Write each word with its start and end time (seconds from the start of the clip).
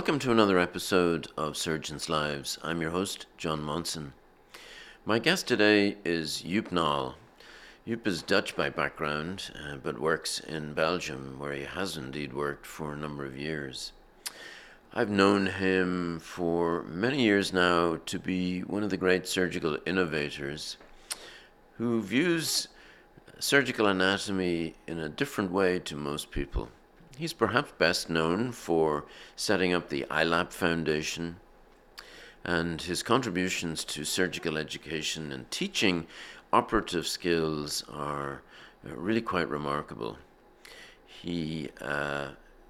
Welcome 0.00 0.18
to 0.20 0.32
another 0.32 0.58
episode 0.58 1.28
of 1.36 1.58
Surgeons 1.58 2.08
Lives. 2.08 2.58
I'm 2.62 2.80
your 2.80 2.90
host, 2.90 3.26
John 3.36 3.62
Monson. 3.62 4.14
My 5.04 5.18
guest 5.18 5.46
today 5.46 5.98
is 6.06 6.42
Joep 6.42 6.70
Knol. 6.70 7.16
Joep 7.86 8.06
is 8.06 8.22
Dutch 8.22 8.56
by 8.56 8.70
background, 8.70 9.50
uh, 9.54 9.76
but 9.76 10.00
works 10.00 10.40
in 10.40 10.72
Belgium, 10.72 11.38
where 11.38 11.52
he 11.52 11.64
has 11.64 11.98
indeed 11.98 12.32
worked 12.32 12.64
for 12.64 12.94
a 12.94 12.96
number 12.96 13.26
of 13.26 13.36
years. 13.36 13.92
I've 14.94 15.10
known 15.10 15.44
him 15.44 16.18
for 16.18 16.82
many 16.84 17.22
years 17.22 17.52
now 17.52 17.98
to 18.06 18.18
be 18.18 18.60
one 18.60 18.82
of 18.82 18.88
the 18.88 18.96
great 18.96 19.28
surgical 19.28 19.76
innovators 19.84 20.78
who 21.76 22.00
views 22.00 22.68
surgical 23.38 23.86
anatomy 23.86 24.76
in 24.86 24.98
a 24.98 25.10
different 25.10 25.52
way 25.52 25.78
to 25.80 25.94
most 25.94 26.30
people. 26.30 26.70
He's 27.20 27.34
perhaps 27.34 27.72
best 27.76 28.08
known 28.08 28.50
for 28.50 29.04
setting 29.36 29.74
up 29.74 29.90
the 29.90 30.06
iLapp 30.10 30.54
Foundation, 30.54 31.36
and 32.44 32.80
his 32.80 33.02
contributions 33.02 33.84
to 33.92 34.06
surgical 34.06 34.56
education 34.56 35.30
and 35.30 35.50
teaching 35.50 36.06
operative 36.50 37.06
skills 37.06 37.84
are 37.92 38.40
uh, 38.86 38.94
really 38.96 39.20
quite 39.20 39.50
remarkable. 39.50 40.16
He 41.04 41.68
uh, 41.82 42.28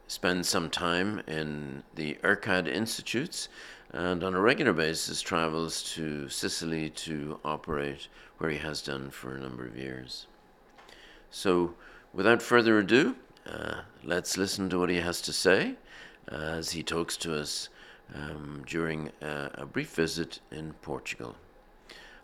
spends 0.09 0.49
some 0.49 0.69
time 0.69 1.23
in 1.29 1.85
the 1.95 2.15
IRCAD 2.25 2.67
institutes 2.67 3.48
and 3.93 4.25
on 4.25 4.35
a 4.35 4.41
regular 4.41 4.73
basis 4.73 5.21
travels 5.21 5.81
to 5.95 6.29
Sicily 6.29 6.91
to 6.91 7.39
operate 7.45 8.09
where 8.39 8.51
he 8.51 8.59
has 8.59 8.83
done 8.83 9.11
for 9.11 9.33
a 9.33 9.41
number 9.41 9.65
of 9.65 9.77
years. 9.77 10.27
So, 11.31 11.75
without 12.12 12.42
further 12.42 12.81
ado, 12.81 13.14
uh, 13.51 13.81
let's 14.05 14.37
listen 14.37 14.70
to 14.70 14.79
what 14.79 14.91
he 14.91 14.97
has 14.97 15.20
to 15.23 15.33
say 15.33 15.75
as 16.29 16.70
he 16.70 16.83
talks 16.83 17.17
to 17.19 17.39
us 17.39 17.69
um, 18.15 18.62
during 18.67 19.11
a, 19.20 19.51
a, 19.55 19.67
brief 19.67 19.91
visit 19.91 20.41
in 20.51 20.73
Portugal. 20.83 21.34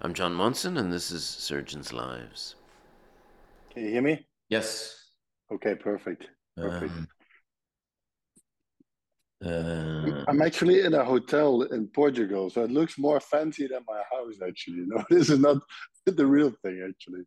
I'm 0.01 0.15
John 0.15 0.35
Monson, 0.35 0.77
and 0.77 0.93
this 0.93 1.11
is 1.11 1.25
Surgeons 1.25 1.93
Lives. 1.93 2.55
Can 3.73 3.85
you 3.85 3.91
hear 3.91 4.03
me? 4.03 4.27
Yes. 4.49 5.11
Okay, 5.53 5.75
perfect. 5.75 6.29
Perfect. 6.57 6.93
Um, 6.93 7.09
uh, 9.45 10.25
I'm 10.29 10.41
actually 10.41 10.81
in 10.81 10.95
a 10.95 11.05
hotel 11.05 11.63
in 11.63 11.89
Portugal, 11.89 12.49
so 12.51 12.65
it 12.65 12.71
looks 12.71 12.99
more 12.99 13.21
fancy 13.21 13.67
than 13.67 13.81
my 13.87 14.01
house. 14.13 14.37
Actually, 14.47 14.77
you 14.77 14.87
know, 14.87 15.05
this 15.11 15.31
is 15.31 15.39
not 15.39 15.59
the 16.07 16.27
real 16.27 16.53
thing. 16.63 16.85
Actually, 16.89 17.23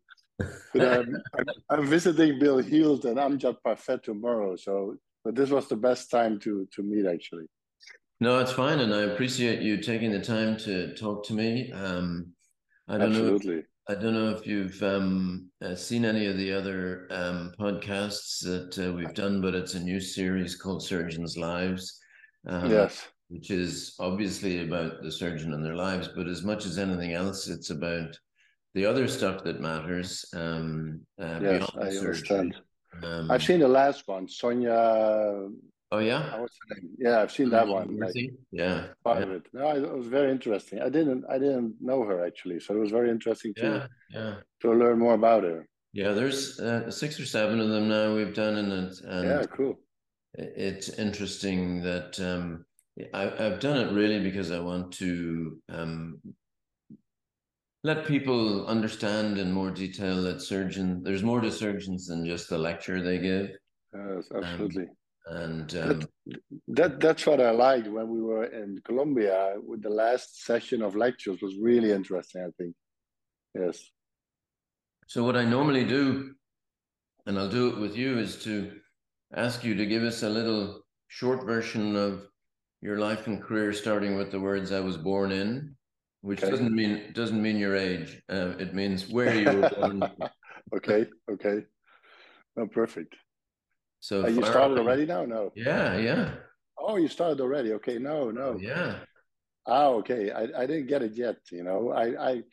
but 0.73 0.99
um, 0.99 1.17
I'm, 1.37 1.45
I'm, 1.69 1.85
visiting 1.85 2.39
Bill 2.39 2.59
Heald 2.59 3.05
and 3.05 3.17
Amjad 3.17 3.57
Parvaiz 3.65 4.03
tomorrow, 4.03 4.55
so 4.55 4.95
but 5.23 5.35
this 5.35 5.49
was 5.49 5.67
the 5.67 5.75
best 5.75 6.09
time 6.09 6.39
to 6.39 6.67
to 6.73 6.83
meet 6.83 7.05
actually. 7.05 7.45
No, 8.21 8.39
it's 8.39 8.51
fine, 8.51 8.79
and 8.79 8.93
I 8.93 9.01
appreciate 9.03 9.61
you 9.61 9.77
taking 9.77 10.11
the 10.11 10.21
time 10.21 10.57
to 10.57 10.93
talk 10.95 11.25
to 11.27 11.33
me. 11.33 11.71
Um, 11.71 12.33
I 12.87 12.97
don't 12.97 13.11
Absolutely. 13.11 13.55
know. 13.55 13.61
I 13.89 13.95
don't 13.95 14.13
know 14.13 14.29
if 14.29 14.45
you've 14.45 14.83
um, 14.83 15.49
uh, 15.63 15.73
seen 15.73 16.05
any 16.05 16.27
of 16.27 16.37
the 16.37 16.53
other 16.53 17.07
um, 17.09 17.53
podcasts 17.59 18.43
that 18.43 18.77
uh, 18.87 18.93
we've 18.93 19.15
done, 19.15 19.41
but 19.41 19.55
it's 19.55 19.73
a 19.73 19.79
new 19.79 19.99
series 19.99 20.55
called 20.55 20.83
Surgeons' 20.83 21.37
Lives. 21.37 21.99
Um, 22.45 22.69
yes. 22.69 23.07
Which 23.29 23.49
is 23.49 23.95
obviously 23.99 24.63
about 24.63 25.01
the 25.01 25.11
surgeon 25.11 25.53
and 25.53 25.65
their 25.65 25.75
lives, 25.75 26.09
but 26.15 26.27
as 26.27 26.43
much 26.43 26.65
as 26.65 26.77
anything 26.77 27.13
else, 27.13 27.47
it's 27.47 27.71
about 27.71 28.15
the 28.73 28.85
other 28.85 29.07
stuff 29.07 29.43
that 29.43 29.59
matters. 29.59 30.25
Um, 30.33 31.01
uh, 31.21 31.39
yes, 31.41 31.69
I 31.75 31.87
understand. 31.87 32.55
Um, 33.03 33.31
I've 33.31 33.43
seen 33.43 33.59
the 33.59 33.67
last 33.67 34.07
one, 34.07 34.27
Sonia. 34.27 35.49
Oh 35.91 35.99
yeah. 35.99 36.37
Name? 36.37 36.89
Yeah, 36.99 37.21
I've 37.21 37.31
seen 37.31 37.49
that 37.49 37.67
one. 37.67 37.97
Like, 37.97 38.13
yeah. 38.51 38.87
Part 39.03 39.19
yeah. 39.19 39.23
of 39.23 39.31
it. 39.31 39.47
No, 39.53 39.75
it 39.75 39.97
was 39.97 40.07
very 40.07 40.31
interesting. 40.31 40.81
I 40.81 40.89
didn't, 40.89 41.25
I 41.29 41.39
didn't 41.39 41.75
know 41.81 42.03
her 42.03 42.25
actually, 42.25 42.59
so 42.59 42.75
it 42.75 42.79
was 42.79 42.91
very 42.91 43.09
interesting 43.09 43.53
to, 43.55 43.89
yeah, 44.11 44.19
yeah. 44.19 44.35
to 44.61 44.71
learn 44.71 44.99
more 44.99 45.15
about 45.15 45.43
her. 45.43 45.67
Yeah, 45.93 46.11
there's 46.11 46.59
uh, 46.59 46.91
six 46.91 47.19
or 47.19 47.25
seven 47.25 47.59
of 47.59 47.69
them 47.69 47.89
now 47.89 48.13
we've 48.13 48.35
done, 48.35 48.57
in 48.57 48.71
it, 48.71 48.93
and 49.03 49.27
yeah, 49.27 49.43
cool. 49.45 49.79
It's 50.35 50.89
interesting 50.89 51.81
that 51.81 52.19
um, 52.19 52.65
I, 53.15 53.23
have 53.39 53.59
done 53.59 53.77
it 53.77 53.91
really 53.91 54.19
because 54.19 54.51
I 54.51 54.59
want 54.59 54.91
to 54.93 55.59
um, 55.69 56.21
let 57.83 58.05
people 58.05 58.67
understand 58.67 59.37
in 59.37 59.51
more 59.51 59.71
detail 59.71 60.21
that 60.23 60.41
surgeon 60.41 61.01
there's 61.03 61.23
more 61.23 61.41
to 61.41 61.51
surgeons 61.51 62.07
than 62.07 62.25
just 62.25 62.49
the 62.49 62.57
lecture 62.57 63.01
they 63.01 63.17
give. 63.17 63.47
Yes 63.47 63.59
absolutely. 64.35 64.83
um, 64.83 65.37
and 65.37 65.75
um, 65.75 65.99
that, 65.99 66.39
that, 66.67 66.99
that's 66.99 67.25
what 67.25 67.41
i 67.41 67.51
liked 67.51 67.87
when 67.87 68.09
we 68.09 68.21
were 68.21 68.45
in 68.45 68.79
colombia 68.83 69.55
with 69.63 69.81
the 69.81 69.89
last 69.89 70.43
session 70.43 70.81
of 70.81 70.95
lectures 70.95 71.41
was 71.41 71.55
really 71.57 71.91
interesting 71.91 72.41
i 72.41 72.51
think. 72.57 72.75
Yes. 73.55 73.83
So 75.07 75.23
what 75.23 75.35
i 75.35 75.43
normally 75.43 75.85
do 75.85 76.33
and 77.25 77.37
i'll 77.37 77.49
do 77.49 77.69
it 77.69 77.79
with 77.79 77.95
you 77.95 78.17
is 78.17 78.43
to 78.43 78.73
ask 79.35 79.63
you 79.63 79.75
to 79.75 79.85
give 79.85 80.03
us 80.03 80.23
a 80.23 80.29
little 80.29 80.81
short 81.07 81.45
version 81.45 81.95
of 81.95 82.27
your 82.81 82.97
life 82.97 83.27
and 83.27 83.41
career 83.41 83.73
starting 83.73 84.17
with 84.17 84.31
the 84.31 84.39
words 84.39 84.71
i 84.71 84.79
was 84.79 84.97
born 84.97 85.31
in 85.31 85.75
which 86.21 86.41
okay. 86.41 86.51
doesn't 86.51 86.75
mean 86.75 87.11
doesn't 87.13 87.41
mean 87.41 87.57
your 87.57 87.75
age. 87.75 88.21
Uh, 88.29 88.53
it 88.59 88.73
means 88.73 89.09
where 89.09 89.33
you 89.33 89.45
were 89.45 89.69
born. 89.69 90.03
okay, 90.75 91.05
okay, 91.31 91.65
no, 92.55 92.67
perfect. 92.67 93.15
So 93.99 94.23
uh, 94.23 94.27
you 94.27 94.45
started 94.45 94.77
already 94.77 95.05
now? 95.05 95.25
No. 95.25 95.51
Yeah, 95.55 95.97
yeah. 95.97 96.31
Oh, 96.77 96.95
you 96.97 97.07
started 97.07 97.41
already. 97.41 97.73
Okay, 97.73 97.97
no, 97.97 98.31
no. 98.31 98.57
Yeah. 98.59 98.95
Oh, 99.65 99.97
okay. 99.97 100.31
I, 100.31 100.43
I 100.57 100.65
didn't 100.65 100.87
get 100.87 101.03
it 101.03 101.13
yet. 101.13 101.37
You 101.51 101.63
know, 101.63 101.91
I, 101.91 102.31
I 102.31 102.43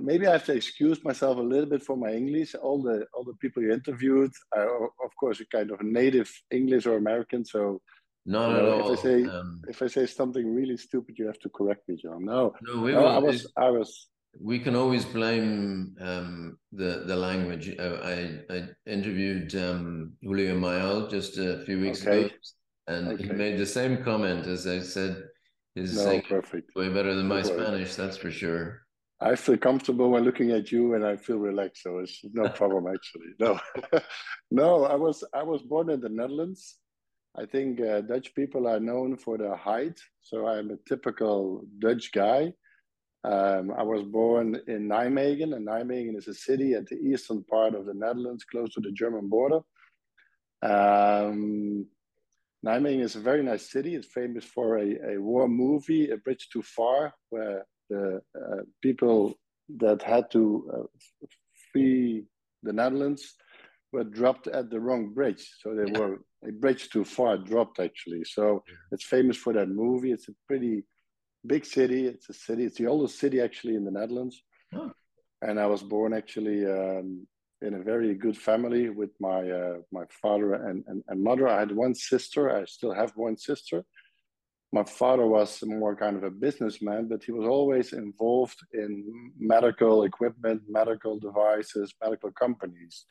maybe 0.00 0.26
I 0.26 0.32
have 0.32 0.44
to 0.46 0.54
excuse 0.54 1.04
myself 1.04 1.38
a 1.38 1.42
little 1.42 1.68
bit 1.68 1.82
for 1.82 1.96
my 1.96 2.12
English. 2.12 2.54
All 2.54 2.80
the 2.82 3.06
all 3.12 3.24
the 3.24 3.34
people 3.40 3.62
you 3.62 3.72
interviewed 3.72 4.32
are, 4.56 4.84
of 4.84 5.16
course, 5.18 5.40
a 5.40 5.46
kind 5.46 5.70
of 5.70 5.82
native 5.82 6.30
English 6.50 6.86
or 6.86 6.96
American, 6.96 7.44
so 7.44 7.80
not 8.24 8.48
you 8.48 8.56
know, 8.56 8.58
at 8.58 8.82
all. 8.82 8.92
If 8.92 8.98
I 8.98 9.02
say 9.02 9.24
um, 9.24 9.62
if 9.68 9.82
I 9.82 9.86
say 9.86 10.06
something 10.06 10.54
really 10.54 10.76
stupid, 10.76 11.18
you 11.18 11.26
have 11.26 11.38
to 11.40 11.48
correct 11.48 11.88
me, 11.88 11.96
John. 11.96 12.24
No, 12.24 12.54
no, 12.62 12.80
we 12.80 12.92
no, 12.92 13.06
I 13.06 13.18
was 13.18 13.50
I 13.56 13.70
was. 13.70 14.08
We 14.40 14.58
can 14.58 14.74
always 14.74 15.04
blame 15.04 15.94
um, 16.00 16.58
the 16.72 17.04
the 17.06 17.16
language. 17.16 17.74
Uh, 17.78 17.98
I 18.02 18.40
I 18.54 18.68
interviewed 18.86 19.54
um, 19.56 20.12
Julio 20.22 20.58
Mayol 20.58 21.10
just 21.10 21.36
a 21.36 21.64
few 21.64 21.80
weeks 21.80 22.06
okay. 22.06 22.26
ago, 22.26 22.34
and 22.86 23.08
okay. 23.08 23.24
he 23.24 23.32
made 23.32 23.58
the 23.58 23.66
same 23.66 24.02
comment 24.04 24.46
as 24.46 24.66
I 24.66 24.80
said. 24.80 25.24
His 25.74 25.96
no, 25.96 26.20
perfect. 26.20 26.76
way 26.76 26.90
better 26.90 27.14
than 27.14 27.26
my 27.26 27.40
no 27.40 27.42
Spanish, 27.44 27.94
that's 27.94 28.18
for 28.18 28.30
sure. 28.30 28.82
I 29.22 29.36
feel 29.36 29.56
comfortable 29.56 30.10
when 30.10 30.22
looking 30.22 30.50
at 30.50 30.70
you, 30.70 30.94
and 30.94 31.04
I 31.04 31.16
feel 31.16 31.38
relaxed. 31.38 31.82
So 31.82 31.98
it's 31.98 32.20
no 32.32 32.48
problem 32.60 32.92
actually. 32.92 33.32
No, 33.38 33.58
no. 34.50 34.84
I 34.84 34.94
was 34.94 35.24
I 35.34 35.42
was 35.42 35.62
born 35.62 35.90
in 35.90 36.00
the 36.00 36.10
Netherlands 36.10 36.76
I 37.38 37.46
think 37.46 37.80
uh, 37.80 38.02
Dutch 38.02 38.34
people 38.34 38.68
are 38.68 38.80
known 38.80 39.16
for 39.16 39.38
their 39.38 39.56
height. 39.56 39.98
So 40.20 40.46
I'm 40.46 40.70
a 40.70 40.76
typical 40.88 41.64
Dutch 41.78 42.12
guy. 42.12 42.52
Um, 43.24 43.72
I 43.76 43.82
was 43.84 44.02
born 44.02 44.60
in 44.66 44.88
Nijmegen, 44.88 45.54
and 45.54 45.66
Nijmegen 45.66 46.16
is 46.16 46.28
a 46.28 46.34
city 46.34 46.74
at 46.74 46.86
the 46.86 46.96
eastern 46.96 47.44
part 47.44 47.74
of 47.74 47.86
the 47.86 47.94
Netherlands, 47.94 48.44
close 48.44 48.74
to 48.74 48.80
the 48.80 48.92
German 48.92 49.28
border. 49.28 49.60
Um, 50.62 51.86
Nijmegen 52.66 53.00
is 53.00 53.16
a 53.16 53.20
very 53.20 53.42
nice 53.42 53.70
city. 53.70 53.94
It's 53.94 54.08
famous 54.08 54.44
for 54.44 54.78
a, 54.78 55.14
a 55.14 55.20
war 55.20 55.48
movie, 55.48 56.10
A 56.10 56.16
Bridge 56.16 56.48
Too 56.52 56.62
Far, 56.62 57.14
where 57.30 57.64
the 57.88 58.20
uh, 58.36 58.62
people 58.82 59.34
that 59.78 60.02
had 60.02 60.30
to 60.32 60.70
uh, 60.74 61.26
flee 61.72 62.24
the 62.62 62.72
Netherlands 62.72 63.34
were 63.92 64.04
dropped 64.04 64.46
at 64.46 64.70
the 64.70 64.80
wrong 64.80 65.12
bridge. 65.12 65.46
So 65.60 65.74
they 65.74 65.90
were 65.98 66.20
a 66.46 66.52
bridge 66.52 66.90
too 66.90 67.04
far 67.04 67.36
dropped 67.36 67.78
actually. 67.78 68.24
So 68.24 68.64
it's 68.90 69.04
famous 69.04 69.36
for 69.36 69.52
that 69.52 69.68
movie. 69.68 70.12
It's 70.12 70.28
a 70.28 70.34
pretty 70.46 70.84
big 71.46 71.64
city. 71.64 72.06
It's 72.06 72.28
a 72.30 72.34
city. 72.34 72.64
It's 72.64 72.78
the 72.78 72.86
oldest 72.86 73.18
city 73.18 73.40
actually 73.40 73.76
in 73.76 73.84
the 73.84 73.90
Netherlands. 73.90 74.42
Oh. 74.74 74.90
And 75.42 75.60
I 75.60 75.66
was 75.66 75.82
born 75.82 76.14
actually 76.14 76.64
um, 76.64 77.26
in 77.60 77.74
a 77.74 77.82
very 77.82 78.14
good 78.14 78.36
family 78.36 78.88
with 78.88 79.10
my 79.20 79.50
uh, 79.50 79.76
my 79.92 80.04
father 80.22 80.54
and, 80.54 80.84
and, 80.86 81.02
and 81.08 81.22
mother. 81.22 81.48
I 81.48 81.60
had 81.60 81.72
one 81.72 81.94
sister. 81.94 82.56
I 82.56 82.64
still 82.64 82.94
have 82.94 83.12
one 83.16 83.36
sister. 83.36 83.84
My 84.74 84.84
father 84.84 85.26
was 85.26 85.62
more 85.66 85.94
kind 85.94 86.16
of 86.16 86.24
a 86.24 86.30
businessman, 86.30 87.06
but 87.06 87.22
he 87.22 87.30
was 87.30 87.46
always 87.46 87.92
involved 87.92 88.58
in 88.72 89.32
medical 89.38 90.04
equipment, 90.04 90.62
medical 90.66 91.18
devices, 91.18 91.92
medical 92.02 92.32
companies 92.32 93.04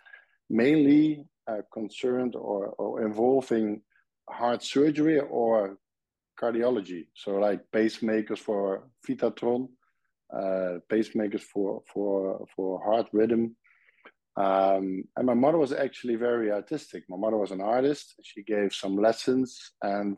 mainly 0.49 1.25
uh, 1.47 1.61
concerned 1.73 2.35
or, 2.35 2.67
or 2.77 3.01
involving 3.05 3.81
heart 4.29 4.63
surgery 4.63 5.19
or 5.19 5.77
cardiology. 6.39 7.07
So 7.13 7.31
like 7.31 7.61
pacemakers 7.71 8.39
for 8.39 8.87
Vitatron, 9.07 9.69
uh, 10.33 10.79
pacemakers 10.91 11.41
for 11.41 11.81
for 11.93 12.45
for 12.55 12.83
heart 12.83 13.07
rhythm. 13.13 13.55
Um, 14.37 15.03
and 15.15 15.25
my 15.25 15.33
mother 15.33 15.57
was 15.57 15.73
actually 15.73 16.15
very 16.15 16.51
artistic. 16.51 17.03
My 17.09 17.17
mother 17.17 17.37
was 17.37 17.51
an 17.51 17.61
artist. 17.61 18.15
She 18.23 18.43
gave 18.43 18.73
some 18.73 18.95
lessons, 18.97 19.73
and 19.81 20.17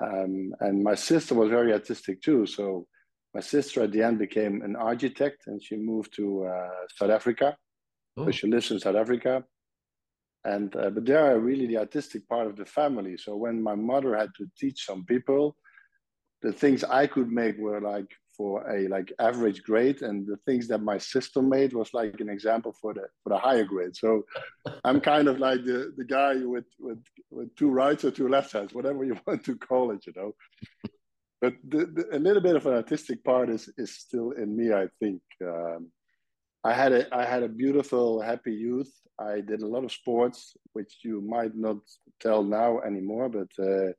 Um, 0.00 0.52
and 0.58 0.82
my 0.82 0.96
sister 0.96 1.34
was 1.40 1.50
very 1.58 1.72
artistic 1.72 2.16
too. 2.20 2.46
So 2.46 2.64
my 3.36 3.42
sister 3.42 3.82
at 3.82 3.92
the 3.92 4.02
end 4.02 4.18
became 4.18 4.54
an 4.68 4.74
architect 4.76 5.46
and 5.46 5.62
she 5.62 5.76
moved 5.76 6.10
to 6.16 6.26
uh, 6.54 6.82
South 6.98 7.12
Africa. 7.18 7.56
Oh. 8.16 8.26
So 8.26 8.30
she 8.30 8.46
lives 8.46 8.70
in 8.70 8.80
South 8.80 8.96
Africa. 8.96 9.44
And 10.44 10.74
uh, 10.76 10.90
but 10.90 11.06
they 11.06 11.14
are 11.14 11.38
really 11.38 11.66
the 11.66 11.78
artistic 11.78 12.28
part 12.28 12.46
of 12.46 12.56
the 12.56 12.66
family. 12.66 13.16
So 13.16 13.34
when 13.34 13.62
my 13.62 13.74
mother 13.74 14.14
had 14.14 14.30
to 14.36 14.46
teach 14.58 14.84
some 14.84 15.04
people, 15.06 15.56
the 16.42 16.52
things 16.52 16.84
I 16.84 17.06
could 17.06 17.30
make 17.30 17.56
were 17.56 17.80
like 17.80 18.10
for 18.36 18.68
a 18.70 18.86
like 18.88 19.10
average 19.18 19.62
grade, 19.62 20.02
and 20.02 20.26
the 20.26 20.36
things 20.44 20.68
that 20.68 20.82
my 20.82 20.98
sister 20.98 21.40
made 21.40 21.72
was 21.72 21.94
like 21.94 22.20
an 22.20 22.28
example 22.28 22.74
for 22.78 22.92
the 22.92 23.06
for 23.22 23.30
the 23.30 23.38
higher 23.38 23.64
grade. 23.64 23.96
So 23.96 24.26
I'm 24.84 25.00
kind 25.00 25.28
of 25.28 25.38
like 25.38 25.64
the 25.64 25.94
the 25.96 26.04
guy 26.04 26.34
with 26.34 26.66
with 26.78 27.02
with 27.30 27.56
two 27.56 27.70
rights 27.70 28.04
or 28.04 28.10
two 28.10 28.28
left 28.28 28.52
hands, 28.52 28.74
whatever 28.74 29.02
you 29.02 29.16
want 29.26 29.44
to 29.44 29.56
call 29.56 29.92
it, 29.92 30.06
you 30.06 30.12
know 30.14 30.34
but 31.44 31.54
the, 31.68 31.84
the, 31.84 32.16
a 32.16 32.18
little 32.18 32.40
bit 32.40 32.56
of 32.56 32.66
an 32.66 32.72
artistic 32.72 33.22
part 33.22 33.50
is 33.50 33.68
is 33.76 33.94
still 33.98 34.30
in 34.30 34.56
me. 34.56 34.72
I 34.72 34.86
think 34.98 35.20
um, 35.42 35.90
I 36.64 36.72
had 36.72 36.92
a 36.92 37.14
I 37.14 37.24
had 37.24 37.42
a 37.42 37.48
beautiful, 37.48 38.20
happy 38.20 38.52
youth. 38.52 38.90
I 39.20 39.40
did 39.40 39.62
a 39.62 39.66
lot 39.66 39.84
of 39.84 39.92
sports, 39.92 40.56
which 40.72 40.98
you 41.02 41.20
might 41.20 41.54
not 41.54 41.76
tell 42.20 42.42
now 42.42 42.80
anymore. 42.80 43.28
But 43.28 43.50
uh, 43.62 43.92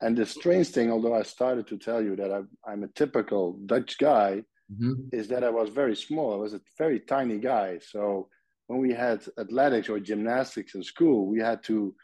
and 0.00 0.16
the 0.16 0.24
strange 0.24 0.68
thing, 0.68 0.90
although 0.90 1.14
I 1.14 1.22
started 1.22 1.66
to 1.68 1.76
tell 1.76 2.02
you 2.02 2.16
that 2.16 2.32
I, 2.32 2.40
I'm 2.70 2.84
a 2.84 2.88
typical 2.88 3.58
Dutch 3.66 3.98
guy, 3.98 4.42
mm-hmm. 4.72 4.94
is 5.12 5.28
that 5.28 5.44
I 5.44 5.50
was 5.50 5.68
very 5.68 5.94
small. 5.94 6.32
I 6.32 6.38
was 6.38 6.54
a 6.54 6.60
very 6.78 7.00
tiny 7.00 7.38
guy. 7.38 7.78
So 7.78 8.28
when 8.68 8.80
we 8.80 8.92
had 8.94 9.22
athletics 9.38 9.90
or 9.90 10.00
gymnastics 10.00 10.74
in 10.74 10.82
school, 10.82 11.26
we 11.26 11.38
had 11.38 11.62
to 11.64 11.94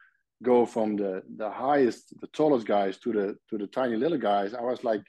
go 0.43 0.67
from 0.67 0.97
the 0.97 1.23
the 1.37 1.51
highest, 1.51 2.13
the 2.21 2.27
tallest 2.29 2.67
guys 2.67 2.99
to 2.99 3.13
the 3.13 3.37
to 3.49 3.57
the 3.57 3.67
tiny 3.67 3.97
little 3.97 4.19
guys, 4.19 4.53
I 4.53 4.61
was 4.61 4.85
like, 4.85 5.03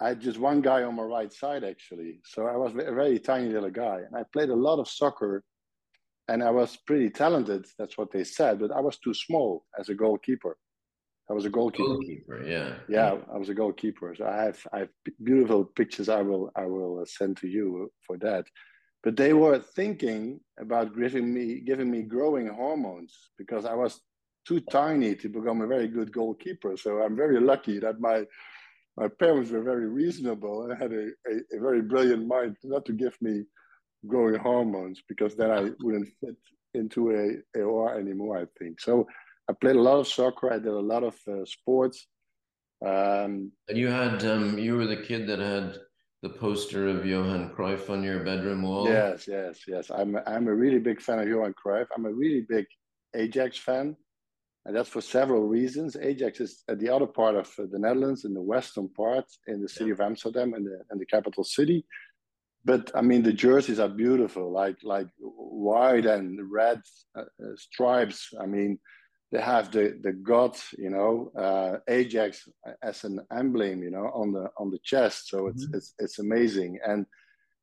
I 0.00 0.08
had 0.08 0.20
just 0.20 0.38
one 0.38 0.60
guy 0.60 0.82
on 0.82 0.96
my 0.96 1.02
right 1.02 1.32
side 1.32 1.64
actually. 1.64 2.20
So 2.24 2.46
I 2.46 2.56
was 2.56 2.72
a 2.72 2.92
very 2.92 3.18
tiny 3.18 3.48
little 3.48 3.70
guy, 3.70 4.00
and 4.06 4.14
I 4.14 4.24
played 4.32 4.50
a 4.50 4.54
lot 4.54 4.78
of 4.78 4.88
soccer, 4.88 5.42
and 6.28 6.42
I 6.42 6.50
was 6.50 6.76
pretty 6.86 7.10
talented. 7.10 7.66
That's 7.78 7.96
what 7.96 8.10
they 8.12 8.24
said, 8.24 8.60
but 8.60 8.72
I 8.72 8.80
was 8.80 8.98
too 8.98 9.14
small 9.14 9.64
as 9.78 9.88
a 9.88 9.94
goalkeeper. 9.94 10.56
I 11.30 11.32
was 11.32 11.44
a 11.44 11.50
goalkeeper. 11.50 11.88
Goalkeeper, 11.88 12.46
yeah. 12.46 12.74
Yeah, 12.88 13.16
I 13.34 13.38
was 13.38 13.48
a 13.48 13.54
goalkeeper. 13.54 14.14
So 14.16 14.26
I 14.26 14.44
have 14.44 14.60
I 14.72 14.78
have 14.80 14.88
beautiful 15.22 15.64
pictures. 15.64 16.08
I 16.08 16.22
will 16.22 16.50
I 16.54 16.66
will 16.66 17.00
uh, 17.00 17.04
send 17.06 17.38
to 17.38 17.48
you 17.48 17.90
for 18.06 18.16
that. 18.18 18.46
But 19.02 19.16
they 19.16 19.32
were 19.32 19.58
thinking 19.58 20.40
about 20.60 20.96
giving 20.96 21.32
me 21.32 21.60
giving 21.60 21.90
me 21.90 22.02
growing 22.02 22.48
hormones 22.48 23.30
because 23.38 23.64
I 23.64 23.74
was 23.74 24.00
too 24.46 24.60
tiny 24.60 25.16
to 25.16 25.28
become 25.28 25.62
a 25.62 25.66
very 25.66 25.88
good 25.88 26.12
goalkeeper. 26.12 26.76
So 26.76 27.02
I'm 27.02 27.16
very 27.16 27.40
lucky 27.40 27.80
that 27.80 28.00
my 28.00 28.24
my 28.96 29.08
parents 29.08 29.50
were 29.50 29.62
very 29.62 29.88
reasonable 29.88 30.62
and 30.62 30.80
had 30.80 30.92
a, 30.92 31.08
a, 31.30 31.56
a 31.56 31.60
very 31.60 31.82
brilliant 31.82 32.26
mind 32.26 32.56
not 32.64 32.84
to 32.86 32.92
give 32.92 33.16
me 33.20 33.44
growing 34.06 34.38
hormones 34.38 35.02
because 35.08 35.36
then 35.36 35.50
I 35.50 35.70
wouldn't 35.80 36.08
fit 36.20 36.36
into 36.74 37.10
a 37.10 37.58
AOR 37.58 37.98
anymore, 37.98 38.38
I 38.38 38.46
think. 38.58 38.80
So 38.80 39.06
I 39.48 39.52
played 39.52 39.76
a 39.76 39.80
lot 39.80 39.98
of 39.98 40.08
soccer. 40.08 40.52
I 40.52 40.58
did 40.58 40.68
a 40.68 40.78
lot 40.78 41.04
of 41.04 41.14
uh, 41.28 41.44
sports. 41.44 42.06
Um, 42.84 43.52
and 43.68 43.78
you 43.78 43.88
had, 43.88 44.24
um, 44.24 44.58
you 44.58 44.76
were 44.76 44.86
the 44.86 45.02
kid 45.02 45.26
that 45.28 45.38
had 45.38 45.78
the 46.22 46.28
poster 46.28 46.88
of 46.88 47.06
Johan 47.06 47.50
Cruyff 47.56 47.90
on 47.90 48.02
your 48.02 48.20
bedroom 48.20 48.62
wall. 48.62 48.88
Yes, 48.88 49.26
yes, 49.28 49.60
yes. 49.66 49.90
I'm, 49.90 50.18
I'm 50.26 50.48
a 50.48 50.54
really 50.54 50.78
big 50.78 51.00
fan 51.00 51.18
of 51.18 51.28
Johan 51.28 51.54
Cruyff. 51.54 51.86
I'm 51.94 52.06
a 52.06 52.12
really 52.12 52.46
big 52.48 52.66
Ajax 53.14 53.58
fan. 53.58 53.96
And 54.66 54.74
that's 54.74 54.88
for 54.88 55.00
several 55.00 55.42
reasons. 55.46 55.96
Ajax 55.96 56.40
is 56.40 56.64
at 56.68 56.80
the 56.80 56.88
other 56.88 57.06
part 57.06 57.36
of 57.36 57.48
the 57.56 57.78
Netherlands, 57.78 58.24
in 58.24 58.34
the 58.34 58.42
western 58.42 58.88
part, 58.88 59.24
in 59.46 59.62
the 59.62 59.68
city 59.68 59.90
of 59.90 60.00
Amsterdam 60.00 60.54
and 60.54 60.66
the, 60.66 60.80
and 60.90 61.00
the 61.00 61.06
capital 61.06 61.44
city. 61.44 61.86
But 62.64 62.90
I 62.92 63.00
mean, 63.00 63.22
the 63.22 63.32
jerseys 63.32 63.78
are 63.78 63.88
beautiful, 63.88 64.50
like 64.52 64.78
like 64.82 65.06
white 65.20 66.04
and 66.04 66.50
red 66.50 66.82
uh, 67.16 67.20
uh 67.20 67.54
stripes. 67.56 68.34
I 68.40 68.46
mean, 68.46 68.80
they 69.30 69.40
have 69.40 69.70
the 69.70 70.00
the 70.02 70.12
god, 70.12 70.56
you 70.76 70.90
know, 70.90 71.30
uh, 71.38 71.78
Ajax 71.86 72.48
as 72.82 73.04
an 73.04 73.20
emblem, 73.32 73.84
you 73.84 73.92
know, 73.92 74.10
on 74.12 74.32
the 74.32 74.50
on 74.58 74.72
the 74.72 74.80
chest. 74.82 75.28
So 75.28 75.46
it's 75.46 75.64
mm-hmm. 75.64 75.76
it's 75.76 75.94
it's 76.00 76.18
amazing. 76.18 76.80
And 76.84 77.06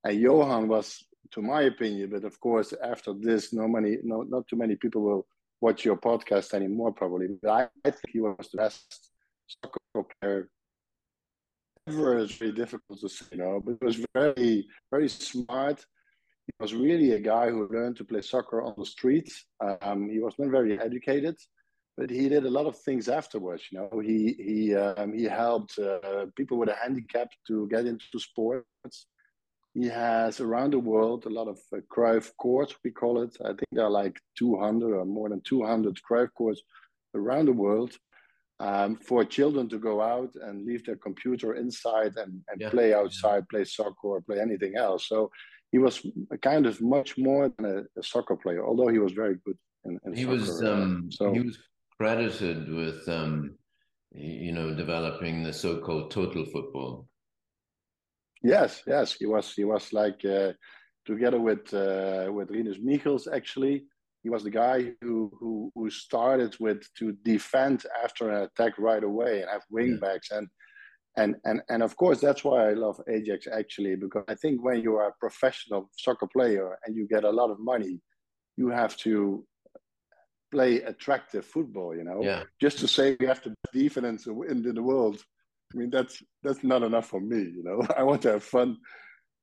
and 0.06 0.22
Johan 0.22 0.70
was, 0.70 1.04
to 1.32 1.42
my 1.42 1.64
opinion, 1.64 2.12
but 2.12 2.24
of 2.24 2.40
course, 2.40 2.74
after 2.82 3.14
this, 3.14 3.52
no 3.52 3.68
many, 3.68 3.98
no, 4.04 4.22
not 4.22 4.48
too 4.48 4.58
many 4.58 4.76
people 4.78 5.02
will 5.02 5.28
watch 5.64 5.86
your 5.86 5.98
podcast 6.10 6.54
anymore, 6.54 6.92
probably. 6.92 7.28
But 7.42 7.52
I, 7.60 7.62
I 7.88 7.92
think 7.92 8.10
he 8.16 8.20
was 8.20 8.50
the 8.52 8.58
best 8.58 9.10
soccer 9.48 10.04
player 10.22 10.50
ever. 11.88 12.20
It's 12.20 12.36
very 12.36 12.52
difficult 12.52 13.00
to 13.00 13.10
say, 13.10 13.26
you 13.32 13.38
know, 13.38 13.62
but 13.64 13.78
he 13.80 13.86
was 13.86 14.06
very, 14.14 14.68
very 14.92 15.10
smart. 15.10 15.80
He 16.48 16.54
was 16.60 16.74
really 16.74 17.12
a 17.14 17.20
guy 17.34 17.50
who 17.50 17.70
learned 17.72 17.96
to 17.98 18.04
play 18.04 18.22
soccer 18.22 18.62
on 18.62 18.74
the 18.78 18.86
streets. 18.86 19.46
Um, 19.62 20.10
he 20.10 20.20
was 20.20 20.36
not 20.38 20.52
very 20.52 20.74
educated, 20.88 21.38
but 21.98 22.10
he 22.10 22.28
did 22.28 22.46
a 22.46 22.56
lot 22.58 22.66
of 22.66 22.78
things 22.80 23.08
afterwards. 23.08 23.64
You 23.72 23.76
know, 23.80 24.00
he 24.10 24.20
he 24.48 24.76
um, 24.76 25.14
he 25.14 25.24
helped 25.24 25.80
uh, 25.80 26.26
people 26.36 26.58
with 26.58 26.70
a 26.70 26.76
handicap 26.84 27.30
to 27.48 27.56
get 27.74 27.86
into 27.86 28.20
sports. 28.30 28.98
He 29.74 29.88
has 29.88 30.40
around 30.40 30.74
the 30.74 30.80
world 30.80 31.26
a 31.26 31.30
lot 31.30 31.48
of 31.48 31.60
uh, 31.76 31.78
Cruyff 31.92 32.32
courts, 32.38 32.76
we 32.84 32.92
call 32.92 33.24
it. 33.24 33.36
I 33.44 33.50
think 33.50 33.68
there 33.72 33.86
are 33.86 33.90
like 33.90 34.20
200 34.38 34.94
or 34.94 35.06
more 35.06 35.30
than 35.30 35.42
200 35.42 36.00
Cruyff 36.08 36.30
courts 36.38 36.62
around 37.16 37.46
the 37.46 37.54
world 37.54 37.96
um, 38.60 38.98
for 38.98 39.26
children 39.26 39.68
to 39.70 39.80
go 39.80 40.02
out 40.02 40.32
and 40.36 40.66
leave 40.66 40.86
their 40.86 40.96
computer 40.96 41.56
inside 41.56 42.14
and, 42.18 42.42
and 42.50 42.62
yeah. 42.62 42.70
play 42.70 42.94
outside, 42.94 43.50
play 43.50 43.64
soccer 43.64 44.08
or 44.08 44.22
play 44.22 44.40
anything 44.40 44.76
else. 44.78 45.08
So 45.08 45.32
he 45.72 45.80
was 45.80 46.06
kind 46.44 46.68
of 46.68 46.80
much 46.80 47.18
more 47.18 47.52
than 47.58 47.66
a, 47.66 48.00
a 48.00 48.04
soccer 48.04 48.36
player, 48.36 48.66
although 48.66 48.90
he 48.90 49.00
was 49.00 49.14
very 49.14 49.38
good. 49.44 49.58
In, 49.86 50.00
in 50.06 50.14
he 50.14 50.24
soccer. 50.24 50.34
was 50.34 50.64
um, 50.64 51.10
so, 51.12 51.34
he 51.34 51.40
was 51.42 51.58
credited 51.98 52.72
with 52.72 53.10
um, 53.10 53.56
you 54.12 54.52
know 54.52 54.76
developing 54.76 55.42
the 55.42 55.52
so-called 55.52 56.12
total 56.12 56.46
football 56.46 57.08
Yes, 58.44 58.84
yes, 58.86 59.14
he 59.14 59.26
was. 59.26 59.54
He 59.54 59.64
was 59.64 59.94
like 59.94 60.24
uh, 60.26 60.52
together 61.06 61.40
with 61.40 61.74
uh, 61.74 62.28
with 62.32 62.52
Rinus 62.52 62.78
Michels. 62.82 63.28
Actually, 63.34 63.86
he 64.22 64.30
was 64.30 64.44
the 64.44 64.50
guy 64.50 64.92
who 65.02 65.32
who 65.40 65.72
who 65.76 65.90
started 65.90 66.56
with 66.60 66.84
to 67.00 67.14
defend 67.24 67.86
after 68.04 68.30
an 68.30 68.44
attack 68.44 68.74
right 68.78 69.04
away 69.04 69.42
and 69.42 69.50
have 69.50 69.64
wing 69.70 69.98
backs 70.00 70.32
and 70.32 70.48
and 71.18 71.36
and 71.46 71.62
and 71.70 71.84
of 71.84 71.96
course 71.96 72.20
that's 72.20 72.44
why 72.44 72.70
I 72.70 72.74
love 72.74 73.00
Ajax 73.08 73.48
actually 73.48 73.96
because 73.96 74.24
I 74.28 74.36
think 74.36 74.64
when 74.64 74.82
you 74.82 74.96
are 74.96 75.10
a 75.10 75.20
professional 75.20 75.90
soccer 75.98 76.28
player 76.28 76.78
and 76.86 76.96
you 76.96 77.08
get 77.08 77.24
a 77.24 77.30
lot 77.30 77.50
of 77.50 77.60
money, 77.60 78.02
you 78.58 78.70
have 78.70 78.98
to 78.98 79.46
play 80.52 80.82
attractive 80.82 81.46
football. 81.46 81.96
You 81.96 82.04
know, 82.04 82.20
yeah. 82.22 82.44
just 82.60 82.80
to 82.80 82.88
say 82.88 83.16
you 83.20 83.28
have 83.28 83.44
the 83.44 83.56
defense 83.74 84.28
in 84.28 84.64
the 84.64 84.84
world 84.84 85.24
I 85.74 85.78
mean, 85.78 85.90
that's 85.90 86.22
that's 86.44 86.64
not 86.64 86.84
enough 86.84 87.08
for 87.08 87.20
me. 87.20 87.40
You 87.40 87.64
know, 87.64 87.88
I 87.98 88.04
want 88.04 88.22
to 88.24 88.34
have 88.34 88.44
fun 88.44 88.78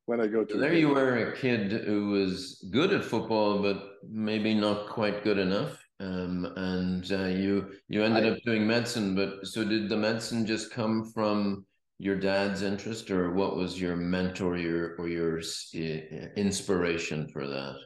when 0.06 0.20
I 0.20 0.26
go 0.26 0.44
to. 0.44 0.56
There, 0.56 0.74
you 0.74 0.90
were 0.90 1.32
a 1.32 1.36
kid 1.36 1.72
who 1.72 2.10
was 2.10 2.64
good 2.70 2.92
at 2.92 3.04
football, 3.04 3.60
but 3.62 3.98
maybe 4.08 4.54
not 4.54 4.88
quite 4.88 5.24
good 5.24 5.38
enough. 5.38 5.78
Um, 5.98 6.46
and 6.56 7.12
uh, 7.12 7.26
you 7.26 7.72
you 7.88 8.02
ended 8.02 8.24
I, 8.24 8.30
up 8.30 8.38
doing 8.44 8.66
medicine. 8.66 9.14
But 9.14 9.46
so 9.46 9.64
did 9.64 9.88
the 9.88 9.96
medicine 9.96 10.46
just 10.46 10.70
come 10.70 11.04
from 11.12 11.66
your 11.98 12.16
dad's 12.16 12.62
interest, 12.62 13.10
or 13.10 13.32
what 13.32 13.56
was 13.56 13.80
your 13.80 13.96
mentor, 13.96 14.56
your 14.56 14.94
or 14.96 15.08
your 15.08 15.40
inspiration 16.36 17.28
for 17.28 17.46
that? 17.46 17.76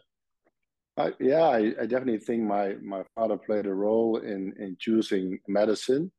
I, 0.97 1.13
yeah, 1.19 1.43
I, 1.43 1.73
I, 1.81 1.87
definitely 1.87 2.19
think 2.19 2.45
my 2.45 2.75
my 2.75 3.03
father 3.17 3.37
played 3.37 3.67
a 3.67 3.75
role 3.75 4.19
in 4.19 4.55
in 4.61 4.77
choosing 4.79 5.41
medicine 5.49 6.13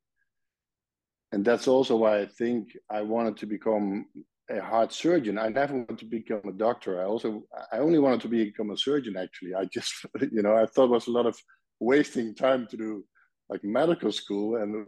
and 1.35 1.43
that's 1.43 1.67
also 1.67 1.97
why 1.97 2.21
I 2.21 2.25
think 2.25 2.69
I 2.89 3.01
wanted 3.01 3.35
to 3.37 3.45
become 3.45 4.05
a 4.49 4.61
heart 4.61 4.93
surgeon. 4.93 5.37
I 5.37 5.49
never 5.49 5.73
wanted 5.73 5.97
to 5.97 6.05
become 6.05 6.47
a 6.47 6.53
doctor. 6.53 7.01
I 7.01 7.03
also 7.03 7.43
I 7.73 7.79
only 7.79 7.99
wanted 7.99 8.21
to 8.21 8.29
become 8.29 8.71
a 8.71 8.77
surgeon. 8.77 9.17
Actually, 9.17 9.53
I 9.53 9.65
just 9.65 9.93
you 10.31 10.41
know 10.41 10.55
I 10.55 10.65
thought 10.65 10.85
it 10.85 10.97
was 10.97 11.07
a 11.07 11.11
lot 11.11 11.25
of 11.25 11.37
wasting 11.81 12.33
time 12.35 12.67
to 12.67 12.77
do 12.77 13.03
like 13.49 13.65
medical 13.65 14.13
school, 14.13 14.55
and 14.61 14.87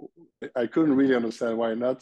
I 0.56 0.68
couldn't 0.68 0.96
really 0.96 1.16
understand 1.16 1.58
why 1.58 1.74
not 1.74 2.02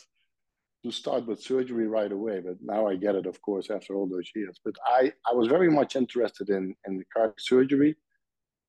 to 0.83 0.91
start 0.91 1.25
with 1.25 1.41
surgery 1.41 1.87
right 1.87 2.11
away. 2.11 2.39
But 2.39 2.57
now 2.61 2.85
I 2.87 2.97
get 2.97 3.15
it, 3.15 3.25
of 3.25 3.41
course, 3.41 3.71
after 3.71 3.95
all 3.95 4.07
those 4.07 4.29
years. 4.35 4.59
But 4.63 4.75
I 4.85 5.11
I 5.27 5.33
was 5.33 5.47
very 5.47 5.71
much 5.71 5.95
interested 5.95 6.49
in 6.49 6.75
in 6.85 7.03
cardiac 7.11 7.39
surgery, 7.39 7.95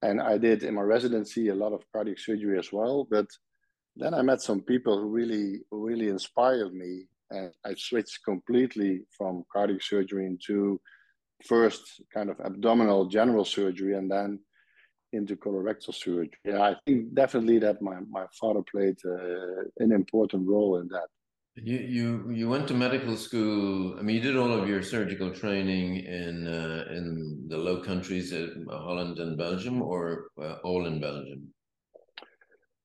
and 0.00 0.22
I 0.22 0.38
did 0.38 0.62
in 0.62 0.72
my 0.74 0.86
residency 0.96 1.48
a 1.48 1.60
lot 1.62 1.74
of 1.74 1.84
cardiac 1.92 2.18
surgery 2.18 2.58
as 2.58 2.72
well, 2.72 3.06
but 3.10 3.26
then 3.96 4.14
I 4.14 4.22
met 4.22 4.40
some 4.42 4.60
people 4.60 4.98
who 4.98 5.08
really, 5.08 5.60
really 5.70 6.08
inspired 6.08 6.74
me. 6.74 7.06
And 7.30 7.50
I 7.64 7.74
switched 7.76 8.24
completely 8.24 9.02
from 9.16 9.44
cardiac 9.52 9.82
surgery 9.82 10.26
into 10.26 10.80
first 11.44 11.82
kind 12.14 12.30
of 12.30 12.38
abdominal 12.40 13.06
general 13.06 13.44
surgery. 13.44 13.96
And 13.96 14.10
then 14.10 14.38
into 15.12 15.36
colorectal 15.36 15.94
surgery. 15.94 16.30
Yeah, 16.44 16.62
I 16.62 16.76
think 16.84 17.14
definitely 17.14 17.58
that 17.60 17.82
my, 17.82 17.96
my 18.10 18.26
father 18.38 18.62
played 18.70 18.98
uh, 19.04 19.64
an 19.78 19.92
important 19.92 20.46
role 20.46 20.80
in 20.80 20.88
that. 20.88 21.08
You 21.58 21.78
you 21.78 22.30
you 22.30 22.50
went 22.50 22.68
to 22.68 22.74
medical 22.74 23.16
school. 23.16 23.98
I 23.98 24.02
mean, 24.02 24.16
you 24.16 24.22
did 24.22 24.36
all 24.36 24.52
of 24.52 24.68
your 24.68 24.82
surgical 24.82 25.30
training 25.30 26.04
in 26.04 26.46
uh, 26.46 26.84
in 26.90 27.46
the 27.48 27.56
Low 27.56 27.80
Countries, 27.80 28.32
in 28.32 28.66
Holland 28.68 29.18
and 29.18 29.38
Belgium, 29.38 29.80
or 29.80 30.26
uh, 30.38 30.56
all 30.64 30.84
in 30.84 31.00
Belgium. 31.00 31.48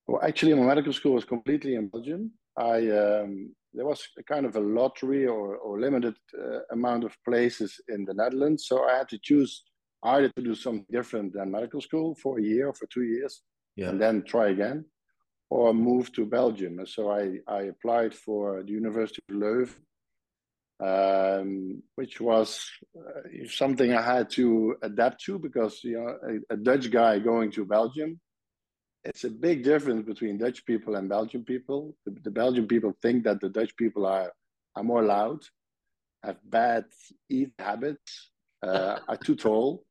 Well, 0.08 0.22
actually, 0.24 0.54
my 0.54 0.66
medical 0.66 0.94
school 0.94 1.14
was 1.14 1.26
completely 1.26 1.76
in 1.76 1.88
Belgium. 1.88 2.32
I 2.58 2.90
um, 2.90 3.54
there 3.74 3.86
was 3.86 4.06
a 4.18 4.24
kind 4.24 4.46
of 4.46 4.56
a 4.56 4.60
lottery 4.60 5.26
or, 5.26 5.56
or 5.58 5.80
limited 5.80 6.16
uh, 6.38 6.60
amount 6.72 7.04
of 7.06 7.16
places 7.24 7.80
in 7.88 8.04
the 8.06 8.14
Netherlands, 8.14 8.66
so 8.68 8.84
I 8.84 8.98
had 8.98 9.10
to 9.10 9.20
choose 9.22 9.64
either 10.04 10.30
to 10.30 10.42
do 10.42 10.56
something 10.56 10.86
different 10.92 11.34
than 11.34 11.52
medical 11.52 11.82
school 11.82 12.16
for 12.16 12.40
a 12.40 12.44
year 12.44 12.68
or 12.68 12.74
for 12.74 12.88
two 12.88 13.04
years, 13.04 13.44
yeah. 13.76 13.90
and 13.90 14.02
then 14.02 14.24
try 14.24 14.50
again, 14.50 14.86
or 15.50 15.74
move 15.74 16.12
to 16.14 16.26
Belgium. 16.26 16.80
And 16.80 16.90
so 16.90 17.12
I, 17.12 17.38
I 17.48 17.64
applied 17.64 18.14
for 18.14 18.64
the 18.64 18.72
University 18.72 19.22
of 19.30 19.36
Leuven, 19.36 19.76
um, 20.82 21.84
which 21.96 22.20
was 22.20 22.68
uh, 22.98 23.48
something 23.48 23.94
I 23.94 24.02
had 24.02 24.30
to 24.32 24.76
adapt 24.82 25.24
to 25.26 25.38
because 25.38 25.80
you 25.84 25.98
know 25.98 26.18
a, 26.28 26.54
a, 26.56 26.58
Dutch 26.58 26.90
guy 26.90 27.20
going 27.20 27.52
to 27.52 27.66
Belgium. 27.66 28.20
It's 29.04 29.24
a 29.24 29.30
big 29.30 29.64
difference 29.64 30.06
between 30.06 30.38
Dutch 30.38 30.64
people 30.66 30.96
and 30.96 31.10
Belgian 31.10 31.44
people. 31.44 31.96
The, 32.06 32.12
the 32.24 32.32
Belgian 32.32 32.68
people 32.68 32.94
think 33.02 33.24
that 33.24 33.42
the 33.42 33.50
Dutch 33.50 33.76
people 33.76 34.06
are 34.06 34.32
are 34.76 34.84
more 34.84 35.04
loud, 35.04 35.42
have 36.24 36.38
bad 36.44 36.86
eat 37.30 37.52
habits, 37.60 38.32
uh, 38.64 39.00
are 39.08 39.18
too 39.18 39.36
tall, 39.36 39.84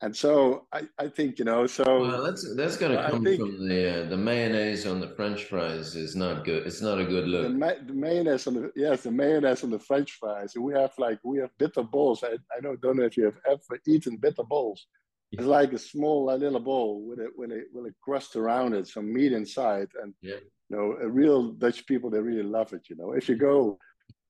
and 0.00 0.14
so 0.16 0.66
I, 0.72 0.82
I 0.98 1.08
think 1.08 1.38
you 1.38 1.44
know 1.44 1.66
so 1.66 1.84
well, 1.84 2.22
that's 2.22 2.54
that's 2.54 2.76
going 2.76 2.96
to 2.96 3.10
come 3.10 3.24
from 3.36 3.68
the 3.68 4.04
uh, 4.04 4.08
the 4.08 4.16
mayonnaise 4.16 4.86
on 4.86 5.00
the 5.00 5.08
French 5.08 5.44
fries 5.44 5.94
is 5.96 6.14
not 6.14 6.44
good. 6.44 6.66
It's 6.66 6.80
not 6.80 7.00
a 7.00 7.04
good 7.04 7.26
look. 7.26 7.42
The, 7.42 7.50
ma- 7.50 7.82
the, 7.86 7.92
mayonnaise 7.92 8.46
on 8.46 8.54
the 8.54 8.72
yes, 8.76 9.02
the 9.02 9.10
mayonnaise 9.10 9.64
on 9.64 9.70
the 9.70 9.78
French 9.78 10.12
fries. 10.12 10.54
We 10.56 10.72
have 10.74 10.92
like 10.98 11.18
we 11.24 11.38
have 11.38 11.50
bitter 11.58 11.82
balls. 11.82 12.22
I, 12.22 12.38
I 12.56 12.60
don't, 12.62 12.80
don't 12.80 12.96
know 12.96 13.04
if 13.04 13.16
you 13.16 13.24
have 13.24 13.38
ever 13.46 13.80
eaten 13.86 14.16
bitter 14.16 14.44
balls. 14.44 14.86
It's 15.32 15.44
like 15.44 15.72
a 15.72 15.78
small 15.78 16.30
a 16.30 16.36
little 16.36 16.60
bowl 16.60 17.02
with 17.06 17.18
a 17.18 17.28
with 17.36 17.50
a 17.50 17.64
with 17.72 17.86
a 17.86 17.94
crust 18.02 18.36
around 18.36 18.74
it, 18.74 18.88
some 18.88 19.12
meat 19.12 19.32
inside, 19.32 19.88
and 20.02 20.14
yeah. 20.22 20.36
you 20.68 20.76
know, 20.76 20.96
a 21.00 21.08
real 21.08 21.52
Dutch 21.52 21.86
people 21.86 22.08
they 22.08 22.20
really 22.20 22.42
love 22.42 22.72
it. 22.72 22.82
You 22.88 22.96
know, 22.96 23.12
if 23.12 23.28
you 23.28 23.36
go 23.36 23.78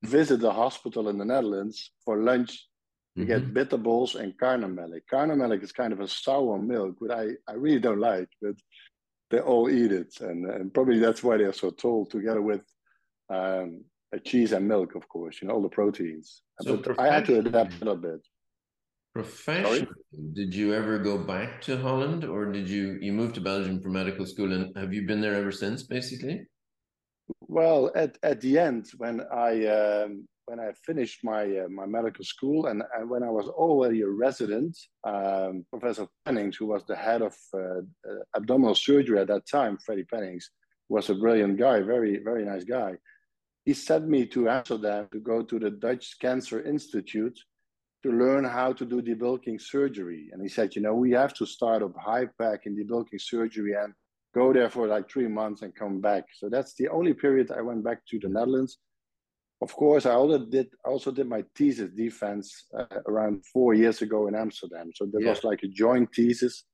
visit 0.02 0.40
the 0.40 0.52
hospital 0.52 1.08
in 1.08 1.18
the 1.18 1.24
Netherlands 1.24 1.92
for 2.04 2.22
lunch 2.22 2.68
you 3.18 3.24
mm-hmm. 3.24 3.52
get 3.52 3.54
bitterballs 3.54 4.14
and 4.14 4.38
karnemelk. 4.38 5.00
Karnemelk 5.12 5.60
is 5.62 5.72
kind 5.72 5.92
of 5.92 5.98
a 5.98 6.06
sour 6.06 6.56
milk, 6.56 7.00
which 7.00 7.10
I, 7.10 7.30
I 7.48 7.54
really 7.54 7.80
don't 7.80 7.98
like, 7.98 8.28
but 8.40 8.54
they 9.30 9.40
all 9.40 9.68
eat 9.68 9.90
it. 9.90 10.20
And, 10.20 10.48
and 10.48 10.72
probably 10.72 11.00
that's 11.00 11.24
why 11.24 11.36
they're 11.36 11.52
so 11.52 11.70
tall 11.70 12.06
together 12.06 12.40
with 12.40 12.62
um, 13.28 13.84
a 14.12 14.20
cheese 14.20 14.52
and 14.52 14.68
milk, 14.68 14.94
of 14.94 15.08
course, 15.08 15.42
you 15.42 15.48
know, 15.48 15.54
all 15.54 15.62
the 15.62 15.68
proteins. 15.68 16.42
So 16.60 16.76
but 16.76 17.00
I 17.00 17.12
had 17.12 17.24
to 17.26 17.40
adapt 17.40 17.74
a 17.74 17.84
little 17.84 17.96
bit. 17.96 18.20
Professionally, 19.14 19.88
did 20.34 20.54
you 20.54 20.74
ever 20.74 20.98
go 20.98 21.18
back 21.18 21.60
to 21.62 21.76
Holland 21.76 22.24
or 22.24 22.52
did 22.52 22.68
you, 22.68 22.98
you 23.00 23.12
moved 23.12 23.34
to 23.34 23.40
Belgium 23.40 23.80
for 23.80 23.88
medical 23.88 24.24
school 24.26 24.52
and 24.52 24.76
have 24.76 24.94
you 24.94 25.06
been 25.06 25.20
there 25.20 25.34
ever 25.34 25.50
since 25.50 25.82
basically? 25.82 26.46
Well, 27.40 27.90
at, 27.94 28.16
at 28.22 28.40
the 28.40 28.58
end, 28.58 28.90
when 28.96 29.22
I 29.32 29.66
um, 29.66 30.28
when 30.46 30.60
I 30.60 30.72
finished 30.86 31.20
my 31.22 31.44
uh, 31.44 31.68
my 31.68 31.86
medical 31.86 32.24
school 32.24 32.66
and, 32.66 32.82
and 32.96 33.10
when 33.10 33.22
I 33.22 33.30
was 33.30 33.48
already 33.48 34.00
a 34.02 34.08
resident, 34.08 34.76
um, 35.04 35.64
Professor 35.70 36.06
Penninckx, 36.26 36.56
who 36.56 36.66
was 36.66 36.84
the 36.86 36.96
head 36.96 37.22
of 37.22 37.36
uh, 37.54 37.58
uh, 37.58 38.22
abdominal 38.34 38.74
surgery 38.74 39.18
at 39.18 39.28
that 39.28 39.46
time, 39.46 39.76
Freddie 39.84 40.06
Penninckx, 40.12 40.44
was 40.88 41.10
a 41.10 41.14
brilliant 41.14 41.58
guy, 41.58 41.80
very 41.80 42.18
very 42.24 42.44
nice 42.44 42.64
guy. 42.64 42.96
He 43.66 43.74
sent 43.74 44.08
me 44.08 44.24
to 44.26 44.48
Amsterdam 44.48 45.08
to 45.12 45.20
go 45.20 45.42
to 45.42 45.58
the 45.58 45.70
Dutch 45.70 46.18
Cancer 46.18 46.62
Institute 46.62 47.38
to 48.02 48.12
learn 48.12 48.44
how 48.44 48.72
to 48.72 48.84
do 48.84 49.02
debulking 49.02 49.60
surgery. 49.60 50.30
And 50.32 50.40
he 50.40 50.48
said, 50.48 50.76
you 50.76 50.82
know, 50.82 50.94
we 50.94 51.10
have 51.12 51.34
to 51.34 51.46
start 51.46 51.82
up 51.82 51.94
HIPEC 51.96 52.58
in 52.66 52.76
debulking 52.76 53.20
surgery 53.20 53.74
and 53.74 53.92
go 54.34 54.52
there 54.52 54.70
for 54.70 54.86
like 54.86 55.10
three 55.10 55.26
months 55.26 55.62
and 55.62 55.74
come 55.74 56.00
back. 56.00 56.24
So 56.34 56.48
that's 56.48 56.74
the 56.74 56.88
only 56.88 57.14
period 57.14 57.50
I 57.50 57.60
went 57.62 57.82
back 57.82 58.06
to 58.10 58.18
the 58.18 58.28
Netherlands 58.28 58.78
of 59.60 59.74
course, 59.74 60.06
I 60.06 60.12
also 60.12 60.38
did 60.38 60.68
also 60.84 61.10
did 61.10 61.26
my 61.26 61.44
thesis 61.56 61.90
defense 61.90 62.66
uh, 62.78 63.00
around 63.06 63.44
four 63.52 63.74
years 63.74 64.02
ago 64.02 64.28
in 64.28 64.34
Amsterdam. 64.34 64.90
So 64.94 65.06
there 65.10 65.22
yeah. 65.22 65.30
was 65.30 65.42
like 65.42 65.62
a 65.64 65.68
joint 65.68 66.14
thesis 66.14 66.64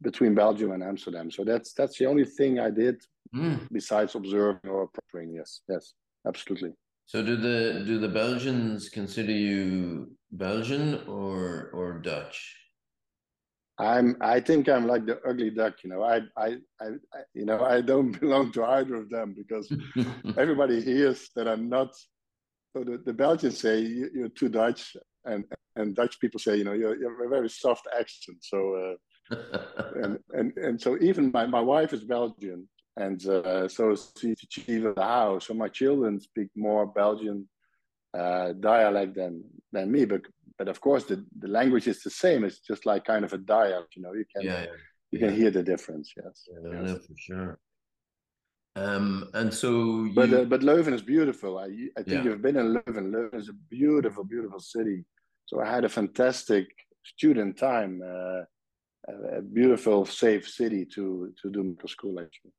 between 0.00 0.34
Belgium 0.34 0.72
and 0.72 0.82
Amsterdam. 0.82 1.30
So 1.30 1.44
that's 1.44 1.74
that's 1.74 1.98
the 1.98 2.06
only 2.06 2.24
thing 2.24 2.58
I 2.58 2.70
did 2.70 3.02
mm. 3.34 3.60
besides 3.70 4.14
observing 4.14 4.70
or 4.70 4.88
preparing. 4.88 5.34
Yes, 5.34 5.60
yes, 5.68 5.92
absolutely. 6.26 6.72
So 7.04 7.22
do 7.22 7.36
the 7.36 7.84
do 7.84 7.98
the 7.98 8.08
Belgians 8.08 8.88
consider 8.88 9.32
you 9.32 10.10
Belgian 10.32 11.00
or 11.06 11.70
or 11.72 11.98
Dutch? 11.98 12.56
I'm 13.78 14.16
I 14.20 14.40
think 14.40 14.68
I'm 14.68 14.86
like 14.86 15.06
the 15.06 15.20
ugly 15.28 15.50
duck, 15.50 15.74
you 15.84 15.90
know. 15.90 16.02
I 16.02 16.20
I, 16.36 16.56
I, 16.80 16.86
I 17.14 17.20
you 17.34 17.44
know 17.44 17.62
I 17.64 17.80
don't 17.80 18.12
belong 18.20 18.52
to 18.52 18.64
either 18.64 18.96
of 18.96 19.10
them 19.10 19.34
because 19.36 19.72
everybody 20.38 20.80
hears 20.80 21.30
that 21.36 21.48
I'm 21.48 21.68
not 21.68 21.94
so 22.74 22.84
the, 22.84 22.98
the 23.04 23.12
Belgians 23.12 23.58
say 23.58 23.80
you're 23.80 24.28
too 24.30 24.48
Dutch, 24.48 24.96
and 25.24 25.44
and 25.76 25.94
Dutch 25.94 26.18
people 26.20 26.40
say 26.40 26.56
you 26.56 26.64
know 26.64 26.72
you're, 26.72 26.98
you're 26.98 27.26
a 27.26 27.28
very 27.28 27.50
soft 27.50 27.86
accent. 27.98 28.38
So 28.40 28.96
uh, 29.30 29.36
and, 30.02 30.18
and 30.30 30.56
and 30.56 30.80
so 30.80 30.98
even 31.00 31.30
my, 31.32 31.46
my 31.46 31.60
wife 31.60 31.92
is 31.92 32.04
Belgian, 32.04 32.68
and 32.96 33.26
uh, 33.26 33.68
so 33.68 33.94
she's 33.94 34.40
the 34.40 34.46
chief 34.48 34.84
of 34.84 34.94
the 34.94 35.02
house. 35.02 35.46
So 35.46 35.54
my 35.54 35.68
children 35.68 36.20
speak 36.20 36.48
more 36.56 36.86
Belgian 36.86 37.48
uh, 38.16 38.52
dialect 38.52 39.14
than 39.14 39.44
than 39.72 39.90
me, 39.90 40.04
but 40.04 40.22
but 40.58 40.68
of 40.68 40.80
course 40.80 41.04
the, 41.04 41.24
the 41.38 41.48
language 41.48 41.86
is 41.86 42.02
the 42.02 42.10
same. 42.10 42.44
It's 42.44 42.60
just 42.60 42.86
like 42.86 43.04
kind 43.04 43.24
of 43.24 43.32
a 43.32 43.38
dialect. 43.38 43.96
You 43.96 44.02
know, 44.02 44.12
you 44.12 44.24
can 44.34 44.44
yeah, 44.44 44.62
yeah. 44.62 44.66
you 45.10 45.18
yeah. 45.18 45.26
can 45.26 45.36
hear 45.36 45.50
the 45.50 45.62
difference. 45.62 46.12
Yes, 46.16 46.48
yeah, 46.50 46.82
yes. 46.82 47.06
for 47.06 47.14
sure. 47.18 47.58
Um, 48.74 49.28
and 49.34 49.52
so, 49.52 49.70
you... 50.04 50.12
but 50.14 50.32
uh, 50.32 50.44
but 50.44 50.62
Leuven 50.62 50.94
is 50.94 51.02
beautiful. 51.02 51.58
I 51.58 51.68
I 51.98 52.02
think 52.02 52.24
you've 52.24 52.42
been 52.42 52.56
in 52.56 52.74
Leuven. 52.74 53.10
Leuven 53.10 53.34
is 53.34 53.48
a 53.48 53.58
beautiful, 53.70 54.24
beautiful 54.24 54.60
city. 54.60 55.04
So 55.46 55.60
I 55.60 55.66
had 55.70 55.84
a 55.84 55.88
fantastic 55.88 56.68
student 57.04 57.58
time. 57.58 58.00
Uh, 58.02 58.42
a 59.08 59.42
beautiful, 59.42 60.06
safe 60.06 60.48
city 60.48 60.84
to 60.94 61.32
to 61.42 61.50
do 61.50 61.62
medical 61.64 61.88
school 61.88 62.20
actually. 62.20 62.52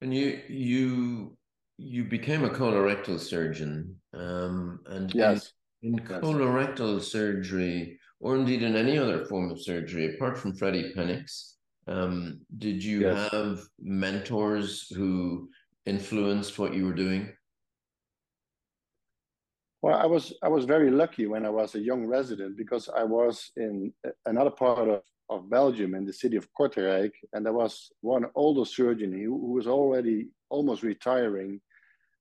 And 0.00 0.14
you 0.14 0.40
you 0.48 1.36
you 1.80 2.04
became 2.04 2.44
a 2.44 2.50
colorectal 2.50 3.18
surgeon, 3.18 3.96
um, 4.12 4.80
and 4.86 5.12
yes. 5.14 5.52
in, 5.82 5.94
in 5.94 5.98
yes. 5.98 6.20
colorectal 6.20 7.00
surgery, 7.00 7.98
or 8.20 8.36
indeed 8.36 8.62
in 8.62 8.76
any 8.76 8.98
other 8.98 9.24
form 9.24 9.50
of 9.50 9.62
surgery, 9.62 10.14
apart 10.14 10.36
from 10.36 10.54
Freddie 10.54 10.92
Penninckx, 10.94 11.54
um, 11.88 12.40
did 12.58 12.84
you 12.84 13.00
yes. 13.00 13.32
have 13.32 13.60
mentors 13.80 14.88
who 14.94 15.48
influenced 15.86 16.58
what 16.58 16.74
you 16.74 16.86
were 16.86 16.94
doing? 16.94 17.32
Well, 19.82 19.96
I 19.96 20.04
was 20.04 20.34
I 20.42 20.48
was 20.48 20.66
very 20.66 20.90
lucky 20.90 21.26
when 21.26 21.46
I 21.46 21.50
was 21.50 21.74
a 21.74 21.80
young 21.80 22.04
resident 22.04 22.58
because 22.58 22.90
I 22.94 23.04
was 23.04 23.50
in 23.56 23.94
another 24.26 24.50
part 24.50 24.88
of, 24.88 25.00
of 25.30 25.48
Belgium 25.48 25.94
in 25.94 26.04
the 26.04 26.12
city 26.12 26.36
of 26.36 26.46
Kortrijk, 26.52 27.12
and 27.32 27.46
there 27.46 27.54
was 27.54 27.90
one 28.02 28.26
older 28.34 28.66
surgeon 28.66 29.12
who, 29.12 29.30
who 29.40 29.52
was 29.52 29.66
already 29.66 30.28
almost 30.50 30.82
retiring. 30.82 31.58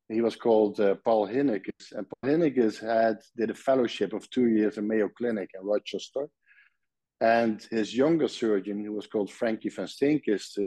He 0.09 0.21
was 0.21 0.35
called 0.35 0.79
uh, 0.79 0.95
Paul 1.05 1.27
Hinnekes, 1.27 1.91
and 1.91 2.05
Paul 2.09 2.31
Hinnekes 2.31 2.79
had 2.79 3.17
did 3.37 3.51
a 3.51 3.53
fellowship 3.55 4.13
of 4.13 4.29
two 4.29 4.47
years 4.47 4.77
in 4.77 4.87
Mayo 4.87 5.09
Clinic 5.09 5.49
in 5.53 5.65
Rochester, 5.65 6.27
and 7.21 7.61
his 7.69 7.95
younger 7.95 8.27
surgeon, 8.27 8.83
who 8.83 8.93
was 8.93 9.07
called 9.07 9.31
Frankie 9.31 9.69
van 9.69 9.85
Steenkist, 9.85 10.57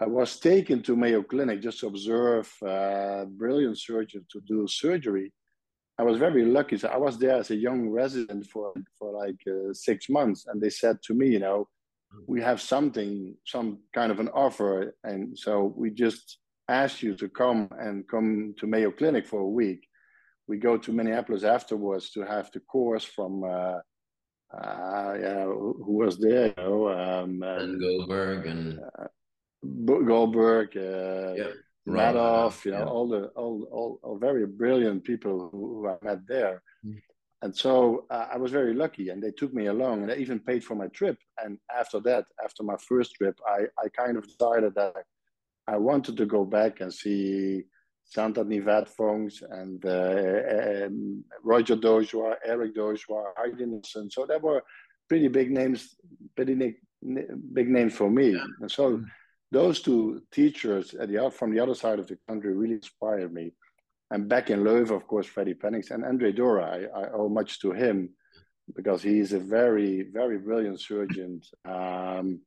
uh, 0.00 0.08
was 0.08 0.38
taken 0.38 0.82
to 0.82 0.96
Mayo 0.96 1.22
Clinic 1.22 1.60
just 1.60 1.80
to 1.80 1.88
observe 1.88 2.50
uh, 2.66 3.24
brilliant 3.26 3.78
surgeon 3.78 4.24
to 4.30 4.40
do 4.46 4.66
surgery. 4.66 5.32
I 5.98 6.04
was 6.04 6.18
very 6.18 6.44
lucky. 6.44 6.78
So 6.78 6.88
I 6.88 6.96
was 6.96 7.18
there 7.18 7.36
as 7.36 7.50
a 7.50 7.56
young 7.56 7.90
resident 7.90 8.46
for, 8.46 8.72
for 8.98 9.12
like 9.12 9.40
uh, 9.46 9.72
six 9.72 10.08
months. 10.08 10.46
And 10.46 10.60
they 10.60 10.70
said 10.70 10.96
to 11.04 11.14
me, 11.14 11.28
you 11.28 11.38
know, 11.38 11.68
we 12.26 12.40
have 12.40 12.60
something, 12.60 13.34
some 13.46 13.78
kind 13.94 14.10
of 14.10 14.18
an 14.18 14.28
offer. 14.28 14.94
And 15.04 15.38
so 15.38 15.72
we 15.76 15.90
just 15.90 16.38
asked 16.68 17.02
you 17.02 17.14
to 17.16 17.28
come 17.28 17.68
and 17.78 18.06
come 18.08 18.54
to 18.58 18.66
Mayo 18.66 18.90
Clinic 18.90 19.26
for 19.26 19.40
a 19.40 19.48
week. 19.48 19.86
We 20.46 20.58
go 20.58 20.76
to 20.76 20.92
Minneapolis 20.92 21.44
afterwards 21.44 22.10
to 22.10 22.22
have 22.22 22.50
the 22.52 22.60
course 22.60 23.04
from 23.04 23.44
uh, 23.44 23.78
uh, 24.52 25.16
yeah, 25.20 25.44
who, 25.44 25.84
was 25.86 26.18
there? 26.18 26.48
You 26.48 26.54
know, 26.62 26.88
um, 26.88 27.42
and 27.42 27.80
Goldberg 27.80 28.46
and 28.46 28.80
uh, 28.80 29.06
Goldberg, 29.84 30.76
uh, 30.76 31.34
yeah, 31.34 31.52
Madoff, 31.88 32.64
you 32.64 32.72
know, 32.72 32.78
yeah. 32.78 32.84
all 32.84 33.08
the 33.08 33.26
all, 33.28 33.66
all, 33.70 34.00
all 34.02 34.18
very 34.18 34.46
brilliant 34.46 35.04
people 35.04 35.48
who, 35.50 35.80
who 35.80 35.88
I 35.88 35.96
met 36.02 36.26
there. 36.26 36.62
Mm. 36.84 37.00
and 37.42 37.56
so 37.56 38.04
uh, 38.10 38.26
I 38.30 38.36
was 38.36 38.50
very 38.50 38.74
lucky, 38.74 39.08
and 39.08 39.22
they 39.22 39.30
took 39.30 39.54
me 39.54 39.66
along, 39.66 40.02
and 40.02 40.10
they 40.10 40.18
even 40.18 40.38
paid 40.38 40.64
for 40.64 40.74
my 40.74 40.88
trip. 40.88 41.16
And 41.42 41.58
after 41.74 42.00
that, 42.00 42.26
after 42.44 42.62
my 42.62 42.76
first 42.76 43.14
trip, 43.14 43.38
I, 43.46 43.66
I 43.82 43.88
kind 43.96 44.18
of 44.18 44.26
decided 44.26 44.74
that 44.74 45.04
I 45.66 45.76
wanted 45.76 46.16
to 46.16 46.26
go 46.26 46.44
back 46.44 46.80
and 46.80 46.92
see 46.92 47.64
Santhat 48.14 48.46
Nivatvongs 48.46 49.42
and 49.50 49.84
uh, 49.84 50.86
um, 50.86 51.24
Roger 51.42 51.76
Dozois, 51.76 52.36
Eric 52.44 52.74
Dozois, 52.74 53.32
Heidi 53.36 53.66
Nelson. 53.66 54.10
So 54.10 54.26
there 54.26 54.38
were 54.38 54.62
pretty 55.08 55.28
big 55.28 55.50
names, 55.50 55.96
pretty 56.36 56.54
big 56.54 57.68
names 57.68 57.94
for 57.94 58.10
me. 58.10 58.30
Yeah. 58.30 58.44
And 58.60 58.70
so 58.70 58.92
mm-hmm. 58.92 59.04
those 59.50 59.80
two 59.80 60.22
teachers 60.32 60.94
at 60.94 61.08
the, 61.08 61.30
from 61.30 61.52
the 61.52 61.60
other 61.60 61.74
side 61.74 61.98
of 61.98 62.06
the 62.06 62.18
country 62.28 62.52
really 62.54 62.74
inspired 62.74 63.32
me. 63.32 63.52
And 64.10 64.28
back 64.28 64.50
in 64.50 64.62
Leuven, 64.62 64.96
of 64.96 65.06
course, 65.06 65.26
Freddie 65.26 65.54
Penninckx 65.54 65.90
and 65.90 66.04
Andre 66.04 66.32
D'Hoore, 66.32 66.62
I, 66.62 67.00
I, 67.00 67.10
owe 67.12 67.30
much 67.30 67.60
to 67.60 67.72
him 67.72 68.10
because 68.76 69.02
he's 69.02 69.32
a 69.32 69.38
very, 69.38 70.02
very 70.12 70.38
brilliant 70.38 70.80
surgeon. 70.80 71.40
Um, 71.64 72.40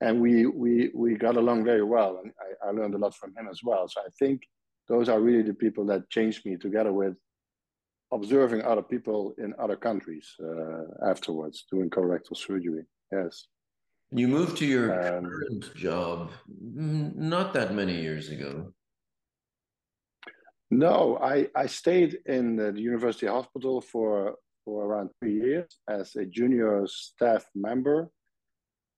and 0.00 0.20
we, 0.20 0.46
we, 0.46 0.90
we 0.94 1.14
got 1.14 1.36
along 1.36 1.64
very 1.64 1.82
well. 1.82 2.20
And 2.22 2.32
I, 2.40 2.68
I 2.68 2.70
learned 2.70 2.94
a 2.94 2.98
lot 2.98 3.14
from 3.14 3.34
him 3.36 3.48
as 3.50 3.60
well. 3.62 3.88
So 3.88 4.00
I 4.00 4.08
think 4.18 4.42
those 4.88 5.08
are 5.08 5.20
really 5.20 5.42
the 5.42 5.54
people 5.54 5.84
that 5.86 6.08
changed 6.10 6.44
me 6.46 6.56
together 6.56 6.92
with 6.92 7.16
observing 8.12 8.62
other 8.62 8.82
people 8.82 9.34
in 9.38 9.54
other 9.58 9.76
countries 9.76 10.34
uh, 10.42 11.08
afterwards 11.08 11.66
doing 11.70 11.90
colorectal 11.90 12.36
surgery. 12.36 12.84
Yes. 13.12 13.46
You 14.12 14.26
moved 14.26 14.56
to 14.58 14.66
your 14.66 15.18
um, 15.18 15.24
current 15.24 15.74
job 15.76 16.32
not 16.48 17.54
that 17.54 17.74
many 17.74 18.00
years 18.00 18.30
ago. 18.30 18.72
No, 20.72 21.18
I, 21.22 21.48
I 21.54 21.66
stayed 21.66 22.18
in 22.26 22.56
the 22.56 22.72
university 22.72 23.26
hospital 23.26 23.80
for, 23.80 24.36
for 24.64 24.86
around 24.86 25.10
three 25.20 25.34
years 25.34 25.78
as 25.88 26.16
a 26.16 26.24
junior 26.24 26.86
staff 26.86 27.44
member. 27.54 28.10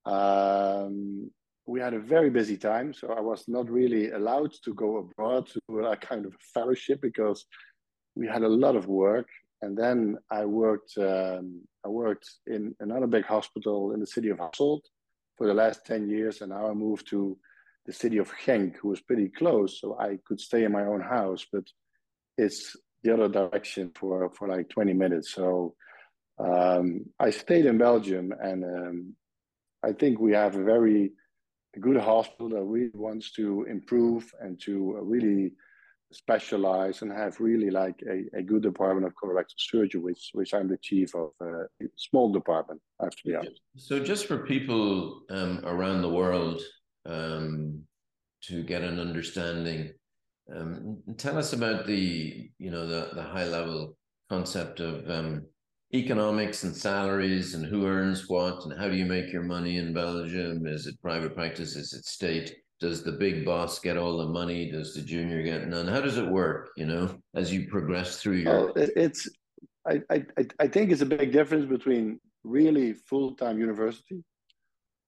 Um, 0.05 1.31
we 1.67 1.81
had 1.81 1.95
a 1.95 2.01
very 2.01 2.31
busy 2.31 2.57
time, 2.57 2.93
so 2.93 3.09
I 3.09 3.21
was 3.21 3.45
not 3.47 3.71
really 3.71 4.11
allowed 4.11 4.53
to 4.65 4.75
go 4.75 4.99
abroad 4.99 5.49
to 5.49 5.87
a 5.87 5.97
kind 5.97 6.27
of 6.27 6.35
a 6.35 6.45
fellowship 6.53 7.01
because 7.01 7.47
we 8.15 8.27
had 8.27 8.43
a 8.43 8.49
lot 8.49 8.77
of 8.77 8.89
work. 8.89 9.29
And 9.63 9.79
then 9.79 10.19
I 10.31 10.45
worked 10.45 10.99
um, 10.99 11.63
I 11.85 11.89
worked 11.89 12.29
in 12.47 12.75
another 12.81 13.07
big 13.07 13.25
hospital 13.25 13.93
in 13.93 14.01
the 14.01 14.07
city 14.07 14.29
of 14.29 14.39
Hasselt 14.39 14.83
for 15.37 15.47
the 15.47 15.55
last 15.55 15.87
10 15.87 16.09
years. 16.09 16.41
And 16.41 16.51
now 16.51 16.69
I 16.69 16.75
moved 16.75 17.09
to 17.11 17.39
the 17.87 17.93
city 17.93 18.19
of 18.19 18.31
Genk, 18.45 18.77
who 18.77 18.89
was 18.89 19.01
pretty 19.01 19.29
close. 19.29 19.81
So 19.81 19.97
I 19.99 20.19
could 20.25 20.41
stay 20.41 20.65
in 20.65 20.73
my 20.73 20.85
own 20.85 21.01
house, 21.01 21.47
but 21.53 21.65
it's 22.39 22.77
the 23.03 23.13
other 23.15 23.29
direction 23.29 23.91
for, 23.95 24.31
for 24.31 24.49
like 24.49 24.69
20 24.69 24.93
minutes. 24.93 25.33
So 25.33 25.75
um, 26.39 27.07
I 27.19 27.31
stayed 27.31 27.67
in 27.67 27.79
Belgium 27.79 28.33
and 28.41 28.65
um, 28.65 29.17
I 29.85 29.93
think 29.93 30.21
we 30.21 30.33
have 30.33 30.57
a 30.57 30.65
very 30.65 31.13
good 31.81 31.97
hospital 31.97 32.49
that 32.51 32.63
really 32.63 32.91
wants 32.95 33.33
to 33.33 33.65
improve 33.69 34.31
and 34.41 34.61
to 34.63 34.99
really 35.03 35.53
specialize 36.13 37.03
and 37.03 37.11
have 37.11 37.41
really 37.41 37.71
like 37.71 38.03
a, 38.09 38.39
a 38.39 38.43
good 38.43 38.63
department 38.63 39.07
of 39.07 39.15
colorectal 39.15 39.57
surgery, 39.57 40.01
which 40.01 40.31
which 40.35 40.55
I'm 40.55 40.69
the 40.69 40.79
chief 40.79 41.15
of 41.15 41.31
uh, 41.41 41.65
a 41.65 41.87
small 41.97 42.31
department. 42.33 42.81
I 43.01 43.05
have 43.05 43.17
to 43.17 43.23
be 43.25 43.35
honest. 43.35 43.61
So 43.77 43.99
just 43.99 44.27
for 44.27 44.39
people 44.39 45.23
um, 45.31 45.61
around 45.65 46.03
the 46.03 46.11
world 46.11 46.61
um, 47.07 47.83
to 48.45 48.63
get 48.63 48.83
an 48.83 49.01
understanding, 49.01 49.93
um, 50.55 51.03
tell 51.17 51.39
us 51.39 51.53
about 51.53 51.87
the 51.87 52.51
you 52.59 52.71
know 52.71 52.87
the 52.87 53.11
the 53.15 53.23
high 53.23 53.47
level 53.47 53.97
concept 54.29 54.81
of 54.81 55.09
um, 55.11 55.47
economics 55.95 56.65
and 56.65 56.75
salaries 56.75 57.55
and 57.55 57.67
who 57.67 57.87
earns 57.87 58.29
what 58.29 58.65
and 58.65 58.79
how 58.79 58.89
do 58.89 58.97
you 58.97 59.05
make 59.05 59.33
your 59.33 59.43
money 59.43 59.79
in 59.79 59.93
Belgium? 59.93 60.67
Is 60.67 60.87
it 60.87 61.01
private 61.01 61.35
practice? 61.35 61.77
Is 61.77 61.93
it 61.93 62.05
state? 62.05 62.55
does 62.83 63.05
the 63.05 63.13
big 63.13 63.45
boss 63.45 63.79
get 63.79 63.97
all 63.97 64.19
the 64.19 64.27
money? 64.27 64.69
Does 64.69 64.93
the 64.95 65.03
junior 65.03 65.41
get 65.43 65.69
none? 65.69 65.87
How 65.87 66.01
does 66.01 66.19
it 66.19 66.27
work? 66.27 66.71
You 66.77 66.87
know, 66.87 67.17
as 67.35 67.53
you 67.53 67.69
progress 67.69 68.21
through 68.21 68.39
your. 68.39 68.73
it's, 68.77 69.29
I, 69.87 70.03
I, 70.11 70.25
I 70.59 70.67
think 70.67 70.91
it's 70.91 71.01
a 71.01 71.07
big 71.07 71.33
difference 71.33 71.67
between 71.67 72.21
really 72.43 72.93
full 72.93 73.35
time 73.37 73.59
university 73.61 74.25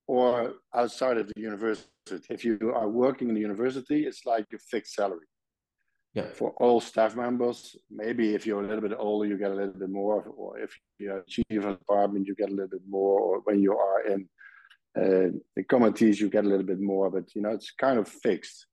or 0.07 0.55
outside 0.73 1.19
of 1.19 1.27
the 1.27 1.41
university. 1.41 1.89
If 2.31 2.45
you 2.45 2.73
are 2.73 2.89
working 2.89 3.29
in 3.29 3.35
the 3.35 3.41
university, 3.41 4.07
it's 4.07 4.25
like 4.25 4.47
a 4.55 4.59
fixed 4.71 4.95
salary. 4.95 5.27
Yeah. 6.15 6.31
For 6.33 6.51
all 6.59 6.81
staff 6.81 7.17
members, 7.17 7.77
maybe 7.91 8.35
if 8.35 8.47
you're 8.47 8.63
a 8.63 8.67
little 8.67 8.89
bit 8.89 8.97
older, 8.97 9.27
you 9.27 9.37
get 9.37 9.51
a 9.51 9.55
little 9.55 9.75
bit 9.75 9.91
more, 9.91 10.23
or 10.37 10.59
if 10.61 10.71
you're 10.99 11.25
chief 11.29 11.45
of 11.51 11.65
a 11.65 11.73
department, 11.73 12.29
you 12.29 12.37
get 12.37 12.51
a 12.51 12.55
little 12.55 12.69
bit 12.69 12.83
more, 12.89 13.19
or 13.21 13.41
when 13.41 13.61
you 13.61 13.77
are 13.77 14.07
in 14.07 14.29
uh, 14.97 15.35
the 15.57 15.65
committees 15.69 16.21
you 16.21 16.29
get 16.31 16.45
a 16.45 16.49
little 16.49 16.67
bit 16.67 16.81
more, 16.81 17.11
but 17.11 17.35
you 17.35 17.43
know 17.43 17.51
it's 17.51 17.73
kind 17.73 17.99
of 17.99 18.07
fixed. 18.07 18.67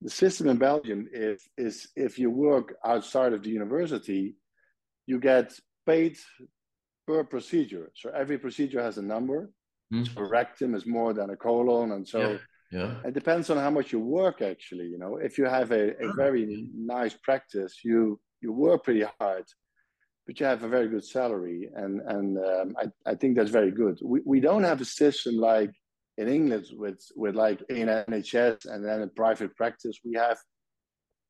The 0.00 0.08
system 0.08 0.48
in 0.48 0.56
Belgium 0.56 1.08
is 1.12 1.46
is 1.58 1.88
if 1.94 2.18
you 2.18 2.30
work 2.30 2.74
outside 2.84 3.34
of 3.34 3.42
the 3.42 3.50
university, 3.50 4.34
you 5.06 5.20
get 5.20 5.52
paid 5.86 6.16
per 7.06 7.22
procedure. 7.24 7.92
So 7.94 8.10
every 8.10 8.38
procedure 8.38 8.82
has 8.82 8.96
a 8.96 9.02
number. 9.02 9.50
Mm. 9.92 10.14
So 10.14 10.22
rectum 10.22 10.74
is 10.74 10.86
more 10.86 11.12
than 11.12 11.28
a 11.28 11.36
colon, 11.36 11.92
and 11.92 12.08
so 12.08 12.18
yeah. 12.18 12.38
Yeah. 12.72 12.94
It 13.04 13.14
depends 13.14 13.50
on 13.50 13.58
how 13.58 13.70
much 13.70 13.92
you 13.92 14.00
work 14.00 14.42
actually. 14.42 14.86
You 14.86 14.98
know, 14.98 15.18
if 15.18 15.38
you 15.38 15.44
have 15.44 15.70
a, 15.72 15.90
a 16.02 16.12
very 16.14 16.66
nice 16.74 17.14
practice, 17.14 17.80
you 17.84 18.18
you 18.40 18.52
work 18.52 18.84
pretty 18.84 19.06
hard 19.20 19.44
but 20.26 20.38
you 20.38 20.46
have 20.46 20.62
a 20.62 20.68
very 20.68 20.88
good 20.88 21.04
salary, 21.04 21.68
and 21.74 22.00
and 22.00 22.38
um, 22.38 22.76
I, 22.78 23.10
I 23.10 23.14
think 23.14 23.36
that's 23.36 23.50
very 23.50 23.70
good. 23.70 23.98
We, 24.02 24.20
we 24.24 24.40
don't 24.40 24.62
have 24.62 24.80
a 24.80 24.84
system 24.84 25.36
like 25.36 25.72
in 26.18 26.28
England 26.28 26.66
with 26.72 27.00
with 27.16 27.34
like 27.34 27.60
an 27.70 27.88
NHS 28.08 28.66
and 28.66 28.84
then 28.84 29.02
a 29.02 29.08
private 29.08 29.54
practice. 29.56 29.98
We 30.04 30.14
have 30.14 30.38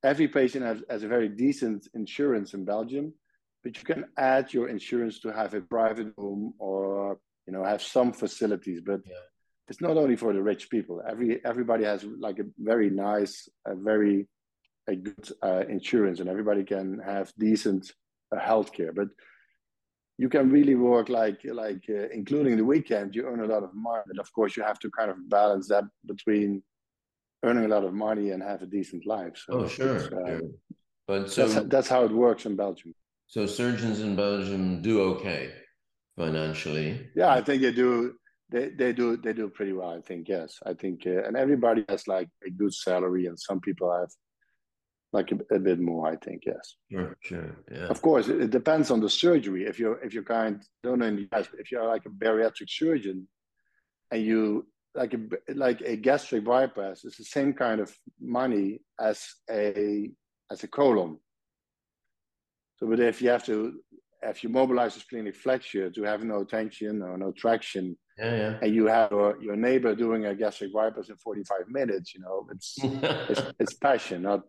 every 0.05 0.29
patient 0.29 0.65
has, 0.65 0.83
has 0.91 1.03
a 1.05 1.09
very 1.09 1.29
decent 1.29 1.89
insurance 1.95 2.55
in 2.55 2.65
Belgium, 2.65 3.15
but 3.63 3.77
you 3.79 3.85
can 3.85 4.05
add 4.19 4.53
your 4.53 4.69
insurance 4.69 5.21
to 5.21 5.33
have 5.33 5.55
a 5.55 5.61
private 5.61 6.13
room 6.17 6.53
or 6.59 7.19
you 7.47 7.53
know 7.55 7.65
have 7.65 7.83
some 7.83 8.13
facilities. 8.13 8.83
But 8.85 9.01
yeah. 9.07 9.15
It's 9.73 9.81
not 9.81 9.97
only 9.97 10.17
for 10.17 10.35
the 10.35 10.43
rich 10.43 10.69
people. 10.69 11.01
Every 11.13 11.43
everybody 11.47 11.85
has 11.85 12.05
like 12.27 12.39
a 12.39 12.47
very 12.59 12.91
nice, 12.91 13.49
a 13.67 13.75
very 13.75 14.29
a 14.87 14.95
good 14.95 15.27
uh, 15.43 15.65
insurance, 15.77 16.21
and 16.21 16.29
everybody 16.29 16.63
can 16.63 16.99
have 17.13 17.33
decent 17.39 17.91
healthcare. 18.35 18.95
But 18.95 19.09
you 20.19 20.29
can 20.29 20.51
really 20.51 20.75
work 20.75 21.09
like 21.09 21.41
like 21.45 21.85
uh, 21.89 22.09
including 22.19 22.59
the 22.59 22.69
weekend. 22.75 23.17
You 23.17 23.23
earn 23.25 23.41
a 23.41 23.53
lot 23.55 23.63
of 23.63 23.71
money, 23.75 24.03
and 24.11 24.21
of 24.21 24.31
course 24.35 24.59
you 24.59 24.63
have 24.63 24.79
to 24.81 24.91
kind 24.91 25.11
of 25.11 25.17
balance 25.31 25.69
that 25.69 25.85
between 26.05 26.63
earning 27.43 27.65
a 27.65 27.73
lot 27.77 27.85
of 27.89 27.95
money 27.95 28.27
and 28.33 28.43
have 28.43 28.61
a 28.61 28.67
decent 28.79 29.07
life. 29.07 29.37
So 29.45 29.51
oh, 29.55 29.69
sure. 29.69 29.97
Uh, 29.97 30.27
sure. 30.29 30.41
But 31.09 31.31
so 31.31 31.49
that's, 31.49 31.69
that's 31.69 31.89
how 31.89 32.05
it 32.05 32.13
works 32.13 32.45
in 32.45 32.57
Belgium. 32.57 32.93
So 33.27 33.47
surgeons 33.47 34.01
in 34.01 34.17
Belgium 34.17 34.83
do 34.83 34.95
okay 35.13 35.43
financially. 36.19 37.09
Yeah, 37.17 37.31
I 37.33 37.41
think 37.41 37.63
they 37.63 37.73
do. 37.73 38.17
They, 38.53 38.69
they 38.69 38.93
do 38.93 39.17
they 39.17 39.33
do 39.33 39.49
pretty 39.49 39.73
well. 39.73 39.91
I 39.91 40.03
think 40.03 40.29
yes. 40.29 40.59
I 40.65 40.75
think 40.75 41.07
uh, 41.07 41.25
and 41.25 41.37
everybody 41.37 41.85
has 41.89 42.07
like 42.07 42.29
a 42.47 42.51
good 42.51 42.75
salary, 42.75 43.27
and 43.27 43.39
some 43.39 43.61
people 43.61 43.91
have 43.91 44.11
like 45.13 45.31
a, 45.33 45.55
a, 45.55 45.59
bit 45.59 45.79
more 45.79 46.07
i 46.07 46.17
think 46.17 46.43
yes 46.47 46.77
sure 47.21 47.55
yeah 47.71 47.87
of 47.87 48.01
course 48.01 48.29
it, 48.29 48.41
it 48.41 48.51
depends 48.51 48.91
on 48.91 49.01
the 49.01 49.09
surgery 49.09 49.65
if 49.67 49.79
you're 49.79 49.99
if 50.03 50.15
you're 50.15 50.23
kind 50.23 50.63
don't 50.83 50.99
know 50.99 51.07
in 51.07 51.17
the 51.17 51.29
US, 51.33 51.49
if 51.59 51.71
you're 51.71 51.87
like 51.87 52.07
a 52.07 52.09
bariatric 52.09 52.69
surgeon 52.69 53.29
and 54.11 54.23
you 54.23 54.67
like 54.95 55.15
a 55.15 55.21
like 55.55 55.81
a 55.83 55.97
gastric 55.97 56.45
bypass 56.45 57.05
it's 57.05 57.19
the 57.19 57.25
same 57.25 57.53
kind 57.53 57.81
of 57.81 57.95
money 58.21 58.81
as 59.01 59.23
a 59.51 60.11
as 60.51 60.65
a 60.65 60.69
colon 60.69 61.19
so 62.77 62.87
but 62.87 63.01
if 63.01 63.21
you 63.23 63.29
have 63.29 63.45
to 63.45 63.81
if 64.23 64.43
you 64.43 64.49
mobilize 64.49 64.95
the 64.95 65.01
splenic 65.01 65.35
flexure 65.35 65.91
to 65.91 66.03
have 66.03 66.23
no 66.23 66.45
tension 66.45 67.03
or 67.03 67.17
no 67.19 67.33
traction 67.33 67.97
yeah, 68.19 68.37
yeah. 68.37 68.59
and 68.63 68.75
you 68.75 68.87
have 68.87 69.11
your, 69.11 69.43
your 69.43 69.57
neighbor 69.57 69.95
doing 69.95 70.27
a 70.27 70.35
gastric 70.35 70.73
bypass 70.73 71.09
in 71.09 71.17
45 71.17 71.69
minutes 71.69 72.15
you 72.15 72.21
know 72.21 72.47
it's 72.51 72.77
it's, 72.83 73.43
it's 73.59 73.75
passion 73.75 74.23
not 74.23 74.43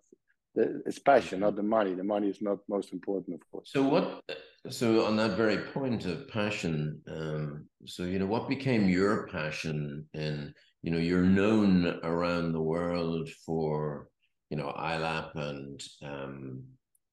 it's 0.55 0.99
passion, 0.99 1.39
not 1.39 1.55
the 1.55 1.63
money. 1.63 1.93
The 1.93 2.03
money 2.03 2.29
is 2.29 2.41
not 2.41 2.59
most 2.69 2.93
important, 2.93 3.35
of 3.35 3.51
course. 3.51 3.71
So 3.71 3.81
what? 3.83 4.23
So 4.69 5.05
on 5.05 5.17
that 5.17 5.35
very 5.35 5.57
point 5.57 6.05
of 6.05 6.27
passion, 6.27 7.01
um, 7.07 7.65
so 7.85 8.03
you 8.03 8.19
know, 8.19 8.25
what 8.25 8.47
became 8.47 8.87
your 8.87 9.27
passion? 9.27 10.05
In 10.13 10.53
you 10.83 10.91
know, 10.91 10.99
you're 10.99 11.23
known 11.23 11.99
around 12.03 12.51
the 12.51 12.61
world 12.61 13.29
for 13.45 14.07
you 14.49 14.57
know 14.57 14.73
iLapp 14.77 15.35
and 15.35 15.81
um, 16.03 16.63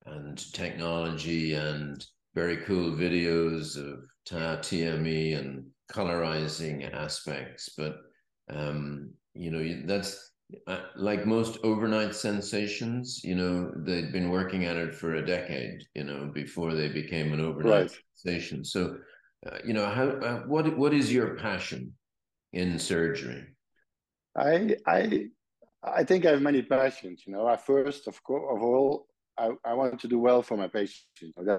and 0.05 0.53
technology 0.53 1.55
and 1.55 2.05
very 2.35 2.59
cool 2.59 2.93
videos 2.93 3.77
of 3.77 4.05
TME 4.27 5.39
and 5.39 5.67
colorizing 5.91 6.93
aspects, 6.95 7.71
but 7.77 7.97
um, 8.49 9.11
you 9.35 9.51
know 9.51 9.87
that's 9.87 10.31
uh, 10.67 10.83
like 10.97 11.27
most 11.27 11.59
overnight 11.63 12.15
sensations, 12.15 13.21
you 13.25 13.35
know, 13.35 13.73
they'd 13.77 14.13
been 14.13 14.31
working 14.31 14.65
at 14.65 14.77
it 14.77 14.95
for 14.95 15.15
a 15.15 15.27
decade, 15.27 15.85
you 15.95 16.05
know, 16.05 16.31
before 16.33 16.75
they 16.75 16.89
became 16.89 17.33
an 17.33 17.41
overnight 17.41 17.73
right. 17.73 17.99
sensation. 18.15 18.65
So, 18.65 18.97
uh, 19.47 19.59
you 19.65 19.73
know, 19.73 19.87
how 19.87 20.09
uh, 20.09 20.41
what 20.47 20.77
what 20.77 20.93
is 20.93 21.13
your 21.13 21.37
passion 21.37 21.93
in 22.53 22.79
surgery? 22.79 23.47
I 24.37 24.77
I 24.87 25.29
I 25.83 26.05
think 26.05 26.27
I 26.27 26.31
have 26.31 26.43
many 26.43 26.63
passions. 26.63 27.23
You 27.27 27.33
know, 27.33 27.47
I 27.47 27.57
first 27.57 28.07
of 28.07 28.23
course 28.23 28.45
of 28.55 28.63
all 28.63 29.07
I, 29.45 29.71
I 29.71 29.75
want 29.75 30.01
to 30.01 30.09
do 30.09 30.19
well 30.19 30.43
for 30.43 30.57
my 30.57 30.69
patients. 30.69 31.07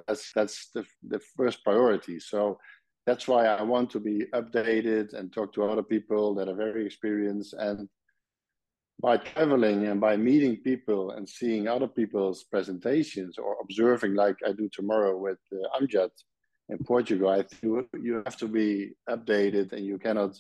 That's 0.07 0.31
that's 0.33 0.69
the 0.75 0.83
the 1.07 1.19
first 1.37 1.63
priority. 1.63 2.19
So 2.19 2.59
that's 3.07 3.27
why 3.27 3.45
I 3.45 3.63
want 3.63 3.89
to 3.91 3.99
be 3.99 4.25
updated 4.33 5.13
and 5.13 5.33
talk 5.33 5.53
to 5.53 5.63
other 5.63 5.83
people 5.83 6.35
that 6.35 6.47
are 6.47 6.55
very 6.55 6.85
experienced 6.85 7.53
and 7.53 7.89
by 9.01 9.17
traveling 9.17 9.87
and 9.87 9.99
by 9.99 10.15
meeting 10.15 10.57
people 10.57 11.11
and 11.11 11.27
seeing 11.27 11.67
other 11.67 11.87
people's 11.87 12.43
presentations 12.43 13.39
or 13.39 13.57
observing 13.63 14.13
like 14.13 14.37
I 14.47 14.51
do 14.51 14.69
tomorrow 14.71 15.17
with 15.17 15.39
uh, 15.51 15.79
Amjad 15.79 16.11
in 16.69 16.77
Portugal, 16.85 17.29
I 17.29 17.43
think 17.43 17.87
you 18.01 18.21
have 18.25 18.37
to 18.37 18.47
be 18.47 18.91
updated 19.09 19.73
and 19.73 19.85
you 19.85 19.97
cannot 19.97 20.39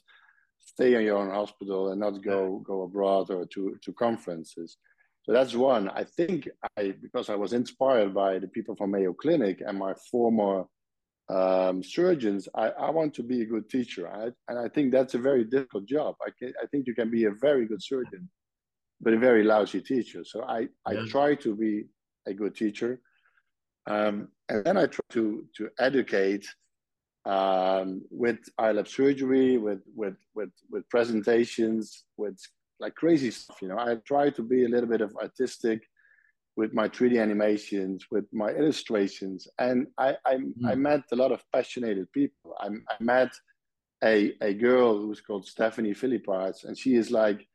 stay 0.59 0.93
in 0.95 1.01
your 1.01 1.17
own 1.17 1.31
hospital 1.31 1.91
and 1.91 1.99
not 1.99 2.23
go 2.23 2.61
go 2.65 2.83
abroad 2.83 3.29
or 3.31 3.45
to, 3.47 3.77
to 3.83 3.93
conferences. 3.93 4.77
So 5.23 5.33
that's 5.33 5.53
one. 5.53 5.89
I 5.89 6.03
think 6.03 6.49
I 6.77 6.95
because 7.01 7.29
I 7.29 7.35
was 7.35 7.53
inspired 7.53 8.13
by 8.13 8.39
the 8.39 8.47
people 8.47 8.75
from 8.75 8.91
Mayo 8.91 9.13
Clinic 9.13 9.61
and 9.65 9.77
my 9.77 9.93
former 10.09 10.65
um, 11.29 11.83
surgeons, 11.83 12.49
I, 12.55 12.69
I 12.69 12.89
want 12.89 13.13
to 13.15 13.23
be 13.23 13.41
a 13.41 13.45
good 13.45 13.69
teacher. 13.69 14.09
I, 14.09 14.31
and 14.49 14.59
I 14.59 14.67
think 14.67 14.91
that's 14.91 15.13
a 15.13 15.19
very 15.19 15.45
difficult 15.45 15.85
job. 15.85 16.15
I, 16.25 16.31
can, 16.37 16.53
I 16.61 16.65
think 16.67 16.87
you 16.87 16.95
can 16.95 17.09
be 17.09 17.25
a 17.25 17.31
very 17.31 17.65
good 17.67 17.81
surgeon 17.81 18.29
but 19.01 19.13
a 19.13 19.17
very 19.17 19.43
lousy 19.43 19.81
teacher. 19.81 20.23
So 20.23 20.43
I, 20.43 20.67
I 20.85 20.93
yeah. 20.93 21.05
try 21.07 21.35
to 21.35 21.55
be 21.55 21.85
a 22.27 22.33
good 22.33 22.55
teacher. 22.55 23.01
Um, 23.87 24.27
and 24.47 24.63
then 24.63 24.77
I 24.77 24.85
try 24.85 25.03
to, 25.11 25.45
to 25.57 25.69
educate 25.79 26.45
um, 27.25 28.01
with 28.11 28.39
iLapp 28.59 28.87
surgery, 28.87 29.57
with, 29.57 29.81
with, 29.95 30.17
with, 30.35 30.51
with 30.69 30.87
presentations, 30.89 32.05
with 32.17 32.37
like 32.81 32.95
crazy 32.95 33.31
stuff. 33.31 33.61
You 33.61 33.69
know, 33.69 33.79
I 33.79 33.95
try 34.05 34.29
to 34.31 34.43
be 34.43 34.65
a 34.65 34.69
little 34.69 34.89
bit 34.89 35.01
of 35.01 35.15
artistic 35.15 35.81
with 36.57 36.73
my 36.73 36.89
3D 36.89 37.21
animations, 37.21 38.05
with 38.11 38.25
my 38.33 38.49
illustrations. 38.49 39.47
And 39.57 39.87
I, 39.97 40.17
I, 40.25 40.35
mm. 40.35 40.51
I 40.65 40.75
met 40.75 41.03
a 41.11 41.15
lot 41.15 41.31
of 41.31 41.41
passionate 41.53 42.11
people. 42.11 42.55
I, 42.59 42.67
I 42.67 42.95
met 42.99 43.31
a, 44.03 44.33
a 44.41 44.53
girl 44.53 44.97
who's 44.97 45.21
called 45.21 45.47
Stephanie 45.47 45.93
Philipparts, 45.93 46.65
and 46.65 46.77
she 46.77 46.95
is 46.95 47.11
like 47.11 47.47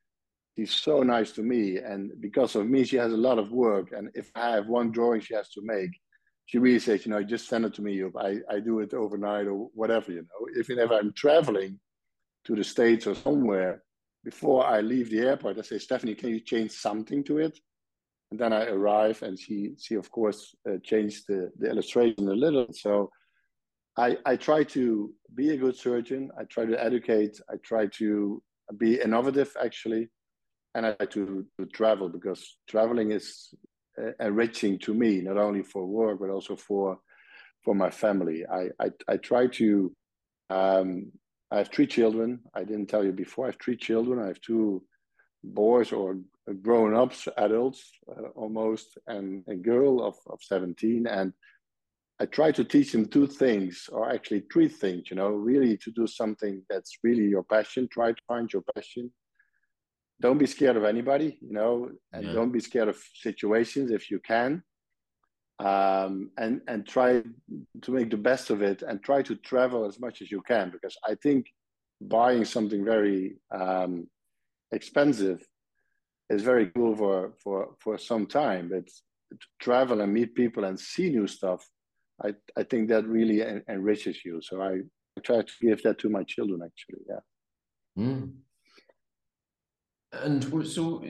she's 0.57 0.73
so 0.73 1.03
nice 1.03 1.33
to 1.33 1.43
me 1.43 1.77
and 1.77 2.13
because 2.21 2.57
of 2.57 2.67
me 2.67 2.83
she 2.85 2.97
has 2.97 3.13
a 3.13 3.17
lot 3.17 3.39
of 3.39 3.53
work 3.53 3.93
and 3.93 4.09
if 4.15 4.31
i 4.35 4.51
have 4.51 4.67
one 4.67 4.91
drawing 4.91 5.21
she 5.21 5.35
has 5.35 5.51
to 5.51 5.61
make 5.63 5.91
she 6.47 6.59
really 6.59 6.79
says 6.79 7.05
you 7.05 7.13
know 7.13 7.23
just 7.23 7.49
send 7.49 7.65
it 7.65 7.75
to 7.75 7.83
me 7.83 8.03
I, 8.19 8.39
I 8.51 8.61
do 8.61 8.81
it 8.81 8.95
overnight 8.95 9.47
or 9.47 9.69
whatever 9.75 10.13
you 10.13 10.23
know 10.23 10.49
if 10.55 10.69
whenever 10.69 10.95
i'm 10.95 11.13
traveling 11.13 11.79
to 12.45 12.57
the 12.57 12.65
states 12.65 13.07
or 13.07 13.15
somewhere 13.15 13.83
before 14.31 14.61
i 14.67 14.81
leave 14.81 15.09
the 15.11 15.21
airport 15.21 15.59
i 15.59 15.63
say 15.63 15.79
stephanie 15.79 16.15
can 16.21 16.31
you 16.31 16.41
change 16.41 16.73
something 16.73 17.25
to 17.25 17.39
it 17.39 17.59
and 18.31 18.39
then 18.41 18.53
i 18.53 18.63
arrive 18.67 19.23
and 19.23 19.39
she 19.39 19.57
she 19.79 19.95
of 19.95 20.11
course 20.11 20.55
uh, 20.69 20.79
changed 20.83 21.25
the, 21.29 21.51
the 21.59 21.69
illustration 21.73 22.29
a 22.29 22.39
little 22.45 22.67
so 22.73 23.11
I, 23.99 24.19
I 24.27 24.37
try 24.37 24.63
to 24.77 25.15
be 25.35 25.47
a 25.53 25.57
good 25.57 25.75
surgeon. 25.75 26.31
I 26.39 26.45
try 26.45 26.67
to 26.67 26.77
educate. 26.89 27.41
I 27.51 27.55
try 27.65 27.87
to 28.01 28.43
be 28.77 29.01
innovative, 29.01 29.57
actually 29.59 30.11
and 30.77 30.85
I 30.85 30.95
like 31.01 31.11
to, 31.13 31.47
to 31.59 31.67
travel 31.67 32.11
because 32.11 32.59
traveling 32.69 33.11
is 33.11 33.49
uh, 33.99 34.11
enriching 34.21 34.79
to 34.81 34.93
me, 34.93 35.23
not 35.23 35.39
only 35.39 35.63
for 35.63 35.87
work 35.87 36.21
but 36.21 36.29
also 36.31 36.55
for 36.55 36.99
for 37.65 37.75
my 37.75 37.91
family. 37.91 38.45
I 38.47 38.69
I, 38.79 38.91
I 39.09 39.17
try 39.17 39.49
to. 39.61 39.93
Um, 40.51 41.11
I 41.51 41.59
have 41.59 41.69
three 41.69 41.87
children. 41.87 42.41
I 42.55 42.65
didn't 42.65 42.87
tell 42.87 43.05
you 43.05 43.13
before. 43.13 43.47
I 43.47 43.49
have 43.49 43.61
three 43.63 43.77
children. 43.77 44.21
I 44.21 44.27
have 44.29 44.41
two 44.41 44.83
boys 45.45 45.93
or 45.93 46.19
grown 46.63 46.95
ups, 46.95 47.29
adults 47.37 47.93
uh, 48.11 48.29
almost, 48.35 48.99
and 49.07 49.45
a 49.49 49.55
girl 49.55 50.03
of, 50.03 50.17
of 50.29 50.41
17. 50.43 51.07
And 51.07 51.33
I 52.19 52.27
try 52.27 52.51
to 52.53 52.65
teach 52.65 52.93
them 52.93 53.07
two 53.07 53.27
things, 53.27 53.89
or 53.93 54.11
actually 54.11 54.45
three 54.53 54.69
things, 54.69 55.11
you 55.11 55.17
know, 55.17 55.31
really 55.31 55.77
to 55.79 55.91
do 55.91 56.07
something 56.07 56.63
that's 56.69 56.99
really 57.05 57.27
your 57.27 57.43
passion. 57.45 57.89
Try 57.91 58.13
to 58.13 58.23
find 58.27 58.53
your 58.53 58.63
passion 58.75 59.13
don't 60.21 60.39
be 60.39 60.47
scared 60.47 60.77
of 60.77 60.85
anybody, 60.85 61.39
you 61.41 61.53
know, 61.53 61.91
and 62.13 62.27
yeah. 62.27 62.33
don't 62.33 62.53
be 62.53 62.61
scared 62.61 62.89
of 62.89 62.99
situations 63.15 63.91
if 63.91 64.11
you 64.11 64.19
can. 64.21 64.63
Um, 65.59 66.31
and 66.37 66.61
and 66.69 66.87
try 66.87 67.23
to 67.83 67.91
make 67.91 68.11
the 68.11 68.19
best 68.19 68.51
of 68.51 68.61
it 68.61 68.83
and 68.83 69.03
try 69.03 69.23
to 69.23 69.37
travel 69.37 69.87
as 69.87 69.99
much 69.99 70.21
as 70.21 70.31
you 70.31 70.43
can 70.43 70.71
because 70.71 70.95
I 71.09 71.15
think 71.15 71.47
buying 72.01 72.45
something 72.45 72.85
very 72.85 73.39
um, 73.51 74.07
expensive 74.73 75.41
is 76.29 76.43
very 76.43 76.71
cool 76.71 76.95
for 76.97 77.33
for 77.43 77.75
for 77.79 77.99
some 77.99 78.27
time, 78.27 78.69
but 78.69 78.85
travel 79.61 80.01
and 80.01 80.13
meet 80.13 80.35
people 80.35 80.65
and 80.65 80.79
see 80.79 81.11
new 81.11 81.27
stuff, 81.27 81.67
I 82.23 82.35
I 82.57 82.63
think 82.65 82.89
that 82.89 83.07
really 83.07 83.43
en- 83.43 83.65
enriches 83.69 84.25
you. 84.25 84.41
So 84.43 84.61
I, 84.61 84.81
I 85.17 85.21
try 85.23 85.43
to 85.43 85.53
give 85.61 85.83
that 85.83 85.99
to 86.01 86.09
my 86.09 86.25
children 86.25 86.61
actually. 86.65 87.05
Yeah. 87.09 87.23
Mm. 87.99 88.33
And 90.13 90.67
so 90.67 91.05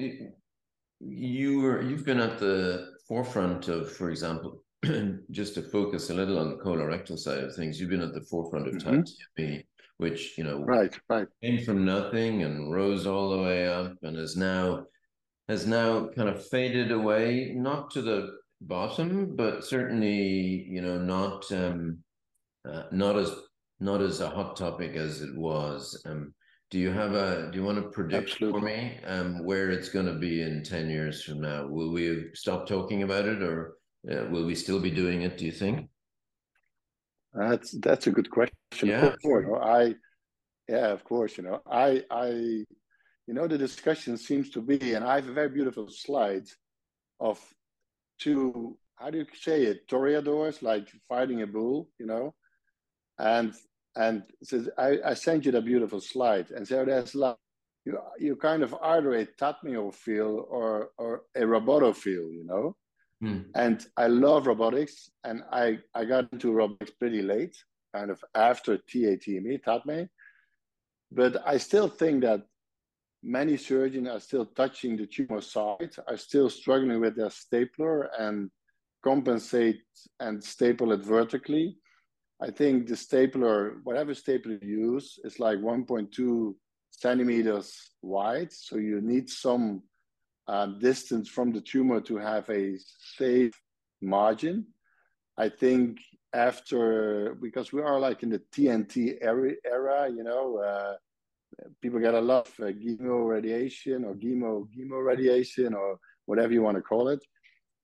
you 1.01 1.61
were 1.61 1.83
you've 1.83 2.05
been 2.05 2.21
at 2.21 2.39
the 2.39 2.96
forefront 3.09 3.69
of, 3.69 3.93
for 3.93 4.11
example, 4.11 4.63
just 5.31 5.55
to 5.55 5.63
focus 5.63 6.11
a 6.11 6.15
little 6.15 6.39
on 6.39 6.51
the 6.51 6.57
colorectal 6.57 7.19
side 7.19 7.39
of 7.39 7.55
things, 7.55 7.81
you've 7.81 7.91
been 7.91 8.03
at 8.03 8.15
the 8.15 8.21
forefront 8.23 8.69
of 8.69 8.75
mm-hmm. 8.75 9.57
which 9.99 10.37
you 10.37 10.45
know 10.45 10.63
right, 10.65 10.99
right. 11.09 11.29
came 11.43 11.65
from 11.65 11.85
nothing 11.85 12.43
and 12.43 12.73
rose 12.73 13.07
all 13.07 13.31
the 13.31 13.43
way 13.43 13.67
up 13.67 13.93
and 14.03 14.17
is 14.17 14.37
now 14.37 14.85
has 15.49 15.67
now 15.67 16.09
kind 16.09 16.29
of 16.29 16.47
faded 16.49 16.91
away, 16.91 17.53
not 17.55 17.91
to 17.93 18.03
the 18.03 18.37
bottom, 18.61 19.37
but 19.37 19.65
certainly, 19.65 20.67
you 20.69 20.83
know, 20.83 20.99
not 20.99 21.51
um 21.53 21.99
uh, 22.69 22.85
not 22.93 23.17
as 23.17 23.33
not 23.81 24.01
as 24.01 24.21
a 24.21 24.31
hot 24.31 24.57
topic 24.57 24.97
as 24.97 25.23
it 25.23 25.35
was. 25.37 26.01
Um 26.05 26.35
do 26.71 26.79
you 26.79 26.91
have 26.91 27.15
a? 27.15 27.51
Do 27.51 27.59
you 27.59 27.65
want 27.65 27.79
to 27.79 27.89
predict 27.89 28.33
Absolutely. 28.33 28.61
for 28.61 28.67
me 28.67 28.99
um, 29.07 29.45
where 29.45 29.71
it's 29.71 29.89
going 29.89 30.07
to 30.07 30.15
be 30.15 30.43
in 30.43 30.65
ten 30.65 30.91
years 30.91 31.23
from 31.23 31.41
now? 31.41 31.67
Will 31.67 31.93
we 31.93 32.31
stop 32.35 32.67
talking 32.67 33.05
about 33.05 33.27
it, 33.27 33.43
or 33.43 33.77
uh, 34.11 34.27
will 34.31 34.45
we 34.45 34.55
still 34.55 34.81
be 34.81 34.91
doing 34.91 35.23
it? 35.23 35.39
Do 35.39 35.45
you 35.45 35.53
think? 35.53 35.89
That's 37.33 37.71
that's 37.79 38.07
a 38.09 38.11
good 38.11 38.31
question. 38.31 38.57
Yeah. 38.83 39.15
I, 39.63 39.95
yeah, 40.69 40.89
of 40.89 41.05
course. 41.05 41.37
You 41.37 41.45
know, 41.45 41.61
I, 41.71 42.03
I, 42.11 42.29
you 42.31 43.35
know, 43.35 43.47
the 43.47 43.59
discussion 43.59 44.17
seems 44.17 44.51
to 44.51 44.61
be, 44.61 44.95
and 44.95 45.05
I 45.05 45.17
have 45.17 45.29
a 45.29 45.33
very 45.33 45.51
beautiful 45.51 45.89
slide 45.89 46.47
of 47.21 47.39
two. 48.19 48.77
How 48.97 49.11
do 49.11 49.19
you 49.19 49.27
say 49.41 49.65
it? 49.65 49.87
Toreadors, 49.89 50.63
like 50.63 50.89
fighting 51.09 51.43
a 51.43 51.47
bull. 51.47 51.91
You 52.01 52.07
know, 52.07 52.35
and 53.19 53.55
and 53.97 54.23
says, 54.43 54.69
I, 54.79 54.99
I 55.05 55.15
sent 55.15 55.47
you 55.47 55.53
the 55.53 55.63
beautiful 55.63 56.01
slide. 56.01 56.51
And 56.51 56.67
so 56.67 56.85
there's 56.85 57.15
like, 57.15 57.37
you, 57.85 57.99
you 58.19 58.37
kind 58.37 58.63
of 58.63 58.75
either 58.83 59.15
a 59.15 59.27
tatmiophile 59.27 60.45
or, 60.49 60.91
or 60.99 61.23
a 61.35 61.41
robotophile, 61.41 62.33
you 62.33 62.45
know? 62.45 62.77
Mm. 63.23 63.47
And 63.55 63.87
I 63.97 64.09
love 64.09 64.47
robotics. 64.47 65.11
And 65.25 65.43
I, 65.51 65.79
I 65.95 66.05
got 66.05 66.33
into 66.33 66.53
robotics 66.53 66.93
pretty 66.93 67.23
late, 67.23 67.57
kind 67.95 68.11
of 68.11 68.23
after 68.35 68.77
TATME, 68.77 69.63
TATME. 69.65 70.09
But 71.11 71.47
I 71.47 71.57
still 71.57 71.89
think 71.89 72.23
that 72.23 72.43
many 73.23 73.57
surgeons 73.57 74.09
are 74.09 74.21
still 74.21 74.47
touching 74.47 74.97
the 74.97 75.07
tumor 75.07 75.41
site, 75.41 75.97
are 76.07 76.17
still 76.17 76.51
struggling 76.51 77.01
with 77.01 77.17
their 77.17 77.31
stapler 77.31 78.11
and 78.19 78.51
compensate 79.03 79.81
and 80.21 80.43
staple 80.43 80.93
it 80.93 81.01
vertically. 81.01 81.79
I 82.41 82.51
think 82.51 82.87
the 82.87 82.97
stapler, 82.97 83.79
whatever 83.85 84.15
stapler 84.15 84.59
you 84.61 84.93
use, 84.93 85.19
is 85.25 85.41
like 85.41 85.59
1.2 85.59 86.55
centimeters 86.91 87.91
wide. 88.03 88.53
So 88.53 88.77
you 88.77 89.01
need 89.01 89.31
some 89.31 89.83
uh, 90.47 90.67
distance 90.67 91.29
from 91.29 91.53
the 91.53 91.63
tumor 91.63 92.01
to 92.03 92.17
have 92.17 92.49
a 92.51 92.77
safe 93.17 93.55
margin. 94.03 94.67
I 95.39 95.49
think 95.49 95.99
after, 96.35 97.37
because 97.41 97.73
we 97.73 97.81
are 97.81 97.99
like 97.99 98.23
in 98.23 98.31
the 98.31 98.43
TNT 98.53 99.17
era, 99.21 99.53
era 99.65 100.11
you 100.11 100.23
know, 100.23 100.59
uh, 100.59 100.95
people 101.81 102.01
get 102.01 102.15
a 102.15 102.21
lot 102.21 102.49
of 102.49 102.55
uh, 102.61 102.73
chemo 102.73 103.27
radiation 103.29 104.05
or 104.05 104.15
chemo, 104.15 104.69
chemo 104.77 105.05
radiation 105.05 105.73
or 105.73 105.99
whatever 106.27 106.53
you 106.53 106.63
want 106.63 106.77
to 106.77 106.83
call 106.83 107.09
it. 107.09 107.25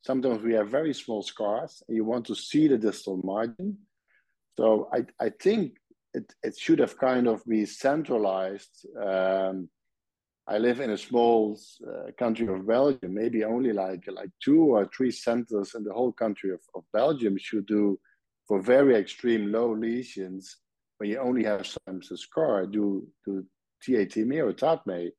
Sometimes 0.03 0.43
we 0.43 0.53
have 0.55 0.69
very 0.69 0.93
small 0.93 1.23
scars 1.23 1.83
and 1.89 1.97
you 1.97 2.05
want 2.05 2.27
to 2.27 2.35
see 2.35 2.69
the 2.69 2.77
distal 2.77 3.19
margin 3.25 3.79
so 4.57 4.89
I, 4.93 5.05
I 5.25 5.31
think 5.31 5.77
it, 6.15 6.33
it 6.43 6.59
should 6.59 6.79
have 6.79 6.99
kind 6.99 7.27
of 7.27 7.45
be 7.45 7.65
centralized 7.65 8.87
um, 9.01 9.69
I 10.49 10.59
live 10.59 10.81
in 10.81 10.91
a 10.91 10.99
small 10.99 11.57
uh, 11.87 12.11
country 12.19 12.49
of 12.49 12.67
Belgium. 12.67 13.15
Maybe 13.15 13.45
only 13.45 13.73
like 13.73 14.05
like 14.09 14.31
two 14.43 14.75
or 14.75 14.91
three 14.95 15.13
centers 15.13 15.75
in 15.75 15.85
the 15.85 15.93
whole 15.93 16.13
country 16.13 16.51
of, 16.51 16.61
of 16.75 16.83
Belgium 16.93 17.39
should 17.39 17.67
do 17.67 17.99
for 18.49 18.61
very 18.61 18.97
extreme 18.97 19.53
low 19.53 19.73
lesions 19.73 20.57
when 20.99 21.11
you 21.11 21.19
only 21.19 21.45
have 21.45 21.67
sometimes 21.67 22.11
a 22.11 22.17
scar, 22.17 22.67
do 22.67 23.07
do 23.25 23.45
TATME 23.85 24.39
or 24.41 24.53
TATME, 24.53 25.11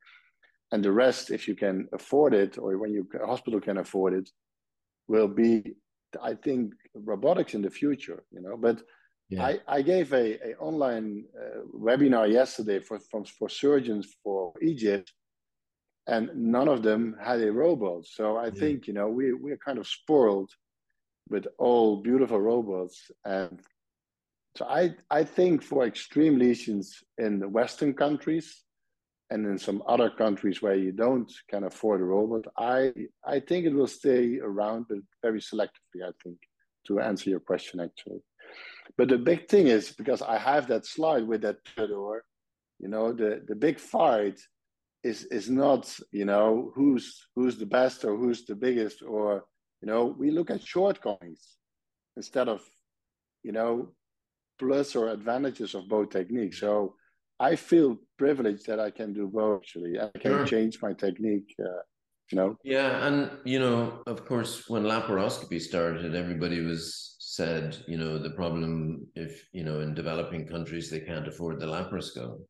and 0.71 0.83
the 0.83 0.91
rest, 0.91 1.31
if 1.31 1.47
you 1.47 1.55
can 1.55 1.87
afford 1.93 2.33
it 2.33 2.57
or 2.57 2.77
when 2.77 2.93
your 2.93 3.05
hospital 3.25 3.59
can 3.59 3.77
afford 3.77 4.13
it, 4.13 4.29
will 5.07 5.27
be, 5.27 5.75
I 6.21 6.35
think, 6.35 6.73
robotics 6.93 7.53
in 7.53 7.61
the 7.61 7.69
future. 7.69 8.23
You 8.31 8.41
know, 8.41 8.57
but 8.57 8.81
yeah. 9.29 9.45
I, 9.45 9.59
I 9.67 9.81
gave 9.81 10.13
a, 10.13 10.51
a 10.51 10.55
online 10.59 11.25
uh, 11.37 11.61
webinar 11.75 12.31
yesterday 12.31 12.79
for, 12.79 12.99
for, 12.99 13.23
for 13.25 13.49
surgeons 13.49 14.07
for 14.23 14.53
Egypt, 14.61 15.11
and 16.07 16.29
none 16.35 16.67
of 16.67 16.83
them 16.83 17.15
had 17.21 17.41
a 17.41 17.51
robot. 17.51 18.05
So 18.05 18.37
I 18.37 18.45
yeah. 18.45 18.51
think 18.51 18.87
you 18.87 18.93
know 18.93 19.07
we 19.07 19.33
we're 19.33 19.57
kind 19.57 19.79
of 19.79 19.87
spoiled 19.87 20.51
with 21.29 21.47
all 21.57 22.01
beautiful 22.01 22.39
robots, 22.39 23.11
and 23.25 23.61
so 24.57 24.65
I 24.65 24.95
I 25.09 25.23
think 25.23 25.63
for 25.63 25.85
extreme 25.85 26.37
lesions 26.37 27.03
in 27.17 27.39
the 27.39 27.49
Western 27.49 27.93
countries 27.93 28.63
and 29.29 29.47
in 29.47 29.57
some 29.57 29.81
other 29.87 30.09
countries 30.09 30.61
where 30.61 30.75
you 30.75 30.91
don't 30.91 31.31
can 31.49 31.63
afford 31.63 32.01
a 32.01 32.03
robot, 32.03 32.45
I 32.57 32.93
I 33.25 33.39
think 33.39 33.65
it 33.65 33.73
will 33.73 33.87
stay 33.87 34.39
around, 34.39 34.85
but 34.89 34.99
very 35.21 35.39
selectively. 35.39 36.03
I 36.05 36.11
think 36.21 36.37
to 36.87 36.99
answer 36.99 37.29
your 37.29 37.39
question 37.39 37.79
actually. 37.79 38.21
But 38.97 39.09
the 39.09 39.17
big 39.17 39.47
thing 39.47 39.67
is 39.67 39.91
because 39.91 40.21
I 40.21 40.37
have 40.37 40.67
that 40.67 40.85
slide 40.85 41.27
with 41.27 41.41
that 41.41 41.57
door, 41.75 42.23
you 42.79 42.87
know, 42.87 43.13
the, 43.13 43.41
the 43.47 43.55
big 43.55 43.79
fight 43.79 44.39
is 45.03 45.25
is 45.25 45.49
not, 45.49 45.93
you 46.11 46.25
know, 46.25 46.71
who's 46.75 47.27
who's 47.35 47.57
the 47.57 47.65
best 47.65 48.05
or 48.05 48.15
who's 48.15 48.45
the 48.45 48.55
biggest, 48.55 49.01
or 49.01 49.45
you 49.81 49.87
know, 49.87 50.15
we 50.17 50.31
look 50.31 50.49
at 50.49 50.65
shortcomings 50.65 51.57
instead 52.15 52.47
of, 52.47 52.61
you 53.43 53.51
know, 53.51 53.89
plus 54.59 54.95
or 54.95 55.09
advantages 55.09 55.75
of 55.75 55.89
both 55.89 56.09
techniques. 56.09 56.59
So 56.59 56.95
I 57.39 57.55
feel 57.55 57.97
privileged 58.17 58.65
that 58.67 58.79
I 58.79 58.91
can 58.91 59.13
do 59.13 59.27
both 59.27 59.61
actually. 59.61 59.99
I 59.99 60.09
can 60.19 60.31
sure. 60.31 60.45
change 60.45 60.81
my 60.81 60.93
technique. 60.93 61.53
Uh, 61.59 61.81
you 62.31 62.37
know? 62.37 62.57
Yeah, 62.63 63.05
and 63.05 63.29
you 63.43 63.59
know, 63.59 64.01
of 64.07 64.25
course, 64.25 64.67
when 64.67 64.83
laparoscopy 64.83 65.61
started, 65.61 66.15
everybody 66.15 66.61
was 66.61 67.12
said, 67.33 67.75
you 67.87 67.97
know, 67.97 68.19
the 68.19 68.29
problem 68.29 69.07
if 69.15 69.47
you 69.53 69.63
know 69.63 69.79
in 69.79 69.95
developing 69.95 70.45
countries 70.45 70.87
they 70.87 70.99
can't 70.99 71.27
afford 71.27 71.59
the 71.59 71.65
laparoscope. 71.65 72.41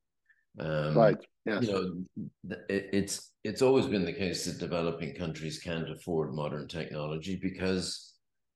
Um, 0.60 0.93
right. 0.93 1.17
Yes. 1.46 1.63
You 1.63 1.72
know, 1.72 2.56
it, 2.67 2.89
it's 2.91 3.32
it's 3.46 3.62
always 3.62 3.86
been 3.86 4.04
the 4.04 4.19
case 4.26 4.43
that 4.43 4.60
developing 4.60 5.15
countries 5.15 5.60
can't 5.60 5.89
afford 5.89 6.34
modern 6.34 6.67
technology 6.67 7.39
because 7.41 8.15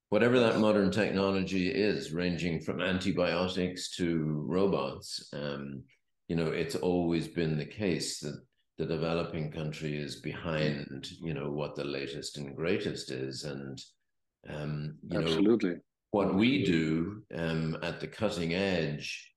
whatever 0.10 0.38
that 0.40 0.60
modern 0.60 0.92
technology 0.92 1.70
is, 1.70 2.12
ranging 2.12 2.60
from 2.60 2.82
antibiotics 2.82 3.96
to 3.96 4.44
robots, 4.48 5.30
um, 5.32 5.82
you 6.28 6.36
know, 6.36 6.48
it's 6.48 6.76
always 6.76 7.30
been 7.30 7.58
the 7.58 7.74
case 7.86 8.20
that 8.20 8.38
the 8.78 8.86
developing 8.86 9.50
country 9.50 9.98
is 9.98 10.20
behind, 10.20 11.08
you 11.22 11.34
know, 11.34 11.50
what 11.52 11.76
the 11.76 11.86
latest 11.86 12.38
and 12.38 12.54
greatest 12.54 13.12
is, 13.12 13.46
and 13.46 13.82
um, 14.50 14.98
you 15.10 15.20
Absolutely. 15.20 15.70
know, 15.70 15.80
what 16.12 16.36
we 16.36 16.64
do 16.64 17.24
um, 17.36 17.78
at 17.84 18.00
the 18.00 18.08
cutting 18.08 18.54
edge, 18.54 19.32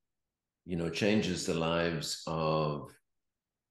you 0.66 0.76
know, 0.76 0.88
changes 0.88 1.46
the 1.46 1.54
lives 1.54 2.22
of, 2.26 2.90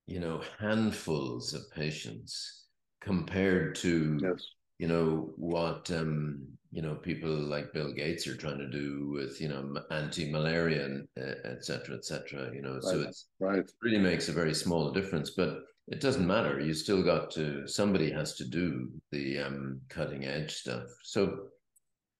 you 0.07 0.19
know, 0.19 0.41
handfuls 0.59 1.53
of 1.53 1.61
patients 1.71 2.65
compared 3.01 3.75
to, 3.75 4.19
yes. 4.21 4.45
you 4.79 4.87
know, 4.87 5.31
what, 5.37 5.89
um, 5.91 6.45
you 6.71 6.81
know, 6.81 6.95
people 6.95 7.29
like 7.29 7.73
Bill 7.73 7.93
Gates 7.93 8.27
are 8.27 8.35
trying 8.35 8.59
to 8.59 8.69
do 8.69 9.09
with, 9.11 9.39
you 9.39 9.47
know, 9.47 9.75
anti-malaria, 9.91 11.01
et 11.17 11.63
cetera, 11.63 11.95
et 11.95 12.05
cetera, 12.05 12.53
you 12.53 12.61
know, 12.61 12.73
right. 12.73 12.83
so 12.83 13.01
it's 13.01 13.27
right. 13.39 13.59
It 13.59 13.71
really 13.81 13.97
makes 13.97 14.29
a 14.29 14.33
very 14.33 14.53
small 14.53 14.91
difference, 14.91 15.31
but 15.31 15.61
it 15.87 16.01
doesn't 16.01 16.27
matter. 16.27 16.59
You 16.59 16.73
still 16.73 17.01
got 17.01 17.31
to, 17.31 17.67
somebody 17.67 18.11
has 18.11 18.35
to 18.35 18.45
do 18.45 18.91
the 19.11 19.39
um, 19.39 19.81
cutting 19.89 20.25
edge 20.25 20.53
stuff. 20.53 20.83
So, 21.03 21.47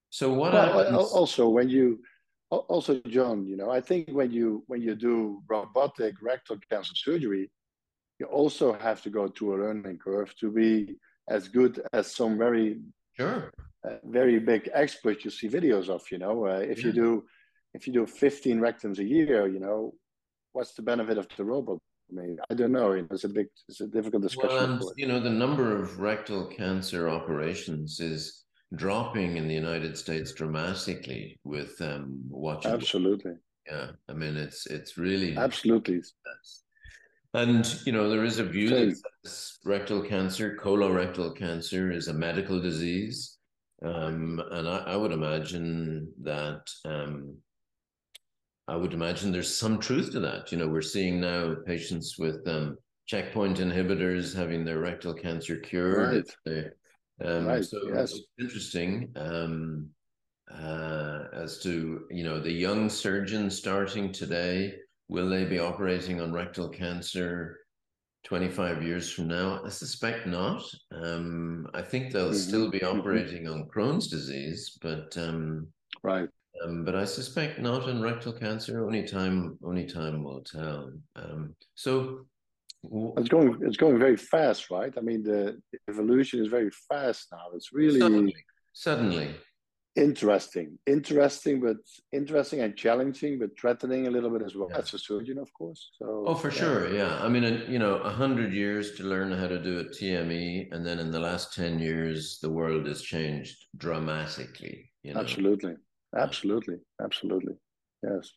so 0.10 0.34
what 0.34 0.54
well, 0.54 0.80
happens? 0.80 0.98
Also, 0.98 1.50
when 1.50 1.70
you 1.70 2.00
also 2.50 3.00
John, 3.08 3.46
you 3.46 3.58
know, 3.58 3.70
I 3.70 3.82
think 3.82 4.10
when 4.10 4.32
you 4.32 4.64
when 4.68 4.82
you 4.82 4.96
do 4.96 5.42
robotic 5.48 6.16
rectal 6.22 6.58
cancer 6.70 6.96
surgery, 6.96 7.52
you 8.20 8.26
also 8.26 8.74
have 8.74 9.02
to 9.04 9.10
go 9.10 9.28
through 9.28 9.56
a 9.56 9.62
learning 9.66 10.00
curve 10.00 10.34
to 10.40 10.52
be 10.52 10.96
as 11.30 11.48
good 11.48 11.82
as 11.94 12.16
some 12.16 12.38
very 12.38 12.80
sure 13.18 13.52
uh, 13.88 13.98
very 14.04 14.40
big 14.40 14.70
experts 14.74 15.24
you 15.24 15.32
see 15.32 15.48
videos 15.48 15.90
of. 15.90 16.02
You 16.12 16.18
know, 16.18 16.48
uh, 16.48 16.60
if 16.60 16.80
yeah. 16.80 16.88
you 16.88 16.94
do 16.94 17.24
if 17.74 17.86
you 17.86 17.94
do 17.94 18.06
15 18.08 18.60
rectums 18.60 18.98
a 18.98 19.04
year, 19.04 19.48
you 19.48 19.60
know, 19.60 19.94
what's 20.54 20.74
the 20.74 20.82
benefit 20.82 21.18
of 21.18 21.28
the 21.38 21.46
robot? 21.46 21.78
I 22.12 22.22
mean, 22.22 22.38
I 22.50 22.56
don't 22.56 22.72
know. 22.72 22.92
It's 22.92 23.24
a 23.24 23.30
big, 23.30 23.48
it's 23.68 23.82
a 23.82 23.88
difficult 23.88 24.24
discussion. 24.24 24.58
Well, 24.58 24.90
and, 24.90 24.98
you 24.98 25.08
know, 25.08 25.20
the 25.20 25.30
number 25.30 25.76
of 25.76 26.00
rectal 26.00 26.48
cancer 26.48 27.08
operations 27.08 28.00
is 28.00 28.39
dropping 28.76 29.38
in 29.38 29.48
the 29.48 29.54
United 29.54 29.98
States 29.98 30.34
dramatically 30.34 31.40
with 31.44 31.82
um, 31.82 32.22
watching. 32.30 32.72
Absolutely. 32.72 33.34
Yeah, 33.68 33.92
I 34.08 34.14
mean 34.14 34.36
it's 34.36 34.66
it's 34.66 34.98
really 34.98 35.38
absolutely. 35.38 36.02
And 37.34 37.80
you 37.86 37.92
know 37.92 38.10
there 38.10 38.24
is 38.24 38.40
a 38.40 38.44
view 38.44 38.70
that 38.70 38.96
rectal 39.64 40.02
cancer, 40.02 40.58
colorectal 40.60 41.36
cancer, 41.36 41.92
is 41.92 42.08
a 42.08 42.14
medical 42.14 42.60
disease, 42.60 43.38
um, 43.84 44.42
and 44.52 44.68
I, 44.68 44.78
I, 44.78 44.96
would 44.96 45.12
imagine 45.12 46.12
that 46.24 46.62
um, 46.86 47.38
I 48.68 48.76
would 48.76 48.94
imagine 48.94 49.32
there's 49.32 49.56
some 49.56 49.80
truth 49.80 50.12
to 50.14 50.20
that. 50.22 50.52
You 50.52 50.58
know, 50.58 50.68
we're 50.68 50.82
seeing 50.82 51.20
now 51.20 51.56
patients 51.68 52.18
with 52.18 52.48
um, 52.48 52.78
checkpoint 53.06 53.60
inhibitors 53.60 54.36
having 54.36 54.66
their 54.66 54.80
rectal 54.80 55.14
cancer 55.14 55.58
cured. 55.58 56.26
Right. 56.48 56.66
Um, 57.24 57.46
right. 57.46 57.64
So 57.64 57.80
yes. 57.94 58.14
interesting 58.40 59.12
um, 59.16 59.90
uh, 60.52 61.26
as 61.34 61.60
to 61.60 62.02
you 62.10 62.24
know 62.24 62.40
the 62.40 62.52
young 62.52 62.90
surgeon 62.90 63.50
starting 63.50 64.12
today. 64.12 64.76
Will 65.10 65.28
they 65.28 65.44
be 65.44 65.58
operating 65.58 66.22
on 66.22 66.32
rectal 66.32 66.70
cancer 66.70 67.58
25 68.26 68.84
years 68.84 69.12
from 69.12 69.28
now? 69.28 69.60
I 69.66 69.70
suspect 69.70 70.28
not. 70.28 70.64
Um, 70.92 71.68
I 71.74 71.82
think 71.82 72.12
they'll 72.12 72.28
mm-hmm. 72.28 72.36
still 72.36 72.70
be 72.70 72.80
mm-hmm. 72.80 73.00
operating 73.00 73.46
mm-hmm. 73.46 73.62
on 73.62 73.68
Crohn's 73.68 74.08
disease, 74.08 74.78
but 74.82 75.18
um, 75.18 75.68
right. 76.04 76.30
Um, 76.64 76.84
but 76.84 76.96
I 76.96 77.06
suspect 77.06 77.60
not 77.60 77.88
in 77.88 78.02
rectal 78.02 78.34
cancer. 78.34 78.86
Only 78.86 79.04
time, 79.04 79.58
only 79.64 79.86
time 79.86 80.24
will 80.24 80.42
tell. 80.42 80.92
Um, 81.16 81.56
so 81.76 82.26
it's 82.84 83.30
going 83.30 83.58
it's 83.62 83.78
going 83.78 84.00
very 84.00 84.16
fast 84.18 84.70
right? 84.72 84.94
I 84.98 85.02
mean 85.02 85.24
the 85.24 85.60
evolution 85.90 86.42
is 86.42 86.48
very 86.48 86.72
fast 86.88 87.28
now. 87.32 87.48
It's 87.54 87.74
really 87.74 88.00
suddenly, 88.00 88.36
suddenly. 88.74 89.36
interesting 89.96 90.78
interesting 90.88 91.60
but 91.60 91.78
interesting 92.14 92.62
and 92.62 92.78
challenging 92.78 93.38
but 93.38 93.50
threatening 93.60 94.08
a 94.08 94.12
little 94.12 94.30
bit 94.30 94.44
as 94.44 94.56
well. 94.56 94.70
Yeah. 94.72 94.78
as 94.78 94.94
a 94.94 95.00
surgeon 95.00 95.38
of 95.40 95.52
course. 95.54 95.90
So 96.00 96.24
oh 96.26 96.36
for 96.36 96.52
yeah. 96.52 96.58
sure 96.58 96.94
yeah. 96.94 97.20
I 97.22 97.28
mean 97.28 97.64
you 97.68 97.80
know 97.80 97.96
a 97.96 98.10
hundred 98.12 98.54
years 98.54 98.96
to 98.98 99.04
learn 99.04 99.32
how 99.32 99.48
to 99.48 99.62
do 99.62 99.80
a 99.80 99.84
tme 99.84 100.72
and 100.72 100.86
then 100.86 101.00
in 101.00 101.12
the 101.12 101.20
last 101.20 101.54
10 101.54 101.80
years 101.80 102.40
the 102.42 102.50
world 102.50 102.88
has 102.88 103.02
changed 103.02 103.58
dramatically 103.76 104.90
you 105.04 105.14
know? 105.14 105.20
absolutely. 105.20 105.76
Absolutely. 106.18 106.78
Absolutely. 107.04 107.54
Yes. 108.04 108.32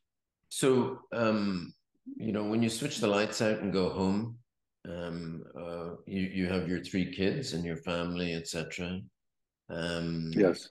So 0.48 0.98
um 1.12 1.72
you 2.16 2.32
know, 2.32 2.44
when 2.44 2.62
you 2.62 2.68
switch 2.68 2.98
the 2.98 3.06
lights 3.06 3.42
out 3.42 3.60
and 3.60 3.72
go 3.72 3.90
home, 3.90 4.38
um, 4.88 5.44
uh, 5.56 5.96
you 6.06 6.22
you 6.22 6.46
have 6.48 6.68
your 6.68 6.82
three 6.82 7.12
kids 7.12 7.52
and 7.52 7.64
your 7.64 7.76
family, 7.76 8.34
etc. 8.34 9.00
Um, 9.70 10.30
yes. 10.34 10.68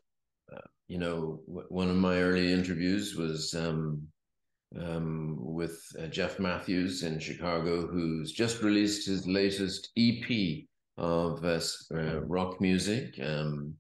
Uh, 0.52 0.60
you 0.88 0.98
know, 0.98 1.41
w- 1.48 1.67
one 1.70 1.89
of 1.89 1.96
my 1.96 2.17
early 2.17 2.52
interviews 2.52 3.15
was 3.15 3.54
um, 3.54 4.02
um, 4.80 5.38
with 5.39 5.82
uh, 6.00 6.08
Jeff 6.08 6.39
Matthews 6.39 7.04
in 7.04 7.20
Chicago, 7.20 7.88
who's 7.88 8.32
just 8.34 8.62
released 8.62 9.08
his 9.08 9.26
latest 9.28 9.91
EP 9.98 10.65
of 10.98 11.44
uh, 11.46 11.60
uh, 11.94 12.22
rock 12.22 12.60
music. 12.60 13.17
Um, 13.24 13.76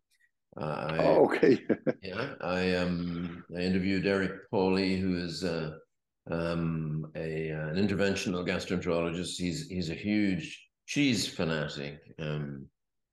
I, 0.57 0.97
oh, 0.99 1.25
okay. 1.25 1.61
yeah, 2.01 2.33
I 2.41 2.75
um 2.75 3.43
I 3.55 3.61
interviewed 3.61 4.05
Eric 4.05 4.49
Pauly, 4.51 4.99
who 4.99 5.17
is 5.17 5.43
uh, 5.43 5.71
um, 6.29 7.11
a 7.15 7.49
an 7.49 7.75
interventional 7.75 8.45
gastroenterologist. 8.47 9.37
He's 9.37 9.67
he's 9.67 9.89
a 9.89 9.95
huge 9.95 10.67
cheese 10.85 11.27
fanatic, 11.27 11.99
um, 12.19 12.67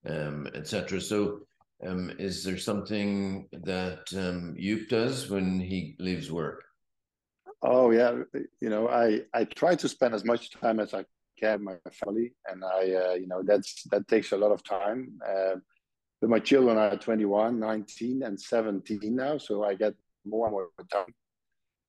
um, 0.07 0.49
etc. 0.55 1.01
So, 1.01 1.41
um, 1.87 2.13
is 2.19 2.45
there 2.45 2.59
something 2.59 3.49
that 3.53 4.05
um, 4.15 4.57
Joep 4.59 4.89
does 4.89 5.31
when 5.31 5.61
he 5.61 5.97
leaves 5.99 6.31
work? 6.31 6.65
Oh 7.63 7.91
yeah, 7.91 8.23
you 8.61 8.69
know, 8.69 8.89
I 8.89 9.23
I 9.33 9.45
try 9.45 9.75
to 9.77 9.89
spend 9.89 10.15
as 10.15 10.25
much 10.25 10.51
time 10.51 10.81
as 10.81 10.95
I 10.95 11.05
can 11.39 11.55
of 11.55 11.63
my 11.63 11.77
family, 11.93 12.35
and 12.47 12.65
I, 12.65 12.95
uh, 12.95 13.15
you 13.15 13.27
know, 13.27 13.43
that's 13.43 13.85
that 13.91 14.07
takes 14.09 14.33
a 14.33 14.37
lot 14.37 14.53
of 14.53 14.63
time. 14.63 15.19
Uh, 15.27 15.57
but 16.21 16.31
my 16.31 16.41
children 16.41 16.77
are 16.77 16.97
21, 16.97 17.61
19, 17.61 18.25
and 18.25 18.41
17 18.41 19.15
now, 19.15 19.39
so 19.39 19.63
I 19.63 19.75
get 19.75 19.95
more 20.27 20.47
and 20.47 20.53
more 20.53 20.69
time 20.91 21.15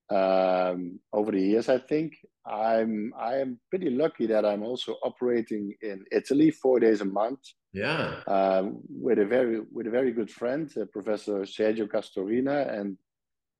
um, 0.09 0.99
over 1.13 1.31
the 1.31 1.41
years. 1.41 1.69
I 1.69 1.77
think 1.77 2.13
I'm 2.45 3.13
I 3.19 3.35
am 3.35 3.59
pretty 3.69 3.89
lucky 3.89 4.25
that 4.27 4.45
I'm 4.45 4.63
also 4.63 4.93
operating 5.03 5.73
in 5.81 6.05
Italy 6.11 6.51
four 6.51 6.79
days 6.79 7.01
a 7.01 7.05
month. 7.05 7.39
Yeah, 7.73 8.21
um, 8.27 8.79
with 8.89 9.19
a 9.19 9.25
very 9.25 9.61
with 9.71 9.87
a 9.87 9.91
very 9.91 10.11
good 10.11 10.31
friend, 10.31 10.71
uh, 10.77 10.85
Professor 10.91 11.41
Sergio 11.41 11.87
Castorina, 11.87 12.79
and 12.79 12.97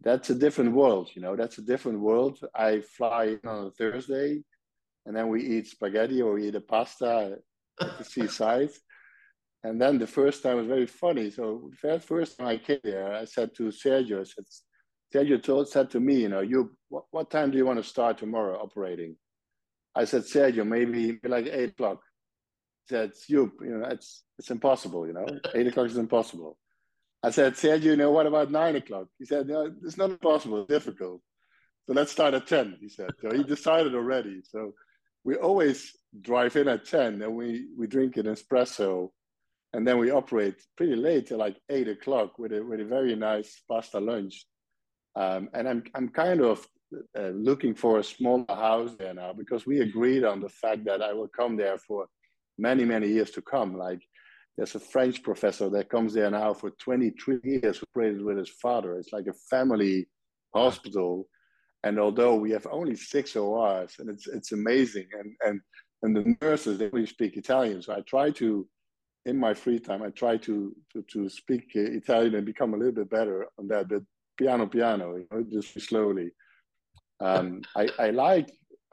that's 0.02 0.30
a 0.30 0.36
different 0.36 0.74
world. 0.74 1.10
You 1.14 1.22
know, 1.22 1.36
that's 1.36 1.60
a 1.60 1.64
different 1.64 2.00
world. 2.00 2.40
I 2.56 2.82
fly 2.82 3.38
on 3.46 3.68
a 3.68 3.72
Thursday, 3.72 4.44
and 5.06 5.16
then 5.16 5.30
we 5.30 5.44
eat 5.44 5.68
spaghetti 5.68 6.22
or 6.22 6.34
we 6.34 6.48
eat 6.48 6.56
a 6.56 6.62
pasta 6.62 7.38
at 7.82 7.98
the 7.98 8.04
seaside. 8.04 8.70
And 9.64 9.82
then 9.82 9.98
the 9.98 10.08
first 10.08 10.42
time 10.42 10.58
was 10.58 10.68
very 10.68 10.86
funny. 10.86 11.30
So 11.30 11.70
the 11.84 12.00
first 12.00 12.38
time 12.38 12.48
I 12.48 12.58
came 12.58 12.80
there, 12.84 13.14
I 13.14 13.26
said 13.26 13.54
to 13.56 13.64
Sergio, 13.64 14.22
I 14.22 14.24
said, 14.24 14.46
Sergio 15.14 15.42
told, 15.42 15.68
said 15.70 15.90
to 15.92 16.00
me, 16.00 16.22
you 16.22 16.30
know, 16.30 16.42
you 16.42 16.72
what, 16.90 17.06
what 17.12 17.32
time 17.32 17.52
do 17.52 17.58
you 17.58 17.66
want 17.66 17.80
to 17.80 17.84
start 17.84 18.18
tomorrow 18.18 18.60
operating? 18.62 19.16
I 19.96 20.06
said, 20.06 20.24
Sergio, 20.24 20.66
maybe 20.66 21.20
like 21.24 21.48
eight 21.48 21.72
o'clock. 21.72 22.00
He 22.88 22.96
said, 22.96 23.12
you, 23.28 23.52
you 23.62 23.78
know, 23.78 23.88
it's 23.88 24.24
it's 24.38 24.52
impossible, 24.52 25.08
you 25.08 25.14
know, 25.14 25.26
eight 25.56 25.68
o'clock 25.68 25.88
is 25.88 25.98
impossible. 25.98 26.58
I 27.22 27.32
said, 27.32 27.54
Sergio, 27.54 27.84
you 27.84 27.96
know, 27.98 28.12
what 28.12 28.28
about 28.28 28.52
nine 28.52 28.76
o'clock? 28.76 29.08
He 29.18 29.26
said, 29.26 29.48
no, 29.48 29.72
it's 29.84 29.98
not 29.98 30.12
impossible, 30.12 30.62
it's 30.62 30.70
difficult. 30.70 31.22
So 31.86 31.94
let's 31.94 32.12
start 32.12 32.34
at 32.34 32.48
10, 32.48 32.78
he 32.80 32.88
said. 32.88 33.10
So 33.20 33.36
he 33.36 33.44
decided 33.44 33.96
already. 33.96 34.42
So 34.44 34.74
we 35.24 35.36
always 35.36 35.92
drive 36.22 36.56
in 36.56 36.68
at 36.68 36.86
10 36.86 37.22
and 37.22 37.36
we, 37.36 37.68
we 37.78 37.88
drink 37.88 38.18
an 38.18 38.28
espresso 38.28 39.10
and 39.74 39.88
then 39.88 39.98
we 39.98 40.12
operate 40.12 40.56
pretty 40.78 40.96
late 40.96 41.28
till 41.28 41.40
like 41.40 41.58
eight 41.70 41.88
o'clock 41.88 42.40
with 42.40 42.54
a, 42.54 42.64
with 42.64 42.80
a 42.80 42.86
very 42.86 43.16
nice 43.16 43.62
pasta 43.68 44.00
lunch. 44.00 44.46
Um, 45.20 45.50
and 45.54 45.68
I'm, 45.68 45.84
I'm 45.96 46.10
kind 46.10 46.42
of 46.42 46.66
uh, 47.18 47.30
looking 47.30 47.76
for 47.76 48.00
a 48.00 48.04
smaller 48.04 48.46
house 48.48 48.96
there 48.98 49.14
now 49.14 49.34
because 49.34 49.66
we 49.66 49.82
agreed 49.82 50.24
on 50.24 50.40
the 50.40 50.50
fact 50.50 50.86
that 50.86 51.02
I 51.02 51.12
will 51.14 51.28
come 51.28 51.58
there 51.58 51.78
for 51.78 52.08
many, 52.58 52.86
many 52.86 53.10
years 53.10 53.30
to 53.32 53.42
come. 53.42 53.78
Like 53.78 54.00
there's 54.56 54.76
a 54.76 54.80
French 54.80 55.22
professor 55.22 55.70
that 55.70 55.90
comes 55.90 56.14
there 56.14 56.32
now 56.32 56.54
for 56.54 56.72
23 56.72 57.40
years 57.44 57.82
who 57.94 58.24
with 58.24 58.38
his 58.38 58.50
father. 58.62 58.96
It's 58.96 59.12
like 59.12 59.28
a 59.28 59.34
family 59.50 60.08
hospital. 60.56 61.28
And 61.84 62.00
although 62.00 62.36
we 62.36 62.52
have 62.52 62.68
only 62.72 62.96
six 62.96 63.36
ORs, 63.36 63.96
and 64.00 64.10
it's 64.10 64.28
it's 64.28 64.52
amazing, 64.52 65.08
and 65.18 65.34
and 65.46 65.62
and 66.04 66.16
the 66.16 66.36
nurses 66.42 66.78
they 66.78 66.90
only 66.92 67.06
speak 67.06 67.38
Italian, 67.38 67.82
so 67.82 67.94
I 67.94 68.02
try 68.02 68.32
to, 68.32 68.68
in 69.26 69.38
my 69.38 69.54
free 69.54 69.80
time, 69.80 70.04
I 70.04 70.10
try 70.10 70.36
to 70.38 70.76
to, 70.92 71.02
to 71.14 71.30
speak 71.30 71.72
Italian 71.76 72.36
and 72.36 72.46
become 72.46 72.74
a 72.74 72.78
little 72.78 72.92
bit 72.92 73.10
better 73.10 73.48
on 73.58 73.70
that, 73.70 73.88
but 73.88 74.02
piano 74.40 74.66
piano, 74.68 75.06
you 75.18 75.28
know, 75.32 75.44
just 75.56 75.80
slowly. 75.90 76.30
Um, 77.20 77.62
I 77.76 77.90
I 78.06 78.10
like 78.12 78.50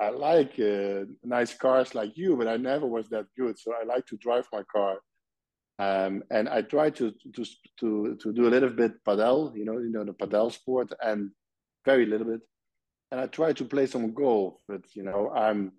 I 0.06 0.10
like 0.10 0.52
uh, 0.58 1.04
nice 1.36 1.52
cars 1.54 1.94
like 1.94 2.12
you, 2.16 2.36
but 2.36 2.48
I 2.48 2.56
never 2.56 2.86
was 2.96 3.08
that 3.10 3.26
good, 3.38 3.54
so 3.58 3.72
I 3.80 3.84
like 3.84 4.04
to 4.06 4.16
drive 4.16 4.46
my 4.52 4.64
car 4.76 4.98
um, 5.78 6.22
and 6.30 6.48
I 6.48 6.62
try 6.62 6.90
to, 6.90 7.12
to 7.34 7.44
to 7.80 8.16
to 8.16 8.32
do 8.32 8.48
a 8.48 8.54
little 8.54 8.70
bit 8.70 9.04
padel, 9.04 9.54
you 9.54 9.64
know, 9.64 9.78
you 9.78 9.90
know 9.90 10.04
the 10.04 10.14
padel 10.14 10.50
sport, 10.50 10.92
and 11.02 11.30
very 11.84 12.06
little 12.06 12.26
bit. 12.26 12.40
And 13.10 13.20
I 13.20 13.26
try 13.26 13.52
to 13.52 13.64
play 13.64 13.86
some 13.86 14.14
golf, 14.14 14.54
but 14.66 14.82
you 14.94 15.02
know, 15.02 15.30
I'm 15.30 15.72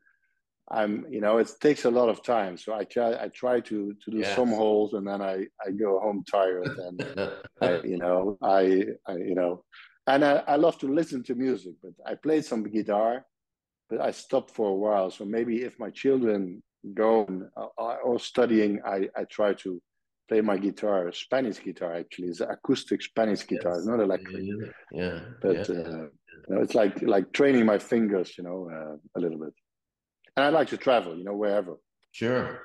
I'm 0.69 1.05
you 1.09 1.21
know 1.21 1.37
it 1.37 1.49
takes 1.61 1.85
a 1.85 1.91
lot 1.91 2.09
of 2.09 2.23
time, 2.23 2.57
so 2.57 2.73
I 2.73 2.83
try 2.83 3.23
I 3.23 3.29
try 3.29 3.61
to 3.61 3.93
to 3.93 4.11
do 4.11 4.17
yes. 4.17 4.35
some 4.35 4.49
holes, 4.49 4.93
and 4.93 5.07
then 5.07 5.21
I 5.21 5.45
I 5.65 5.71
go 5.71 5.99
home 5.99 6.23
tired, 6.29 6.67
and 6.67 7.31
I, 7.61 7.81
you 7.83 7.97
know 7.97 8.37
I, 8.41 8.85
I 9.07 9.15
you 9.15 9.35
know, 9.35 9.63
and 10.07 10.25
I, 10.25 10.43
I 10.47 10.55
love 10.57 10.77
to 10.79 10.87
listen 10.87 11.23
to 11.23 11.35
music, 11.35 11.73
but 11.81 11.93
I 12.05 12.15
played 12.15 12.43
some 12.43 12.63
guitar, 12.63 13.25
but 13.89 14.01
I 14.01 14.11
stopped 14.11 14.51
for 14.51 14.69
a 14.69 14.75
while. 14.75 15.09
So 15.09 15.23
maybe 15.23 15.63
if 15.63 15.79
my 15.79 15.89
children 15.89 16.61
go 16.93 17.25
uh, 17.55 17.95
or 18.03 18.19
studying, 18.19 18.81
I 18.85 19.07
I 19.15 19.23
try 19.23 19.53
to 19.63 19.81
play 20.27 20.41
my 20.41 20.57
guitar, 20.57 21.11
Spanish 21.13 21.63
guitar 21.63 21.95
actually, 21.95 22.27
it's 22.27 22.41
acoustic 22.41 23.01
Spanish 23.01 23.47
guitar, 23.47 23.75
yes. 23.75 23.85
not 23.85 24.01
electric. 24.01 24.43
Yeah, 24.43 24.65
yeah. 24.91 25.19
but 25.41 25.69
yeah. 25.69 25.75
Uh, 25.75 26.07
you 26.49 26.55
know, 26.55 26.61
it's 26.61 26.75
like 26.75 27.01
like 27.01 27.31
training 27.31 27.65
my 27.65 27.77
fingers, 27.77 28.37
you 28.37 28.43
know, 28.43 28.69
uh, 28.69 28.95
a 29.17 29.19
little 29.19 29.39
bit. 29.39 29.53
And 30.37 30.45
I 30.45 30.49
like 30.49 30.67
to 30.69 30.77
travel, 30.77 31.17
you 31.17 31.23
know, 31.23 31.35
wherever. 31.35 31.77
Sure. 32.11 32.61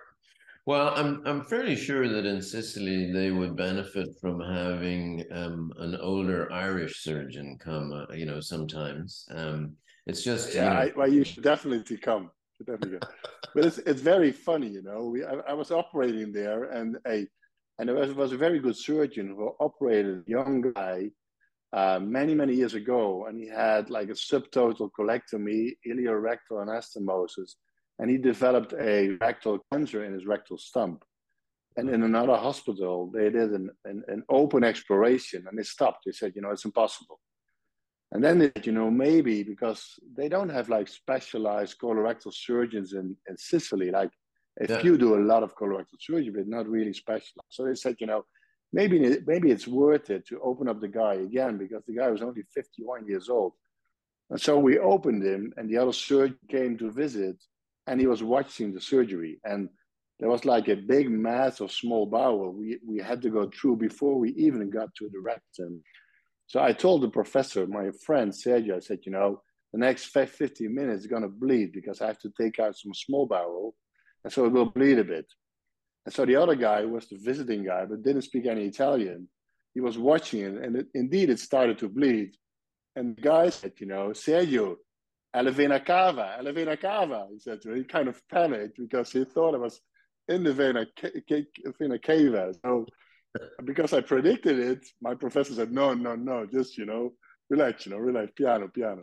Well, 0.66 0.92
I'm 0.94 1.22
I'm 1.26 1.42
fairly 1.44 1.74
sure 1.74 2.06
that 2.06 2.26
in 2.26 2.40
Sicily 2.42 3.10
they 3.10 3.30
would 3.30 3.56
benefit 3.56 4.08
from 4.20 4.40
having 4.40 5.24
um, 5.32 5.72
an 5.78 5.96
older 5.96 6.52
Irish 6.52 7.02
surgeon 7.02 7.58
come. 7.58 7.92
Uh, 7.92 8.14
you 8.14 8.26
know, 8.26 8.40
sometimes 8.40 9.26
um, 9.34 9.72
it's 10.06 10.22
just 10.22 10.54
yeah. 10.54 10.64
You 10.64 10.70
know, 10.70 10.80
I, 10.80 10.92
well, 10.96 11.12
you 11.12 11.24
should 11.24 11.42
definitely 11.42 11.96
come. 11.96 12.30
Should 12.56 12.66
definitely 12.66 12.98
come. 13.00 13.10
but 13.54 13.64
it's 13.64 13.78
it's 13.78 14.02
very 14.02 14.30
funny, 14.30 14.68
you 14.68 14.82
know. 14.82 15.08
We 15.08 15.24
I, 15.24 15.32
I 15.48 15.52
was 15.54 15.72
operating 15.72 16.30
there, 16.30 16.64
and 16.64 16.98
a 17.08 17.26
and 17.78 17.88
there 17.88 17.96
was, 17.96 18.12
was 18.12 18.32
a 18.32 18.36
very 18.36 18.60
good 18.60 18.76
surgeon 18.76 19.28
who 19.28 19.50
operated 19.58 20.18
a 20.18 20.30
young 20.30 20.72
guy 20.74 21.10
uh, 21.72 21.98
many, 22.00 22.34
many 22.34 22.54
years 22.54 22.74
ago. 22.74 23.26
And 23.26 23.38
he 23.38 23.48
had 23.48 23.90
like 23.90 24.08
a 24.08 24.12
subtotal 24.12 24.90
colectomy, 24.98 25.72
ileorectal 25.86 26.52
anastomosis. 26.52 27.52
And 27.98 28.10
he 28.10 28.18
developed 28.18 28.74
a 28.78 29.10
rectal 29.20 29.60
cancer 29.72 30.04
in 30.04 30.12
his 30.12 30.26
rectal 30.26 30.58
stump. 30.58 31.04
And 31.76 31.88
in 31.88 32.02
another 32.02 32.36
hospital, 32.36 33.10
they 33.14 33.30
did 33.30 33.52
an, 33.52 33.70
an, 33.84 34.02
an 34.08 34.22
open 34.28 34.62
exploration 34.64 35.46
and 35.48 35.58
they 35.58 35.62
stopped. 35.62 36.04
They 36.04 36.12
said, 36.12 36.32
you 36.34 36.42
know, 36.42 36.50
it's 36.50 36.64
impossible. 36.64 37.18
And 38.10 38.22
then 38.22 38.38
they, 38.38 38.52
you 38.62 38.72
know, 38.72 38.90
maybe 38.90 39.42
because 39.42 39.82
they 40.14 40.28
don't 40.28 40.50
have 40.50 40.68
like 40.68 40.86
specialized 40.86 41.78
colorectal 41.78 42.32
surgeons 42.34 42.92
in, 42.92 43.16
in 43.26 43.36
Sicily, 43.38 43.90
like 43.90 44.10
if 44.58 44.68
yeah. 44.68 44.82
you 44.82 44.98
do 44.98 45.16
a 45.16 45.24
lot 45.24 45.42
of 45.42 45.56
colorectal 45.56 45.96
surgery, 45.98 46.30
but 46.30 46.46
not 46.46 46.68
really 46.68 46.92
specialized. 46.92 47.48
So 47.48 47.64
they 47.64 47.74
said, 47.74 47.96
you 48.00 48.06
know, 48.06 48.26
maybe 48.72 49.18
maybe 49.26 49.50
it's 49.50 49.68
worth 49.68 50.10
it 50.10 50.26
to 50.28 50.40
open 50.40 50.68
up 50.68 50.80
the 50.80 50.88
guy 50.88 51.14
again 51.14 51.58
because 51.58 51.82
the 51.86 51.94
guy 51.94 52.10
was 52.10 52.22
only 52.22 52.42
51 52.54 53.06
years 53.06 53.28
old. 53.28 53.52
And 54.30 54.40
so 54.40 54.58
we 54.58 54.78
opened 54.78 55.22
him, 55.24 55.52
and 55.56 55.68
the 55.68 55.76
other 55.76 55.92
surgeon 55.92 56.38
came 56.48 56.78
to 56.78 56.90
visit, 56.90 57.36
and 57.86 58.00
he 58.00 58.06
was 58.06 58.22
watching 58.22 58.72
the 58.72 58.80
surgery. 58.80 59.38
And 59.44 59.68
there 60.18 60.30
was 60.30 60.44
like 60.44 60.68
a 60.68 60.76
big 60.76 61.10
mass 61.10 61.60
of 61.60 61.72
small 61.72 62.06
bowel 62.06 62.52
we, 62.52 62.78
we 62.86 62.98
had 62.98 63.20
to 63.22 63.30
go 63.30 63.50
through 63.50 63.76
before 63.76 64.18
we 64.18 64.30
even 64.34 64.70
got 64.70 64.94
to 64.94 65.10
the 65.12 65.20
rectum. 65.20 65.82
So 66.46 66.62
I 66.62 66.72
told 66.72 67.02
the 67.02 67.08
professor, 67.08 67.66
my 67.66 67.90
friend 68.06 68.32
Sergio, 68.32 68.76
I 68.76 68.80
said, 68.80 69.00
you 69.04 69.12
know, 69.12 69.42
the 69.72 69.78
next 69.78 70.06
50 70.06 70.68
minutes 70.68 71.02
is 71.02 71.06
going 71.06 71.22
to 71.22 71.28
bleed 71.28 71.72
because 71.72 72.00
I 72.00 72.06
have 72.06 72.18
to 72.20 72.32
take 72.40 72.58
out 72.58 72.76
some 72.76 72.94
small 72.94 73.26
bowel 73.26 73.74
and 74.22 74.32
so 74.32 74.44
it 74.44 74.52
will 74.52 74.66
bleed 74.66 74.98
a 74.98 75.04
bit. 75.04 75.26
And 76.04 76.14
so 76.14 76.24
the 76.24 76.36
other 76.36 76.54
guy 76.54 76.84
was 76.84 77.08
the 77.08 77.16
visiting 77.16 77.64
guy, 77.64 77.84
but 77.84 78.02
didn't 78.02 78.22
speak 78.22 78.46
any 78.46 78.64
Italian. 78.64 79.28
He 79.74 79.80
was 79.80 79.96
watching 79.96 80.40
it, 80.40 80.54
and 80.54 80.76
it, 80.76 80.86
indeed 80.94 81.30
it 81.30 81.38
started 81.38 81.78
to 81.78 81.88
bleed. 81.88 82.32
And 82.96 83.16
the 83.16 83.22
guy 83.22 83.50
said, 83.50 83.72
you 83.78 83.86
know, 83.86 84.08
Sergio, 84.08 84.76
Elevena 85.34 85.84
cava, 85.84 86.36
Elevena 86.40 86.78
cava. 86.78 87.28
He 87.32 87.38
said 87.38 87.62
to 87.62 87.68
me, 87.68 87.78
he 87.78 87.84
kind 87.84 88.08
of 88.08 88.20
panicked 88.28 88.78
because 88.78 89.10
he 89.12 89.24
thought 89.24 89.54
it 89.54 89.60
was 89.60 89.80
in 90.28 90.44
the 90.44 90.52
vena, 90.52 90.86
vena 91.78 91.98
cava. 91.98 92.52
So 92.64 92.86
because 93.64 93.92
I 93.94 94.02
predicted 94.02 94.58
it, 94.58 94.86
my 95.00 95.14
professor 95.14 95.54
said, 95.54 95.72
no, 95.72 95.94
no, 95.94 96.14
no, 96.16 96.44
just, 96.44 96.76
you 96.76 96.84
know, 96.84 97.12
relax, 97.48 97.86
you 97.86 97.92
know, 97.92 97.98
relax, 97.98 98.32
piano, 98.36 98.68
piano. 98.68 99.00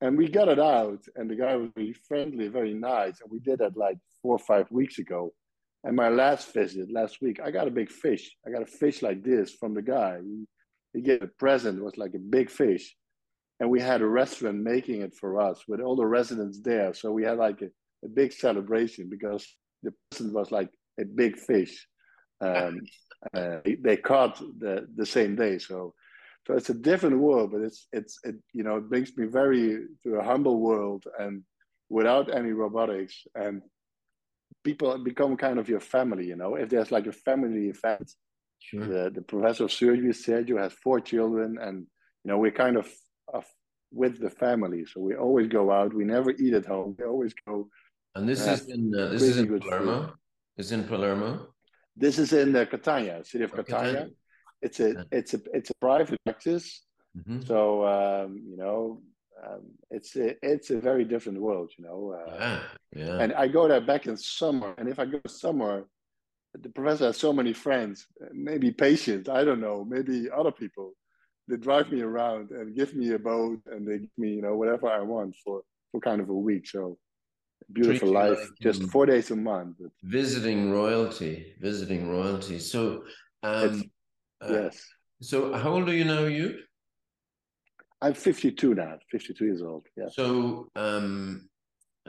And 0.00 0.16
we 0.16 0.28
got 0.28 0.48
it 0.48 0.58
out, 0.58 1.04
and 1.16 1.28
the 1.28 1.36
guy 1.36 1.56
was 1.56 1.70
really 1.76 1.94
friendly, 2.08 2.48
very 2.48 2.72
nice. 2.72 3.20
And 3.20 3.30
we 3.30 3.38
did 3.40 3.58
that 3.58 3.76
like 3.76 3.98
four 4.22 4.36
or 4.36 4.38
five 4.38 4.70
weeks 4.70 4.98
ago. 4.98 5.32
And 5.84 5.96
my 5.96 6.08
last 6.08 6.52
visit 6.52 6.92
last 6.92 7.22
week, 7.22 7.40
I 7.42 7.50
got 7.50 7.68
a 7.68 7.70
big 7.70 7.90
fish. 7.90 8.36
I 8.46 8.50
got 8.50 8.62
a 8.62 8.66
fish 8.66 9.02
like 9.02 9.22
this 9.22 9.52
from 9.52 9.74
the 9.74 9.82
guy. 9.82 10.18
He, 10.22 10.44
he 10.92 11.00
gave 11.00 11.22
a 11.22 11.26
present, 11.26 11.78
it 11.78 11.84
was 11.84 11.96
like 11.96 12.14
a 12.14 12.18
big 12.18 12.50
fish. 12.50 12.94
And 13.60 13.70
we 13.70 13.80
had 13.80 14.00
a 14.00 14.06
restaurant 14.06 14.58
making 14.58 15.02
it 15.02 15.14
for 15.14 15.40
us 15.40 15.62
with 15.68 15.80
all 15.80 15.96
the 15.96 16.06
residents 16.06 16.60
there. 16.60 16.92
So 16.94 17.12
we 17.12 17.24
had 17.24 17.38
like 17.38 17.62
a, 17.62 17.68
a 18.04 18.08
big 18.08 18.32
celebration 18.32 19.08
because 19.08 19.46
the 19.82 19.92
present 20.10 20.34
was 20.34 20.50
like 20.50 20.70
a 20.98 21.04
big 21.04 21.36
fish. 21.38 21.86
Um, 22.40 22.80
uh, 23.34 23.58
they 23.64 23.96
caught 23.96 24.38
the, 24.58 24.86
the 24.96 25.06
same 25.06 25.36
day. 25.36 25.58
So 25.58 25.94
so 26.46 26.54
it's 26.54 26.70
a 26.70 26.74
different 26.74 27.18
world, 27.18 27.52
but 27.52 27.60
it's 27.60 27.86
it's 27.92 28.18
it 28.24 28.36
you 28.52 28.64
know 28.64 28.76
it 28.76 28.88
brings 28.88 29.16
me 29.16 29.26
very 29.26 29.86
to 30.02 30.14
a 30.16 30.24
humble 30.24 30.58
world 30.58 31.04
and 31.18 31.42
without 31.88 32.34
any 32.34 32.52
robotics 32.52 33.26
and 33.34 33.62
people 34.64 34.96
become 34.98 35.36
kind 35.36 35.58
of 35.58 35.68
your 35.68 35.80
family, 35.80 36.26
you 36.26 36.36
know. 36.36 36.54
If 36.56 36.68
there's 36.68 36.90
like 36.90 37.06
a 37.06 37.12
family 37.12 37.68
event, 37.68 38.12
sure. 38.58 38.86
the, 38.86 39.10
the 39.10 39.22
professor 39.22 39.64
of 39.64 39.72
surgery 39.72 40.12
said 40.12 40.48
you 40.48 40.56
have 40.56 40.72
four 40.72 41.00
children, 41.00 41.58
and 41.60 41.86
you 42.24 42.30
know 42.30 42.38
we're 42.38 42.50
kind 42.50 42.76
of, 42.76 42.88
of 43.32 43.44
with 43.92 44.20
the 44.20 44.30
family, 44.30 44.84
so 44.84 45.00
we 45.00 45.14
always 45.16 45.48
go 45.48 45.70
out. 45.70 45.94
We 45.94 46.04
never 46.04 46.30
eat 46.30 46.54
at 46.54 46.66
home. 46.66 46.96
We 46.98 47.04
always 47.04 47.34
go 47.46 47.68
And 48.14 48.28
this 48.28 48.46
is 48.46 48.68
in 48.68 48.92
uh, 48.94 49.08
this 49.08 49.22
is 49.22 49.38
in 49.38 49.46
Palermo. 49.46 50.02
Food. 50.02 50.14
Is 50.56 50.72
in 50.72 50.84
Palermo. 50.84 51.46
This 51.96 52.18
is 52.18 52.32
in 52.32 52.54
uh, 52.54 52.64
Catania, 52.66 53.24
city 53.24 53.44
of 53.44 53.52
Catania. 53.52 54.08
It's 54.62 54.80
a 54.80 55.06
it's 55.10 55.34
a 55.34 55.40
it's 55.52 55.70
a 55.70 55.74
private 55.80 56.18
practice. 56.24 56.84
Mm-hmm. 57.16 57.40
So 57.42 57.86
um, 57.86 58.42
you 58.50 58.56
know, 58.56 59.02
um, 59.46 59.62
it's 59.90 60.16
a, 60.16 60.36
it's 60.44 60.70
a 60.70 60.80
very 60.80 61.04
different 61.04 61.40
world. 61.40 61.70
You 61.78 61.84
know. 61.84 62.16
Uh, 62.18 62.34
yeah. 62.38 62.60
Yeah. 62.96 63.18
And 63.20 63.32
I 63.34 63.46
go 63.48 63.68
there 63.68 63.80
back 63.80 64.06
in 64.06 64.16
summer, 64.16 64.74
and 64.78 64.88
if 64.88 64.98
I 64.98 65.06
go 65.06 65.20
somewhere, 65.26 65.84
the 66.54 66.68
professor 66.68 67.06
has 67.06 67.16
so 67.16 67.32
many 67.32 67.52
friends, 67.52 68.06
maybe 68.32 68.72
patients. 68.72 69.28
I 69.28 69.44
don't 69.44 69.60
know, 69.60 69.84
maybe 69.84 70.28
other 70.30 70.50
people. 70.52 70.92
They 71.46 71.56
drive 71.56 71.90
me 71.90 72.00
around 72.00 72.50
and 72.50 72.74
give 72.74 72.94
me 72.94 73.12
a 73.12 73.18
boat, 73.18 73.60
and 73.66 73.86
they 73.86 73.98
give 73.98 74.18
me 74.18 74.30
you 74.34 74.42
know 74.42 74.56
whatever 74.56 74.88
I 74.88 75.00
want 75.00 75.36
for 75.44 75.62
for 75.92 76.00
kind 76.00 76.20
of 76.20 76.28
a 76.28 76.34
week. 76.34 76.66
So 76.66 76.98
beautiful 77.72 78.12
life, 78.12 78.38
like 78.38 78.48
just 78.60 78.82
four 78.90 79.06
days 79.06 79.30
a 79.30 79.36
month. 79.36 79.76
Visiting 80.02 80.72
royalty, 80.72 81.54
visiting 81.60 82.08
royalty. 82.08 82.58
So, 82.58 83.04
um, 83.42 83.82
uh, 84.40 84.52
yes. 84.52 84.86
So, 85.20 85.52
how 85.52 85.70
old 85.74 85.88
are 85.88 85.94
you 85.94 86.04
now, 86.04 86.24
you? 86.24 86.60
I'm 88.02 88.14
52 88.14 88.74
now, 88.74 88.98
52 89.10 89.44
years 89.44 89.62
old. 89.62 89.86
Yeah. 89.96 90.08
So, 90.10 90.68
um, 90.76 91.48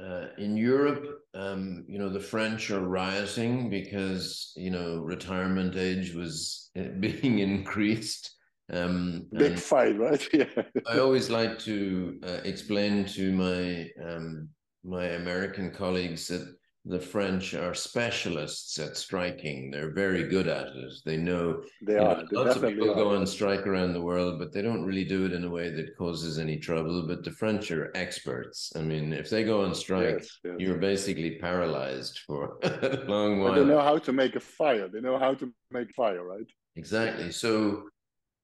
uh, 0.02 0.28
in 0.38 0.56
Europe, 0.56 1.06
um, 1.34 1.86
you 1.88 2.00
know, 2.00 2.10
the 2.10 2.20
French 2.20 2.72
are 2.72 2.88
rioting 2.88 3.70
because 3.70 4.54
you 4.56 4.72
know 4.72 5.00
retirement 5.00 5.76
age 5.76 6.14
was 6.14 6.70
uh, 6.80 6.84
being 7.00 7.40
increased. 7.40 8.36
Um, 8.72 9.28
Big 9.34 9.60
fight, 9.60 10.00
right? 10.00 10.26
Yeah. 10.34 10.64
I 10.88 11.00
always 11.00 11.30
like 11.30 11.60
to 11.60 12.20
uh, 12.24 12.40
explain 12.46 13.06
to 13.06 13.34
my 13.34 13.90
um, 14.02 14.50
my 14.84 15.06
American 15.08 15.72
colleagues 15.72 16.28
that 16.28 16.56
the 16.86 17.00
French 17.00 17.54
are 17.54 17.76
specialists 17.76 18.80
at 18.80 18.98
striking. 18.98 19.70
They're 19.70 19.94
very 19.94 20.24
good 20.28 20.48
at 20.48 20.68
it. 20.68 20.94
They 21.06 21.16
know 21.16 21.62
they 21.82 21.98
are. 21.98 22.24
Know, 22.24 22.28
lots 22.32 22.56
of 22.56 22.64
people 22.64 22.90
are. 22.90 22.96
go 22.96 23.16
on 23.16 23.28
strike 23.28 23.68
around 23.68 23.94
the 23.94 24.02
world, 24.02 24.40
but 24.40 24.52
they 24.52 24.64
don't 24.64 24.84
really 24.84 25.06
do 25.06 25.26
it 25.26 25.34
in 25.34 25.44
a 25.44 25.50
way 25.50 25.70
that 25.70 25.96
causes 25.96 26.40
any 26.40 26.58
trouble. 26.58 27.06
But 27.08 27.24
the 27.24 27.32
French 27.32 27.70
are 27.72 27.92
experts. 27.96 28.74
I 28.76 28.82
mean, 28.82 29.14
if 29.14 29.30
they 29.30 29.44
go 29.44 29.64
on 29.64 29.76
strike, 29.76 30.20
yes, 30.20 30.40
yes. 30.44 30.56
you're 30.58 30.80
basically 30.80 31.38
paralyzed 31.38 32.20
for 32.26 32.58
a 32.64 33.04
long 33.08 33.40
while. 33.40 33.54
But 33.54 33.60
they 33.60 33.66
know 33.66 33.82
how 33.82 34.00
to 34.00 34.12
make 34.12 34.36
a 34.36 34.40
fire. 34.40 34.88
They 34.88 35.02
know 35.02 35.20
how 35.20 35.36
to 35.36 35.54
make 35.70 35.94
fire, 35.94 36.24
right? 36.24 36.50
Exactly. 36.76 37.32
So 37.32 37.84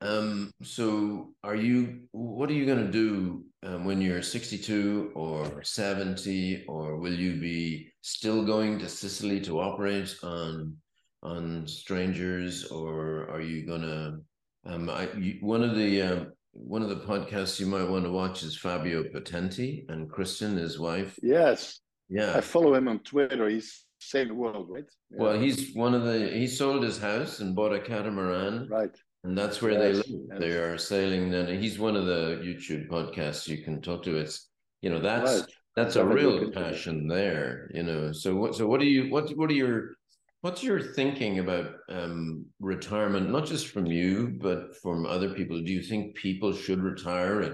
um, 0.02 0.52
so 0.62 1.34
are 1.44 1.56
you, 1.56 2.02
what 2.12 2.50
are 2.50 2.54
you 2.54 2.66
going 2.66 2.86
to 2.86 2.92
do 2.92 3.46
um, 3.64 3.86
when 3.86 4.00
you're 4.00 4.22
62 4.22 5.12
or 5.16 5.64
70, 5.64 6.66
or 6.68 6.98
will 6.98 7.14
you 7.14 7.40
be 7.40 7.92
still 8.08 8.46
going 8.46 8.80
to 8.80 8.88
Sicily 8.88 9.40
to 9.42 9.60
operate 9.60 10.16
on, 10.24 10.76
on 11.24 11.68
strangers, 11.68 12.66
or 12.66 13.30
are 13.30 13.42
you 13.42 13.66
to, 13.66 14.20
um, 14.66 14.90
I, 14.90 15.10
you, 15.14 15.38
one 15.42 15.64
of 15.64 15.76
the, 15.76 16.02
uh, 16.02 16.26
one 16.54 16.82
of 16.82 16.90
the 16.90 17.06
podcasts 17.06 17.60
you 17.60 17.66
might 17.66 17.88
want 17.88 18.06
to 18.06 18.12
watch 18.12 18.44
is 18.44 18.58
Fabio 18.58 19.04
Potenti 19.04 19.86
and 19.90 20.10
Kristen, 20.10 20.56
his 20.56 20.80
wife. 20.80 21.20
Yes. 21.22 21.80
Yeah. 22.10 22.36
I 22.36 22.42
follow 22.42 22.74
him 22.74 22.88
on 22.88 23.00
Twitter. 23.00 23.50
He's 23.50 23.84
saved 24.00 24.30
the 24.30 24.36
world, 24.36 24.68
right? 24.70 24.86
Yeah. 25.12 25.18
Well, 25.22 25.40
he's 25.40 25.76
one 25.76 25.94
of 25.94 26.04
the, 26.04 26.30
he 26.30 26.48
sold 26.48 26.84
his 26.84 26.98
house 26.98 27.40
and 27.40 27.56
bought 27.56 27.74
a 27.74 27.80
catamaran. 27.80 28.68
Right 28.70 28.98
and 29.28 29.38
that's 29.38 29.62
where 29.62 29.74
yes, 29.74 29.82
they 29.82 29.94
live. 29.94 30.22
Yes. 30.30 30.40
They 30.40 30.52
are 30.52 30.78
sailing. 30.78 31.30
Then 31.30 31.62
he's 31.62 31.78
one 31.78 31.96
of 31.98 32.06
the 32.06 32.42
YouTube 32.44 32.88
podcasts 32.88 33.48
you 33.48 33.64
can 33.64 33.82
talk 33.82 34.04
to. 34.04 34.16
It's 34.16 34.50
you 34.82 34.90
know 34.90 35.00
that's 35.00 35.42
right. 35.42 35.50
That's 35.78 35.96
a 35.96 36.04
real 36.04 36.52
passion 36.52 37.08
there. 37.08 37.70
You 37.74 37.84
know. 37.84 38.12
So 38.12 38.36
what? 38.36 38.56
So 38.56 38.66
what 38.66 38.80
do 38.80 38.88
you? 38.88 39.12
What? 39.12 39.30
What 39.38 39.52
are 39.52 39.54
your? 39.54 39.96
What's 40.42 40.64
your 40.64 40.82
thinking 40.82 41.40
about 41.40 41.72
um, 41.90 42.46
retirement? 42.60 43.30
Not 43.30 43.46
just 43.46 43.68
from 43.68 43.86
you, 43.86 44.38
but 44.42 44.76
from 44.78 45.06
other 45.06 45.30
people. 45.34 45.62
Do 45.62 45.72
you 45.72 45.84
think 45.84 46.16
people 46.16 46.52
should 46.52 46.82
retire 46.82 47.42
at 47.42 47.54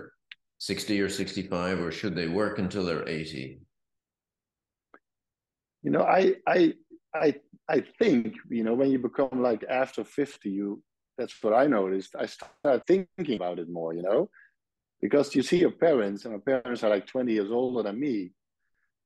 sixty 0.57 1.01
or 1.01 1.09
sixty-five, 1.09 1.79
or 1.79 1.91
should 1.91 2.15
they 2.15 2.29
work 2.29 2.59
until 2.59 2.85
they're 2.85 3.07
eighty? 3.07 3.59
You 5.83 5.91
know, 5.91 6.03
I 6.03 6.35
I 6.47 6.73
I 7.13 7.35
I 7.67 7.83
think 7.99 8.35
you 8.49 8.63
know 8.63 8.73
when 8.73 8.89
you 8.89 8.99
become 8.99 9.41
like 9.41 9.65
after 9.69 10.05
fifty, 10.05 10.49
you 10.49 10.81
that's 11.17 11.35
what 11.43 11.53
I 11.53 11.67
noticed. 11.67 12.15
I 12.17 12.25
started 12.25 12.83
thinking 12.87 13.35
about 13.35 13.59
it 13.59 13.69
more, 13.69 13.93
you 13.93 14.01
know, 14.01 14.29
because 15.03 15.35
you 15.35 15.43
see 15.43 15.57
your 15.57 15.77
parents, 15.87 16.23
and 16.23 16.33
my 16.33 16.39
parents 16.39 16.81
are 16.81 16.89
like 16.89 17.05
20 17.05 17.33
years 17.33 17.51
older 17.51 17.83
than 17.83 17.99
me. 17.99 18.31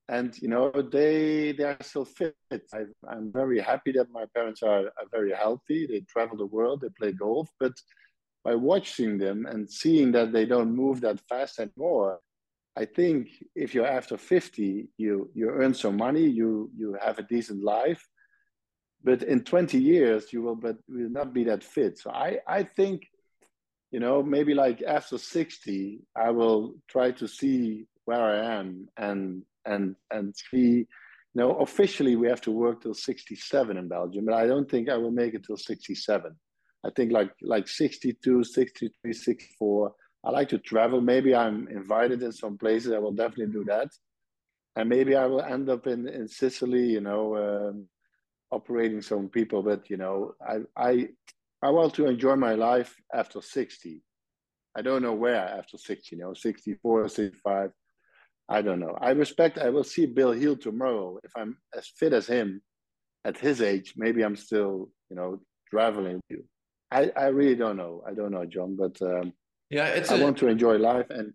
And 0.08 0.30
you 0.41 0.48
know 0.48 0.72
they 0.72 1.54
they 1.58 1.64
are 1.64 1.78
still 1.82 2.06
fit. 2.06 2.36
I, 2.52 2.84
am 3.12 3.32
very 3.34 3.60
happy 3.60 3.91
that 3.93 4.12
my 4.20 4.26
parents 4.34 4.62
are, 4.64 4.86
are 5.00 5.10
very 5.12 5.34
healthy. 5.34 5.86
They 5.86 6.02
travel 6.02 6.38
the 6.38 6.45
world, 6.45 6.82
they 6.82 6.91
play 6.98 7.12
golf. 7.12 7.50
But 7.60 7.74
by 8.45 8.54
watching 8.56 9.18
them 9.18 9.48
and 9.48 9.70
seeing 9.70 10.14
that 10.14 10.32
they 10.32 10.45
don't 10.45 10.74
move 10.84 11.02
that 11.02 11.20
fast 11.28 11.60
anymore, 11.60 12.20
I 12.78 12.86
think 12.86 13.30
if 13.56 13.74
you're 13.74 13.93
after 14.00 14.18
50, 14.18 14.88
you 14.98 15.30
you 15.34 15.50
earn 15.50 15.74
some 15.74 15.98
money, 15.98 16.26
you 16.39 16.70
you 16.78 16.95
have 17.02 17.18
a 17.20 17.24
decent 17.24 17.64
life, 17.64 18.08
but 19.04 19.24
in 19.24 19.43
20 19.43 19.80
years 19.80 20.32
you 20.32 20.41
will 20.43 20.56
but 20.56 20.78
will 20.88 21.10
not 21.10 21.34
be 21.34 21.43
that 21.43 21.64
fit 21.64 21.98
so 21.98 22.10
i 22.12 22.38
i 22.48 22.62
think 22.64 23.02
you 23.92 24.00
know 24.00 24.22
maybe 24.22 24.54
like 24.54 24.82
after 24.82 25.18
60 25.18 26.00
i 26.16 26.30
will 26.30 26.76
try 26.88 27.12
to 27.12 27.28
see 27.28 27.86
where 28.06 28.22
i 28.22 28.60
am 28.60 28.88
and 28.98 29.44
and 29.66 29.96
and 30.12 30.36
see 30.36 30.68
you 30.80 30.88
know 31.36 31.54
officially 31.58 32.16
we 32.16 32.28
have 32.28 32.42
to 32.42 32.52
work 32.52 32.82
till 32.82 32.94
67 32.94 33.78
in 33.78 33.88
belgium 33.88 34.26
but 34.26 34.36
i 34.36 34.46
don't 34.46 34.70
think 34.70 34.90
i 34.90 34.98
will 34.98 35.12
make 35.12 35.34
it 35.34 35.44
till 35.46 35.58
67 35.58 36.36
i 36.86 36.90
think 36.96 37.12
like 37.12 37.32
like 37.42 37.68
62 37.68 38.44
63 38.44 39.14
64 39.14 39.94
i 40.26 40.32
like 40.32 40.50
to 40.50 40.58
travel. 40.58 41.00
Maybe 41.00 41.34
i'm 41.36 41.68
invited 41.70 42.24
in 42.24 42.32
some 42.32 42.58
places 42.58 42.92
i 42.92 43.00
will 43.00 43.14
definitely 43.14 43.54
do 43.54 43.64
that. 43.66 43.90
And 44.76 44.90
maybe 44.90 45.16
i 45.16 45.26
will 45.26 45.42
end 45.42 45.70
up 45.70 45.88
in 45.88 46.08
in 46.08 46.28
sicily 46.28 46.86
you 46.86 47.02
know 47.02 47.24
um, 47.38 47.88
operating 48.52 49.02
some 49.02 49.30
people, 49.30 49.64
but 49.64 49.90
you 49.90 49.98
know, 49.98 50.34
I 50.42 50.60
I 50.76 51.10
I 51.62 51.70
want 51.72 51.93
to 51.95 52.05
enjoy 52.08 52.36
my 52.36 52.53
life 52.53 52.95
after 53.14 53.41
60. 53.41 54.01
I 54.78 54.82
don't 54.82 55.01
know 55.01 55.14
where 55.14 55.36
after 55.36 55.78
60, 55.78 56.16
you 56.16 56.22
know, 56.22 56.34
64, 56.34 57.10
65. 57.10 57.72
I 58.49 58.62
don't 58.62 58.80
know. 58.80 58.97
I 59.01 59.12
respect, 59.12 59.58
I 59.58 59.70
will 59.70 59.84
see 59.84 60.05
Bill 60.05 60.32
Heald 60.32 60.62
tomorrow. 60.62 61.20
If 61.24 61.32
I'm 61.36 61.58
as 61.76 61.88
fit 61.88 62.14
as 62.14 62.28
him 62.28 62.62
at 63.26 63.38
his 63.38 63.62
age, 63.62 63.93
maybe 63.97 64.24
I'm 64.24 64.36
still, 64.36 64.89
you 65.10 65.16
know, 65.16 65.39
traveling. 65.70 66.22
I, 66.91 67.12
I 67.18 67.28
really 67.28 67.55
don't 67.55 67.76
know. 67.76 68.03
I 68.08 68.14
don't 68.14 68.32
know, 68.32 68.45
John, 68.45 68.78
but 68.78 69.01
um, 69.01 69.34
yeah, 69.70 69.88
it's 69.88 70.12
I 70.12 70.18
a, 70.18 70.24
want 70.24 70.38
to 70.38 70.47
enjoy 70.47 70.78
life 70.78 71.08
and 71.10 71.34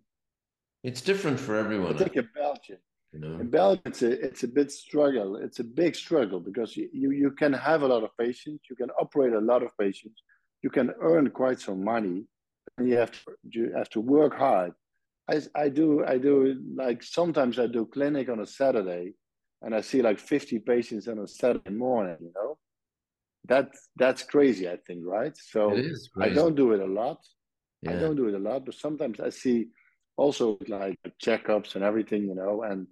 it's 0.83 1.01
different 1.01 1.39
for 1.39 1.55
everyone. 1.55 1.93
I 1.93 1.97
think 1.97 2.15
in 2.15 2.27
Belgium, 2.33 2.79
you 3.13 3.19
know? 3.19 3.39
In 3.39 3.49
Belgium, 3.49 3.83
it's 3.85 4.01
a 4.01 4.25
it's 4.25 4.43
a 4.43 4.47
bit 4.47 4.71
struggle. 4.71 5.35
It's 5.35 5.59
a 5.59 5.63
big 5.63 5.95
struggle 5.95 6.39
because 6.39 6.75
you, 6.75 6.89
you, 6.91 7.11
you 7.11 7.31
can 7.31 7.53
have 7.53 7.83
a 7.83 7.87
lot 7.87 8.03
of 8.03 8.09
patients, 8.17 8.65
you 8.69 8.75
can 8.75 8.89
operate 8.99 9.33
a 9.33 9.39
lot 9.39 9.61
of 9.63 9.69
patients, 9.77 10.21
you 10.63 10.69
can 10.69 10.91
earn 11.01 11.29
quite 11.29 11.59
some 11.59 11.83
money, 11.83 12.25
and 12.77 12.89
you 12.89 12.97
have 12.97 13.11
to 13.11 13.19
you 13.49 13.73
have 13.75 13.89
to 13.91 14.01
work 14.01 14.35
hard. 14.35 14.73
I, 15.29 15.41
I 15.55 15.69
do 15.69 16.03
I 16.05 16.17
do 16.17 16.59
like 16.75 17.03
sometimes 17.03 17.59
I 17.59 17.67
do 17.67 17.85
clinic 17.85 18.29
on 18.29 18.39
a 18.39 18.47
Saturday, 18.47 19.13
and 19.61 19.75
I 19.75 19.81
see 19.81 20.01
like 20.01 20.19
fifty 20.19 20.59
patients 20.59 21.07
on 21.07 21.19
a 21.19 21.27
Saturday 21.27 21.71
morning. 21.71 22.17
You 22.19 22.33
know, 22.35 22.57
that 23.47 23.69
that's 23.95 24.23
crazy. 24.23 24.67
I 24.67 24.77
think 24.87 25.01
right. 25.05 25.35
So 25.37 25.77
I 26.19 26.29
don't 26.29 26.55
do 26.55 26.73
it 26.73 26.81
a 26.81 26.85
lot. 27.01 27.19
Yeah. 27.81 27.91
I 27.91 27.95
don't 27.99 28.15
do 28.15 28.27
it 28.27 28.35
a 28.35 28.39
lot, 28.39 28.65
but 28.65 28.75
sometimes 28.75 29.19
I 29.19 29.29
see 29.29 29.67
also 30.17 30.57
like 30.67 30.97
checkups 31.21 31.75
and 31.75 31.83
everything. 31.83 32.23
You 32.23 32.35
know, 32.35 32.63
and 32.63 32.87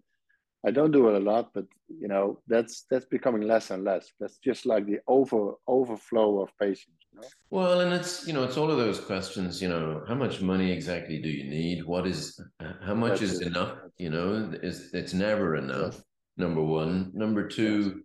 I 0.65 0.69
don't 0.71 0.91
do 0.91 1.09
it 1.09 1.15
a 1.15 1.19
lot, 1.19 1.51
but 1.53 1.65
you 1.87 2.07
know 2.07 2.39
that's 2.47 2.85
that's 2.89 3.05
becoming 3.05 3.41
less 3.41 3.71
and 3.71 3.83
less. 3.83 4.11
That's 4.19 4.37
just 4.37 4.65
like 4.65 4.85
the 4.85 4.99
over 5.07 5.53
overflow 5.67 6.41
of 6.41 6.49
patients. 6.59 6.99
You 7.11 7.21
know? 7.21 7.27
Well, 7.49 7.81
and 7.81 7.93
it's 7.93 8.27
you 8.27 8.33
know 8.33 8.43
it's 8.43 8.57
all 8.57 8.69
of 8.69 8.77
those 8.77 8.99
questions. 8.99 9.61
You 9.61 9.69
know, 9.69 10.03
how 10.07 10.15
much 10.15 10.41
money 10.41 10.71
exactly 10.71 11.19
do 11.19 11.29
you 11.29 11.45
need? 11.49 11.85
What 11.85 12.05
is 12.05 12.39
how 12.85 12.93
much 12.93 13.21
that's 13.21 13.33
is 13.33 13.41
it. 13.41 13.47
enough? 13.47 13.77
You 13.97 14.11
know, 14.11 14.51
is 14.61 14.93
it's 14.93 15.13
never 15.13 15.55
enough. 15.55 16.01
Number 16.37 16.63
one. 16.63 17.11
Number 17.13 17.47
two. 17.47 18.03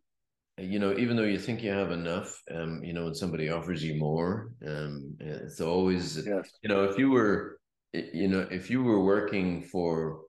You 0.58 0.78
know, 0.78 0.96
even 0.96 1.18
though 1.18 1.24
you 1.24 1.38
think 1.38 1.62
you 1.62 1.70
have 1.70 1.90
enough, 1.90 2.42
um, 2.50 2.82
you 2.82 2.94
know, 2.94 3.04
when 3.04 3.14
somebody 3.14 3.50
offers 3.50 3.84
you 3.84 3.96
more, 3.96 4.52
um, 4.66 5.14
it's 5.20 5.60
always, 5.60 6.26
yes. 6.26 6.50
you 6.62 6.70
know, 6.70 6.84
if 6.84 6.96
you 6.96 7.10
were, 7.10 7.58
you 7.92 8.26
know, 8.26 8.48
if 8.50 8.70
you 8.70 8.82
were 8.82 9.04
working 9.04 9.60
for 9.64 10.22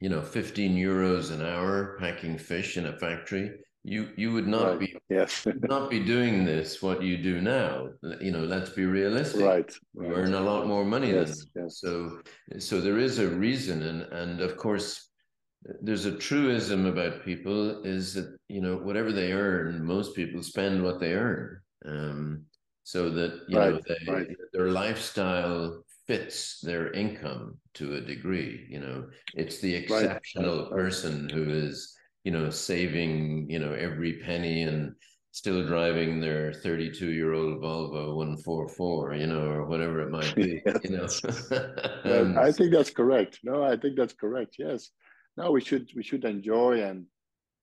you 0.00 0.08
know 0.08 0.22
15 0.22 0.76
euros 0.76 1.32
an 1.32 1.44
hour 1.44 1.96
packing 1.98 2.38
fish 2.38 2.76
in 2.76 2.86
a 2.86 2.98
factory 2.98 3.52
you 3.84 4.10
you 4.16 4.32
would 4.32 4.46
not 4.46 4.66
right. 4.66 4.80
be 4.80 4.96
yes 5.08 5.46
not 5.62 5.88
be 5.90 6.04
doing 6.04 6.44
this 6.44 6.82
what 6.82 7.02
you 7.02 7.16
do 7.16 7.40
now 7.40 7.88
you 8.20 8.30
know 8.30 8.44
let's 8.44 8.70
be 8.70 8.84
realistic 8.84 9.40
right 9.40 9.72
you 9.94 10.14
earn 10.14 10.34
a 10.34 10.40
lot 10.40 10.66
more 10.66 10.84
money 10.84 11.12
yes, 11.12 11.46
yes. 11.54 11.78
so 11.80 12.20
so 12.58 12.80
there 12.80 12.98
is 12.98 13.18
a 13.18 13.28
reason 13.28 13.82
and 13.82 14.02
and 14.12 14.40
of 14.40 14.56
course 14.56 15.08
there's 15.82 16.06
a 16.06 16.16
truism 16.16 16.86
about 16.86 17.24
people 17.24 17.82
is 17.84 18.14
that 18.14 18.36
you 18.48 18.60
know 18.60 18.76
whatever 18.76 19.12
they 19.12 19.32
earn, 19.32 19.84
most 19.84 20.14
people 20.14 20.42
spend 20.42 20.82
what 20.82 21.00
they 21.00 21.12
earn, 21.12 21.60
um, 21.84 22.44
so 22.84 23.10
that 23.10 23.40
you 23.48 23.58
right, 23.58 23.74
know 23.74 23.80
they, 23.86 24.12
right. 24.12 24.36
their 24.52 24.70
lifestyle 24.70 25.84
fits 26.08 26.60
their 26.62 26.90
income 26.92 27.58
to 27.74 27.96
a 27.96 28.00
degree. 28.00 28.66
You 28.68 28.80
know, 28.80 29.06
it's 29.34 29.60
the 29.60 29.74
exceptional 29.74 30.62
right. 30.62 30.70
person 30.70 31.28
who 31.28 31.50
is 31.50 31.94
you 32.24 32.32
know 32.32 32.50
saving 32.50 33.46
you 33.48 33.60
know 33.60 33.72
every 33.72 34.20
penny 34.24 34.62
and 34.62 34.94
still 35.30 35.64
driving 35.64 36.20
their 36.20 36.52
32 36.52 37.12
year 37.12 37.34
old 37.34 37.62
Volvo 37.62 38.16
144, 38.16 39.14
you 39.14 39.26
know, 39.26 39.42
or 39.42 39.66
whatever 39.66 40.00
it 40.00 40.10
might 40.10 40.34
be, 40.34 40.60
you 40.82 40.96
know. 40.96 41.06
um, 42.04 42.36
I 42.46 42.50
think 42.50 42.72
that's 42.72 42.90
correct. 42.90 43.38
No, 43.44 43.62
I 43.62 43.76
think 43.76 43.96
that's 43.96 44.14
correct. 44.14 44.56
Yes. 44.58 44.90
No, 45.36 45.52
we 45.52 45.60
should 45.60 45.88
we 45.94 46.02
should 46.02 46.24
enjoy 46.24 46.82
and 46.82 47.04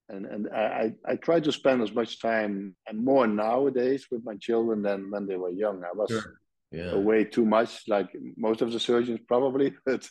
and 0.08 0.24
and 0.24 0.48
I 0.54 0.94
I 1.04 1.16
try 1.16 1.40
to 1.40 1.52
spend 1.52 1.82
as 1.82 1.92
much 1.92 2.22
time 2.22 2.74
and 2.86 3.04
more 3.04 3.26
nowadays 3.26 4.06
with 4.10 4.24
my 4.24 4.36
children 4.36 4.80
than 4.82 5.10
when 5.10 5.26
they 5.26 5.36
were 5.36 5.50
young. 5.50 5.82
I 5.84 5.94
was 5.94 6.10
sure. 6.10 6.38
Yeah. 6.72 6.90
away 6.92 7.24
too 7.24 7.46
much, 7.46 7.88
like 7.88 8.08
most 8.36 8.60
of 8.60 8.72
the 8.72 8.80
surgeons 8.80 9.20
probably, 9.28 9.74
but 9.86 10.08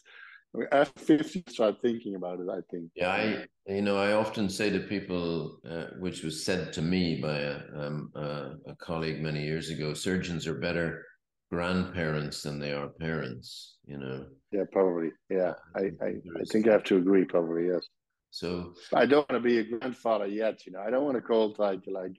after 0.71 1.17
50 1.23 1.43
start 1.49 1.75
thinking 1.81 2.15
about 2.15 2.39
it 2.39 2.47
i 2.49 2.59
think. 2.71 2.91
Yeah 2.95 3.11
i 3.11 3.45
you 3.67 3.81
know 3.81 3.97
i 3.97 4.13
often 4.13 4.49
say 4.49 4.69
to 4.69 4.79
people 4.79 5.59
uh, 5.69 5.87
which 5.99 6.23
was 6.23 6.45
said 6.45 6.71
to 6.73 6.81
me 6.81 7.19
by 7.21 7.39
a, 7.39 7.59
um, 7.75 8.11
uh, 8.15 8.49
a 8.67 8.75
colleague 8.79 9.21
many 9.21 9.43
years 9.43 9.69
ago 9.69 9.93
surgeons 9.93 10.47
are 10.47 10.59
better 10.59 11.03
grandparents 11.51 12.41
than 12.43 12.59
they 12.59 12.71
are 12.73 12.89
parents 12.89 13.77
you 13.85 13.97
know? 13.97 14.25
Yeah 14.51 14.63
probably. 14.71 15.11
Yeah 15.29 15.53
uh, 15.75 15.79
i 15.79 15.81
i, 16.01 16.09
I 16.41 16.43
think 16.51 16.67
i 16.67 16.71
have 16.71 16.83
to 16.85 16.97
agree 16.97 17.25
probably 17.25 17.67
yes. 17.67 17.85
So 18.31 18.73
i 18.93 19.05
don't 19.05 19.29
want 19.29 19.43
to 19.43 19.49
be 19.49 19.59
a 19.59 19.63
grandfather 19.63 20.27
yet 20.27 20.65
you 20.65 20.73
know? 20.73 20.79
I 20.79 20.89
don't 20.89 21.05
want 21.05 21.15
to 21.17 21.21
call 21.21 21.51
it 21.51 21.59
like 21.59 21.83
like 21.87 22.15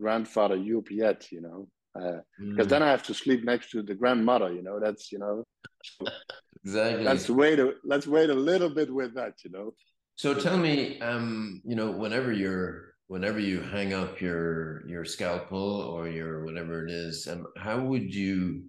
grandfather 0.00 0.56
Joep 0.56 0.90
yet 0.90 1.30
you 1.32 1.40
know 1.40 1.68
uh, 1.94 2.20
mm. 2.40 2.50
because 2.50 2.68
then 2.68 2.82
i 2.82 2.90
have 2.90 3.02
to 3.02 3.14
sleep 3.14 3.44
next 3.44 3.70
to 3.70 3.82
the 3.82 3.94
grandmother 3.94 4.52
you 4.52 4.62
know 4.62 4.80
that's 4.80 5.12
you 5.12 5.18
know 5.18 5.44
exactly. 6.64 7.04
Let's 7.04 7.28
wait. 7.28 7.58
A, 7.58 7.74
let's 7.84 8.06
wait 8.06 8.30
a 8.30 8.34
little 8.34 8.70
bit 8.70 8.92
with 8.92 9.14
that. 9.14 9.34
You 9.44 9.50
know. 9.50 9.74
So 10.16 10.34
tell 10.34 10.56
me, 10.56 11.00
um, 11.00 11.62
you 11.64 11.74
know, 11.74 11.90
whenever 11.90 12.32
you're, 12.32 12.94
whenever 13.06 13.38
you 13.38 13.60
hang 13.60 13.94
up 13.94 14.20
your 14.20 14.86
your 14.88 15.04
scalpel 15.04 15.80
or 15.80 16.08
your 16.08 16.44
whatever 16.44 16.86
it 16.86 16.90
is, 16.90 17.26
um, 17.30 17.46
how 17.56 17.80
would 17.80 18.14
you, 18.14 18.64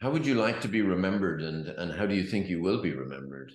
how 0.00 0.10
would 0.10 0.26
you 0.26 0.34
like 0.34 0.60
to 0.62 0.68
be 0.68 0.82
remembered, 0.82 1.42
and 1.42 1.68
and 1.68 1.92
how 1.92 2.06
do 2.06 2.14
you 2.14 2.24
think 2.24 2.48
you 2.48 2.62
will 2.62 2.82
be 2.82 2.92
remembered? 2.92 3.52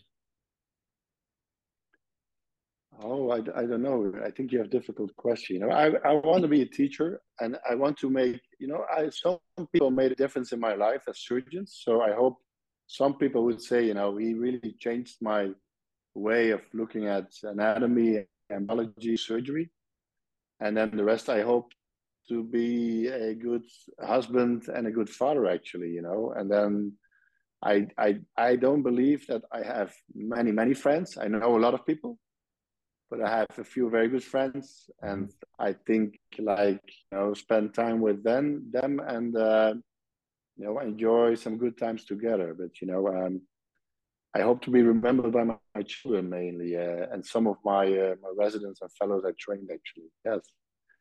Oh, 3.01 3.29
I, 3.29 3.37
I 3.37 3.65
don't 3.65 3.81
know. 3.81 4.13
I 4.25 4.31
think 4.31 4.51
you 4.51 4.59
have 4.59 4.69
difficult 4.69 5.15
question. 5.15 5.63
I, 5.69 5.91
I 6.05 6.13
want 6.13 6.43
to 6.43 6.47
be 6.47 6.61
a 6.61 6.65
teacher 6.65 7.21
and 7.39 7.57
I 7.69 7.75
want 7.75 7.97
to 7.97 8.09
make, 8.09 8.39
you 8.59 8.67
know, 8.67 8.85
I 8.89 9.09
some 9.09 9.37
people 9.73 9.91
made 9.91 10.13
a 10.13 10.15
difference 10.15 10.53
in 10.53 10.59
my 10.59 10.75
life 10.75 11.03
as 11.09 11.19
surgeons. 11.19 11.81
So 11.83 12.01
I 12.01 12.13
hope 12.13 12.37
some 12.87 13.17
people 13.17 13.43
would 13.45 13.61
say, 13.61 13.85
you 13.85 13.93
know, 13.93 14.15
he 14.15 14.33
really 14.33 14.75
changed 14.79 15.17
my 15.21 15.49
way 16.13 16.51
of 16.51 16.61
looking 16.73 17.07
at 17.07 17.27
anatomy 17.43 18.25
and 18.49 18.67
biology 18.67 19.17
surgery. 19.17 19.71
And 20.61 20.77
then 20.77 20.95
the 20.95 21.03
rest, 21.03 21.29
I 21.29 21.41
hope 21.41 21.73
to 22.29 22.43
be 22.43 23.07
a 23.07 23.33
good 23.33 23.65
husband 24.01 24.67
and 24.73 24.87
a 24.87 24.91
good 24.91 25.09
father, 25.09 25.47
actually, 25.47 25.89
you 25.89 26.01
know. 26.01 26.33
And 26.35 26.49
then 26.49 26.93
I, 27.61 27.87
I, 27.97 28.19
I 28.37 28.55
don't 28.55 28.83
believe 28.83 29.27
that 29.27 29.41
I 29.51 29.63
have 29.63 29.93
many, 30.13 30.51
many 30.51 30.73
friends. 30.73 31.17
I 31.17 31.27
know 31.27 31.57
a 31.57 31.59
lot 31.59 31.73
of 31.73 31.85
people, 31.85 32.17
but 33.10 33.22
I 33.22 33.30
have 33.30 33.60
a 33.60 33.64
few 33.64 33.89
very 33.89 34.08
good 34.08 34.24
friends, 34.24 34.89
and 35.01 35.32
I 35.60 35.74
think 35.74 36.20
like 36.39 36.82
you 37.12 37.18
know, 37.18 37.34
spend 37.34 37.74
time 37.74 37.99
with 38.01 38.24
them, 38.24 38.70
them, 38.72 38.99
and 39.06 39.36
uh, 39.36 39.74
you 40.58 40.66
know 40.66 40.80
enjoy 40.80 41.36
some 41.36 41.58
good 41.58 41.78
times 41.78 42.06
together. 42.06 42.56
But 42.58 42.82
you 42.82 42.88
know 42.88 43.08
um, 43.08 43.41
i 44.36 44.41
hope 44.41 44.62
to 44.62 44.70
be 44.70 44.82
remembered 44.82 45.32
by 45.32 45.43
my, 45.43 45.56
my 45.74 45.82
children 45.84 46.30
mainly 46.30 46.76
uh, 46.76 47.08
and 47.12 47.26
some 47.26 47.47
of 47.47 47.58
my 47.64 47.86
uh, 47.86 48.16
my 48.22 48.32
residents 48.38 48.82
and 48.82 48.91
fellows 48.93 49.24
i 49.26 49.32
trained 49.39 49.70
actually. 49.74 50.10
Yes. 50.26 50.41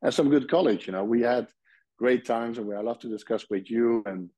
And 0.02 0.12
some 0.12 0.30
good 0.30 0.48
college 0.48 0.86
you 0.86 0.92
know. 0.92 1.04
We 1.04 1.22
had 1.22 1.48
great 1.98 2.24
times 2.24 2.58
and 2.58 2.66
we 2.66 2.74
i 2.74 2.80
love 2.80 3.00
to 3.00 3.08
discuss 3.08 3.44
with 3.50 3.70
you 3.70 4.02
and 4.06 4.30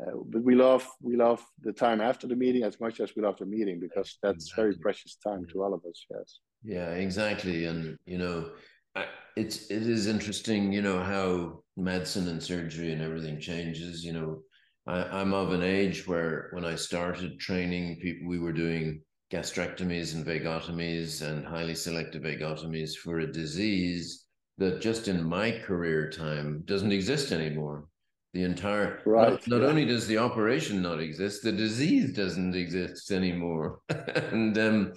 uh, 0.00 0.16
but 0.26 0.42
we 0.42 0.54
love 0.54 0.88
we 1.00 1.16
love 1.16 1.44
the 1.62 1.72
time 1.72 2.00
after 2.00 2.26
the 2.26 2.36
meeting 2.36 2.64
as 2.64 2.80
much 2.80 3.00
as 3.00 3.14
we 3.14 3.22
love 3.22 3.38
the 3.38 3.46
meeting 3.46 3.78
because 3.80 4.18
that's 4.22 4.46
exactly. 4.46 4.62
very 4.62 4.74
precious 4.76 5.16
time 5.16 5.44
to 5.50 5.62
all 5.62 5.74
of 5.74 5.84
us 5.84 6.06
yes 6.10 6.40
yeah 6.64 6.90
exactly 6.90 7.64
and 7.64 7.98
you 8.06 8.18
know 8.18 8.50
I, 8.94 9.06
it's 9.36 9.70
it 9.70 9.82
is 9.82 10.06
interesting 10.06 10.72
you 10.72 10.82
know 10.82 11.02
how 11.02 11.62
medicine 11.76 12.28
and 12.28 12.42
surgery 12.42 12.92
and 12.92 13.02
everything 13.02 13.40
changes 13.40 14.04
you 14.04 14.12
know 14.12 14.42
I, 14.86 15.20
am 15.20 15.32
of 15.32 15.52
an 15.52 15.62
age 15.62 16.06
where 16.06 16.48
when 16.52 16.64
I 16.64 16.74
started 16.74 17.38
training 17.38 18.00
people, 18.00 18.28
we 18.28 18.40
were 18.40 18.52
doing 18.52 19.00
gastrectomies 19.32 20.14
and 20.14 20.26
vagotomies 20.26 21.22
and 21.22 21.46
highly 21.46 21.74
selective 21.74 22.22
vagotomies 22.22 22.96
for 22.96 23.20
a 23.20 23.32
disease 23.32 24.24
that 24.58 24.80
just 24.80 25.08
in 25.08 25.24
my 25.24 25.52
career 25.52 26.10
time 26.10 26.62
doesn't 26.64 26.92
exist 26.92 27.32
anymore. 27.32 27.86
The 28.34 28.44
entire 28.44 29.00
right, 29.04 29.32
not, 29.32 29.48
not 29.48 29.60
yeah. 29.60 29.66
only 29.68 29.84
does 29.84 30.06
the 30.06 30.18
operation 30.18 30.82
not 30.82 31.00
exist, 31.00 31.42
the 31.42 31.52
disease 31.52 32.12
doesn't 32.14 32.54
exist 32.54 33.10
anymore. 33.10 33.80
and 33.88 34.56
um, 34.58 34.92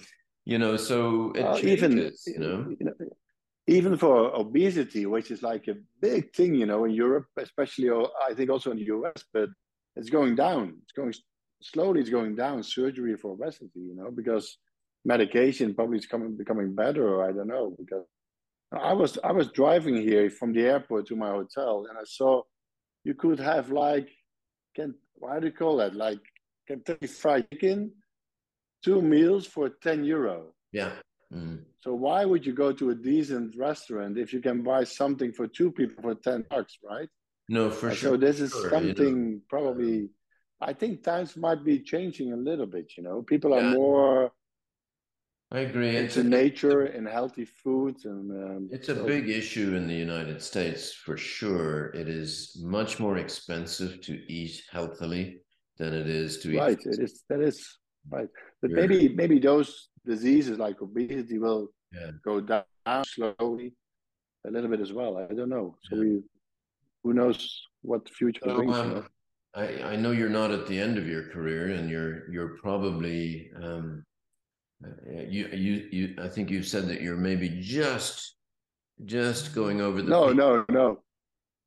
you 0.46 0.58
know, 0.58 0.76
so 0.76 1.32
it 1.34 1.42
uh, 1.42 1.58
changes, 1.58 2.24
even, 2.26 2.34
you 2.34 2.38
know. 2.38 2.74
You 2.80 2.86
know 2.86 2.92
even 3.66 3.96
for 3.96 4.34
obesity, 4.34 5.06
which 5.06 5.30
is 5.30 5.42
like 5.42 5.66
a 5.68 5.74
big 6.00 6.32
thing, 6.32 6.54
you 6.54 6.66
know, 6.66 6.84
in 6.84 6.92
Europe, 6.92 7.26
especially, 7.36 7.88
or 7.88 8.10
I 8.28 8.32
think 8.34 8.48
also 8.48 8.70
in 8.70 8.78
the 8.78 8.84
US, 8.84 9.24
but 9.32 9.48
it's 9.96 10.10
going 10.10 10.36
down. 10.36 10.76
It's 10.82 10.92
going 10.92 11.12
slowly. 11.62 12.00
It's 12.00 12.10
going 12.10 12.36
down. 12.36 12.62
Surgery 12.62 13.16
for 13.16 13.32
obesity, 13.32 13.80
you 13.80 13.96
know, 13.96 14.10
because 14.10 14.58
medication 15.04 15.74
probably 15.74 15.98
is 15.98 16.06
coming 16.06 16.36
becoming 16.36 16.74
better. 16.74 17.08
Or 17.08 17.28
I 17.28 17.32
don't 17.32 17.48
know 17.48 17.74
because 17.76 18.04
I 18.72 18.92
was 18.92 19.18
I 19.24 19.32
was 19.32 19.50
driving 19.50 19.96
here 19.96 20.30
from 20.30 20.52
the 20.52 20.62
airport 20.62 21.06
to 21.06 21.16
my 21.16 21.30
hotel, 21.30 21.86
and 21.88 21.98
I 21.98 22.04
saw 22.04 22.42
you 23.04 23.14
could 23.14 23.40
have 23.40 23.70
like 23.70 24.08
can 24.76 24.94
why 25.14 25.40
do 25.40 25.46
you 25.46 25.52
call 25.52 25.78
that 25.78 25.96
like 25.96 26.20
Kentucky 26.68 27.08
Fried 27.08 27.48
Chicken, 27.50 27.90
two 28.82 29.02
meals 29.02 29.46
for 29.46 29.68
ten 29.68 30.04
euro. 30.04 30.52
Yeah. 30.72 30.92
Mm. 31.32 31.64
So 31.80 31.94
why 31.94 32.24
would 32.24 32.44
you 32.44 32.52
go 32.52 32.72
to 32.72 32.90
a 32.90 32.94
decent 32.94 33.56
restaurant 33.56 34.18
if 34.18 34.32
you 34.32 34.40
can 34.40 34.62
buy 34.62 34.84
something 34.84 35.32
for 35.32 35.46
two 35.46 35.70
people 35.72 36.02
for 36.02 36.14
ten 36.14 36.44
bucks, 36.50 36.78
right? 36.82 37.08
No, 37.48 37.70
for 37.70 37.94
sure. 37.94 38.12
So 38.12 38.16
this 38.16 38.40
is 38.40 38.52
sure, 38.52 38.70
something 38.70 39.16
you 39.16 39.32
know. 39.34 39.40
probably. 39.48 40.10
I 40.60 40.72
think 40.72 41.04
times 41.04 41.36
might 41.36 41.62
be 41.64 41.80
changing 41.80 42.32
a 42.32 42.36
little 42.36 42.66
bit. 42.66 42.92
You 42.96 43.02
know, 43.02 43.22
people 43.22 43.54
are 43.54 43.60
yeah. 43.60 43.74
more. 43.74 44.32
I 45.52 45.60
agree. 45.60 45.96
Into 45.96 46.04
it's 46.04 46.16
nature 46.16 46.86
a, 46.86 46.96
and 46.96 47.06
healthy 47.06 47.44
foods, 47.44 48.04
and 48.04 48.30
um, 48.30 48.68
it's 48.72 48.88
so. 48.88 49.00
a 49.00 49.04
big 49.04 49.28
issue 49.28 49.76
in 49.76 49.86
the 49.86 49.94
United 49.94 50.42
States 50.42 50.92
for 50.92 51.16
sure. 51.16 51.90
It 51.90 52.08
is 52.08 52.60
much 52.64 52.98
more 52.98 53.18
expensive 53.18 54.00
to 54.02 54.14
eat 54.32 54.62
healthily 54.72 55.40
than 55.78 55.92
it 55.94 56.08
is 56.08 56.38
to 56.38 56.50
eat. 56.50 56.58
Right. 56.58 56.80
It 56.84 57.00
is. 57.00 57.22
That 57.28 57.40
is 57.40 57.64
right. 58.10 58.28
But 58.60 58.70
yeah. 58.70 58.76
maybe 58.76 59.08
maybe 59.08 59.38
those 59.38 59.88
diseases 60.04 60.58
like 60.58 60.80
obesity 60.82 61.38
will 61.38 61.68
yeah. 61.92 62.10
go 62.24 62.40
down 62.40 62.64
slowly 63.04 63.74
a 64.46 64.50
little 64.50 64.70
bit 64.70 64.80
as 64.80 64.92
well. 64.92 65.18
I 65.18 65.34
don't 65.34 65.48
know. 65.48 65.76
So 65.84 65.98
we 65.98 66.22
who 67.02 67.12
knows 67.12 67.62
what 67.82 68.04
the 68.04 68.12
future 68.12 68.40
so, 68.44 68.56
brings. 68.56 68.76
You 68.76 68.84
know? 68.84 69.04
I, 69.54 69.92
I 69.92 69.96
know 69.96 70.10
you're 70.10 70.28
not 70.28 70.50
at 70.50 70.66
the 70.66 70.78
end 70.78 70.98
of 70.98 71.08
your 71.08 71.24
career, 71.30 71.68
and 71.68 71.88
you're 71.88 72.30
you're 72.30 72.56
probably 72.60 73.50
um, 73.62 74.04
uh, 74.84 75.22
you 75.28 75.48
you 75.48 75.88
you. 75.90 76.14
I 76.20 76.28
think 76.28 76.50
you've 76.50 76.66
said 76.66 76.88
that 76.88 77.00
you're 77.00 77.16
maybe 77.16 77.48
just 77.60 78.36
just 79.04 79.54
going 79.54 79.80
over 79.80 80.02
the. 80.02 80.10
No, 80.10 80.28
peak. 80.28 80.36
no, 80.36 80.64
no. 80.68 80.98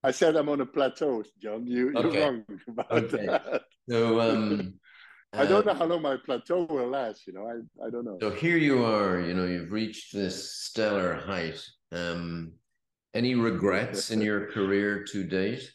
I 0.04 0.12
said 0.12 0.36
I'm 0.36 0.50
on 0.50 0.62
a 0.62 0.66
plateau, 0.66 1.24
John. 1.42 1.66
You, 1.68 1.94
okay. 1.96 2.14
You're 2.14 2.32
wrong 2.32 2.46
about 2.68 2.92
okay. 2.92 3.26
that. 3.26 3.64
So 3.90 4.22
um, 4.22 4.76
I 5.34 5.46
don't 5.46 5.66
know 5.66 5.74
how 5.74 5.86
long 5.86 6.02
my 6.02 6.18
plateau 6.18 6.64
will 6.64 6.88
last. 6.88 7.28
You 7.28 7.34
know, 7.34 7.46
I, 7.46 7.86
I 7.86 7.90
don't 7.90 8.04
know. 8.04 8.18
So 8.20 8.32
here 8.32 8.58
you 8.58 8.84
are. 8.84 9.20
You 9.20 9.34
know, 9.34 9.46
you've 9.46 9.72
reached 9.72 10.14
this 10.14 10.52
stellar 10.52 11.14
height. 11.14 11.64
Um, 11.92 12.54
any 13.14 13.36
regrets 13.36 14.12
in 14.12 14.22
your 14.22 14.52
career 14.52 15.04
to 15.12 15.24
date? 15.24 15.72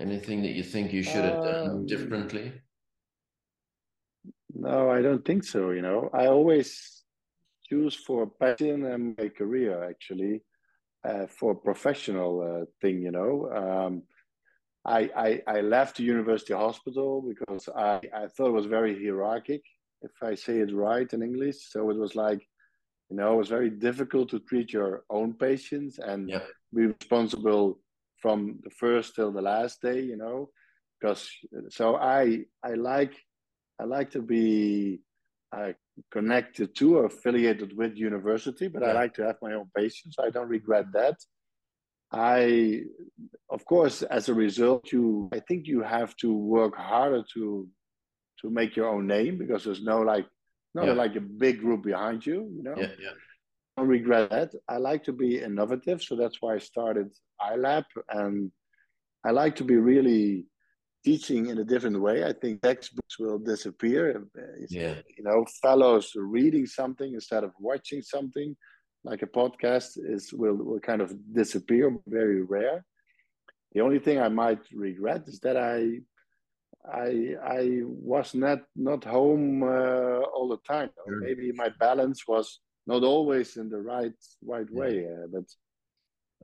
Anything 0.00 0.42
that 0.42 0.52
you 0.52 0.62
think 0.62 0.92
you 0.92 1.02
should 1.02 1.24
have 1.24 1.44
done 1.44 1.70
um, 1.70 1.86
differently? 1.86 2.52
No, 4.54 4.90
I 4.90 5.02
don't 5.02 5.24
think 5.24 5.44
so. 5.44 5.70
You 5.70 5.82
know, 5.82 6.10
I 6.12 6.26
always 6.26 7.02
choose 7.68 7.94
for 7.94 8.26
passion 8.26 8.84
and 8.86 9.16
my 9.16 9.28
career 9.28 9.88
actually 9.88 10.42
uh, 11.04 11.26
for 11.26 11.54
professional 11.54 12.40
uh, 12.40 12.64
thing. 12.80 13.02
You 13.02 13.12
know, 13.12 13.50
um, 13.54 14.02
I, 14.84 15.10
I 15.16 15.42
I 15.46 15.60
left 15.60 15.96
the 15.96 16.04
university 16.04 16.54
hospital 16.54 17.22
because 17.22 17.68
I 17.76 18.00
I 18.14 18.26
thought 18.28 18.48
it 18.48 18.60
was 18.60 18.66
very 18.66 18.94
hierarchic 18.94 19.62
if 20.02 20.12
I 20.22 20.34
say 20.34 20.58
it 20.58 20.74
right 20.74 21.12
in 21.12 21.22
English. 21.22 21.70
So 21.70 21.90
it 21.90 21.96
was 21.96 22.14
like, 22.16 22.40
you 23.10 23.16
know, 23.16 23.34
it 23.34 23.36
was 23.36 23.48
very 23.48 23.70
difficult 23.70 24.30
to 24.30 24.40
treat 24.40 24.72
your 24.72 25.04
own 25.10 25.34
patients 25.34 25.98
and 25.98 26.30
yeah. 26.30 26.40
be 26.74 26.86
responsible 26.86 27.78
from 28.16 28.58
the 28.64 28.70
first 28.70 29.14
till 29.14 29.32
the 29.32 29.42
last 29.42 29.82
day, 29.82 30.00
you 30.00 30.16
know, 30.16 30.50
because 30.98 31.30
so 31.68 31.96
I 31.96 32.44
I 32.62 32.74
like 32.74 33.14
I 33.78 33.84
like 33.84 34.10
to 34.12 34.22
be 34.22 35.00
uh, 35.56 35.72
connected 36.10 36.74
to 36.76 36.98
or 36.98 37.06
affiliated 37.06 37.76
with 37.76 37.96
university, 37.96 38.68
but 38.68 38.82
yeah. 38.82 38.88
I 38.88 38.92
like 38.92 39.14
to 39.14 39.24
have 39.24 39.36
my 39.42 39.54
own 39.54 39.70
patients. 39.76 40.16
I 40.18 40.30
don't 40.30 40.48
regret 40.48 40.86
that. 40.92 41.16
I, 42.12 42.82
of 43.48 43.64
course, 43.64 44.02
as 44.02 44.28
a 44.28 44.34
result, 44.34 44.92
you 44.92 45.28
I 45.32 45.40
think 45.40 45.66
you 45.66 45.82
have 45.82 46.16
to 46.16 46.32
work 46.32 46.76
harder 46.76 47.24
to 47.34 47.68
to 48.40 48.50
make 48.50 48.74
your 48.74 48.88
own 48.88 49.06
name 49.06 49.38
because 49.38 49.64
there's 49.64 49.82
no 49.82 50.00
like 50.00 50.26
not 50.74 50.86
yeah. 50.86 50.92
like 50.92 51.16
a 51.16 51.20
big 51.20 51.60
group 51.60 51.82
behind 51.82 52.24
you, 52.24 52.50
you 52.56 52.62
know. 52.62 52.74
Yeah, 52.76 52.92
yeah. 53.00 53.10
I 53.76 53.82
don't 53.82 53.88
regret 53.88 54.30
that. 54.30 54.52
I 54.68 54.78
like 54.78 55.04
to 55.04 55.12
be 55.12 55.38
innovative, 55.38 56.02
so 56.02 56.16
that's 56.16 56.38
why 56.40 56.54
I 56.54 56.58
started 56.58 57.10
iLapp, 57.40 57.84
and 58.08 58.50
I 59.24 59.30
like 59.30 59.56
to 59.56 59.64
be 59.64 59.76
really 59.76 60.46
teaching 61.04 61.46
in 61.46 61.58
a 61.58 61.64
different 61.64 62.00
way. 62.00 62.24
I 62.24 62.32
think 62.32 62.62
textbooks 62.62 63.18
will 63.18 63.38
disappear. 63.38 64.24
Yeah. 64.68 64.96
You 65.16 65.24
know, 65.24 65.46
fellows 65.62 66.12
reading 66.14 66.66
something 66.66 67.14
instead 67.14 67.44
of 67.44 67.52
watching 67.58 68.02
something, 68.02 68.56
like 69.04 69.22
a 69.22 69.26
podcast, 69.26 69.98
is 69.98 70.32
will 70.32 70.56
will 70.56 70.80
kind 70.80 71.00
of 71.00 71.14
disappear. 71.32 71.96
Very 72.06 72.42
rare. 72.42 72.84
The 73.72 73.80
only 73.80 73.98
thing 73.98 74.20
I 74.20 74.28
might 74.28 74.60
regret 74.72 75.22
is 75.26 75.40
that 75.40 75.56
I 75.56 76.00
I 76.84 77.36
I 77.42 77.80
was 77.84 78.34
not 78.34 78.60
not 78.74 79.04
home 79.04 79.62
uh, 79.62 80.20
all 80.34 80.48
the 80.48 80.58
time. 80.66 80.90
Sure. 81.06 81.20
Maybe 81.20 81.52
my 81.52 81.70
balance 81.78 82.26
was 82.26 82.60
not 82.86 83.02
always 83.02 83.56
in 83.56 83.68
the 83.68 83.80
right 83.80 84.18
right 84.42 84.66
yeah. 84.70 84.78
way. 84.80 85.06
Uh, 85.06 85.26
but 85.32 85.44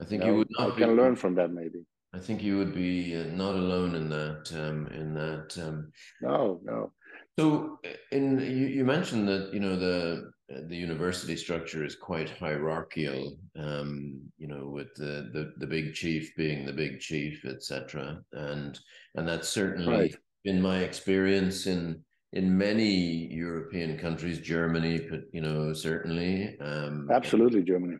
I 0.00 0.04
think 0.04 0.22
you, 0.22 0.26
know, 0.26 0.32
you 0.32 0.38
would 0.38 0.50
not 0.58 0.72
I 0.72 0.78
can 0.78 0.96
learn 0.96 1.16
from 1.16 1.34
that 1.36 1.52
maybe. 1.52 1.84
I 2.14 2.18
think 2.18 2.42
you 2.42 2.56
would 2.58 2.74
be 2.74 3.16
uh, 3.16 3.24
not 3.24 3.54
alone 3.54 3.94
in 3.94 4.08
that. 4.08 4.50
Um, 4.54 4.86
in 4.88 5.14
that. 5.14 5.56
Um, 5.58 5.92
no, 6.22 6.60
no. 6.64 6.92
So, 7.38 7.78
in 8.10 8.38
you, 8.40 8.66
you 8.78 8.84
mentioned 8.84 9.28
that 9.28 9.52
you 9.52 9.60
know 9.60 9.76
the 9.76 10.30
the 10.48 10.76
university 10.76 11.36
structure 11.36 11.84
is 11.84 11.96
quite 11.96 12.30
hierarchical. 12.30 13.36
Um, 13.58 14.20
you 14.38 14.46
know, 14.46 14.68
with 14.68 14.94
the, 14.94 15.30
the 15.32 15.52
the 15.58 15.66
big 15.66 15.94
chief 15.94 16.34
being 16.36 16.64
the 16.64 16.72
big 16.72 17.00
chief, 17.00 17.44
etc. 17.44 18.20
And 18.32 18.78
and 19.14 19.26
that's 19.26 19.48
certainly 19.48 19.92
right. 19.92 20.16
been 20.44 20.62
my 20.62 20.80
experience 20.80 21.66
in 21.66 22.02
in 22.32 22.56
many 22.56 23.32
European 23.32 23.98
countries, 23.98 24.38
Germany, 24.38 25.06
but 25.10 25.22
you 25.32 25.40
know, 25.40 25.72
certainly. 25.72 26.58
Um, 26.60 27.08
Absolutely, 27.10 27.62
Germany. 27.62 27.96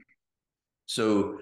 So, 0.87 1.39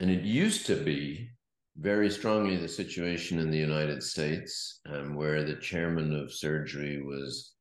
and 0.00 0.10
it 0.10 0.22
used 0.22 0.66
to 0.66 0.76
be 0.76 1.30
very 1.76 2.10
strongly 2.10 2.56
the 2.56 2.68
situation 2.68 3.38
in 3.40 3.50
the 3.50 3.58
United 3.58 4.02
States, 4.02 4.80
um, 4.92 5.16
where 5.16 5.42
the 5.42 5.56
chairman 5.56 6.14
of 6.14 6.32
surgery 6.32 7.02
was, 7.02 7.54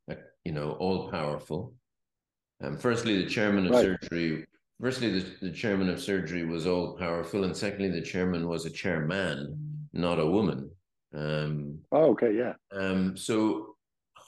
you 0.43 0.51
know, 0.51 0.73
all 0.73 1.09
powerful. 1.09 1.73
Um, 2.63 2.77
firstly, 2.77 3.21
the 3.21 3.29
chairman 3.29 3.65
of 3.65 3.71
right. 3.71 3.83
surgery. 3.83 4.45
Firstly, 4.81 5.19
the, 5.19 5.25
the 5.41 5.51
chairman 5.51 5.89
of 5.89 6.01
surgery 6.01 6.45
was 6.45 6.65
all 6.65 6.97
powerful, 6.97 7.43
and 7.43 7.55
secondly, 7.55 7.89
the 7.89 8.01
chairman 8.01 8.47
was 8.47 8.65
a 8.65 8.69
chairman, 8.69 9.87
not 9.93 10.19
a 10.19 10.25
woman. 10.25 10.69
Um, 11.13 11.79
oh, 11.91 12.11
okay, 12.11 12.35
yeah. 12.35 12.53
Um, 12.71 13.15
so 13.15 13.75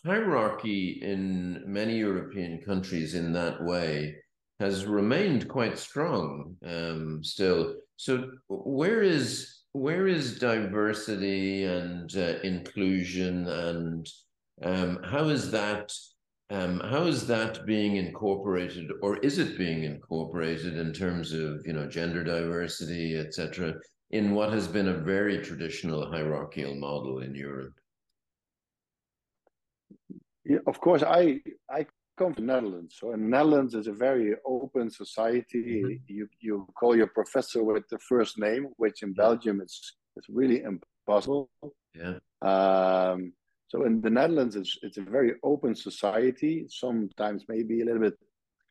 hierarchy 0.06 1.00
in 1.02 1.64
many 1.66 1.98
European 1.98 2.62
countries 2.62 3.16
in 3.16 3.34
that 3.34 3.64
way 3.64 4.16
has 4.60 4.86
remained 4.86 5.48
quite 5.50 5.78
strong 5.78 6.56
um, 6.66 7.24
still. 7.24 7.76
So 7.98 8.32
where 8.48 9.02
is 9.02 9.62
where 9.72 10.08
is 10.08 10.40
diversity 10.40 11.66
and 11.66 12.16
uh, 12.16 12.40
inclusion 12.44 13.48
and 13.48 14.08
um, 14.64 15.04
how 15.04 15.26
is 15.26 15.52
that 15.52 15.92
um, 16.52 16.80
how 16.80 17.04
is 17.06 17.26
that 17.28 17.66
being 17.66 17.96
incorporated 17.96 18.92
or 19.02 19.18
is 19.18 19.40
it 19.40 19.58
being 19.58 19.84
incorporated 19.84 20.78
in 20.78 20.94
terms 20.94 21.34
of 21.34 21.66
you 21.66 21.74
know 21.74 21.88
gender 21.88 22.24
diversity 22.24 23.18
etc 23.18 23.74
in 24.12 24.36
what 24.36 24.52
has 24.52 24.68
been 24.68 24.90
a 24.90 24.94
very 24.94 25.40
traditional 25.42 26.10
hierarchical 26.10 26.76
model 26.76 27.20
in 27.20 27.34
europe 27.34 27.74
yeah, 30.46 30.60
of 30.68 30.80
course 30.80 31.04
i 31.04 31.40
i 31.70 31.86
come 32.18 32.34
from 32.34 32.46
Netherlands. 32.46 32.96
So 33.00 33.14
in 33.14 33.30
Netherlands 33.30 33.76
is 33.76 33.88
a 33.88 33.94
very 33.94 34.36
open 34.46 34.90
society. 34.90 35.82
Mm-hmm. 35.84 35.94
You 36.08 36.28
you 36.40 36.68
call 36.80 36.96
your 36.96 37.08
professor 37.08 37.64
with 37.64 37.88
the 37.90 38.00
first 38.00 38.40
name, 38.40 38.68
which 38.78 39.04
in. 39.04 39.14
Belgium 39.14 39.62
is 39.62 39.96
is 40.18 40.26
really 40.30 40.64
impossible. 40.64 41.50
Yeah. 41.94 42.16
Um, 42.42 43.34
so 43.76 43.84
in 43.84 44.00
the 44.02 44.10
Netherlands, 44.10 44.56
it's 44.56 44.78
it's 44.82 44.98
a 44.98 45.02
very 45.02 45.34
open 45.44 45.76
society. 45.76 46.66
Sometimes 46.70 47.44
maybe 47.50 47.82
a 47.82 47.86
little 47.86 48.02
bit 48.02 48.18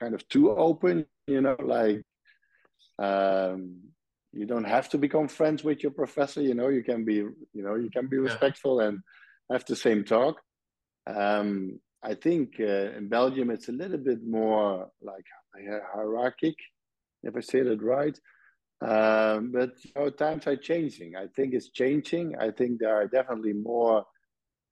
kind 0.00 0.14
of 0.14 0.26
too 0.28 0.50
open. 0.50 1.04
You 1.26 1.42
know, 1.42 1.56
like 1.62 2.02
um, 2.98 3.80
you 4.32 4.46
don't 4.46 4.64
have 4.64 4.88
to 4.90 4.98
become 4.98 5.28
friends 5.28 5.62
with 5.62 5.82
your 5.82 5.92
professor. 5.92 6.40
You 6.40 6.54
know, 6.54 6.68
you 6.68 6.82
can 6.82 7.04
be 7.04 7.16
you 7.16 7.62
know 7.64 7.74
you 7.74 7.90
can 7.90 8.06
be 8.06 8.16
respectful 8.16 8.80
yeah. 8.80 8.88
and 8.88 9.00
have 9.52 9.66
the 9.66 9.76
same 9.76 10.04
talk. 10.04 10.40
Um, 11.06 11.80
I 12.02 12.14
think 12.14 12.54
uh, 12.58 12.96
in 12.96 13.08
Belgium 13.08 13.50
it's 13.50 13.68
a 13.68 13.72
little 13.72 13.98
bit 13.98 14.24
more 14.26 14.88
like 15.02 15.26
hierarchic, 15.94 16.56
if 17.22 17.36
I 17.36 17.40
say 17.40 17.60
that 17.62 17.82
right. 17.82 18.18
Um, 18.80 19.52
but 19.52 19.72
you 19.84 19.92
know, 19.96 20.08
times 20.08 20.46
are 20.46 20.56
changing. 20.56 21.14
I 21.14 21.26
think 21.26 21.52
it's 21.52 21.70
changing. 21.70 22.36
I 22.38 22.50
think 22.50 22.78
there 22.78 22.94
are 22.94 23.06
definitely 23.06 23.52
more 23.52 24.06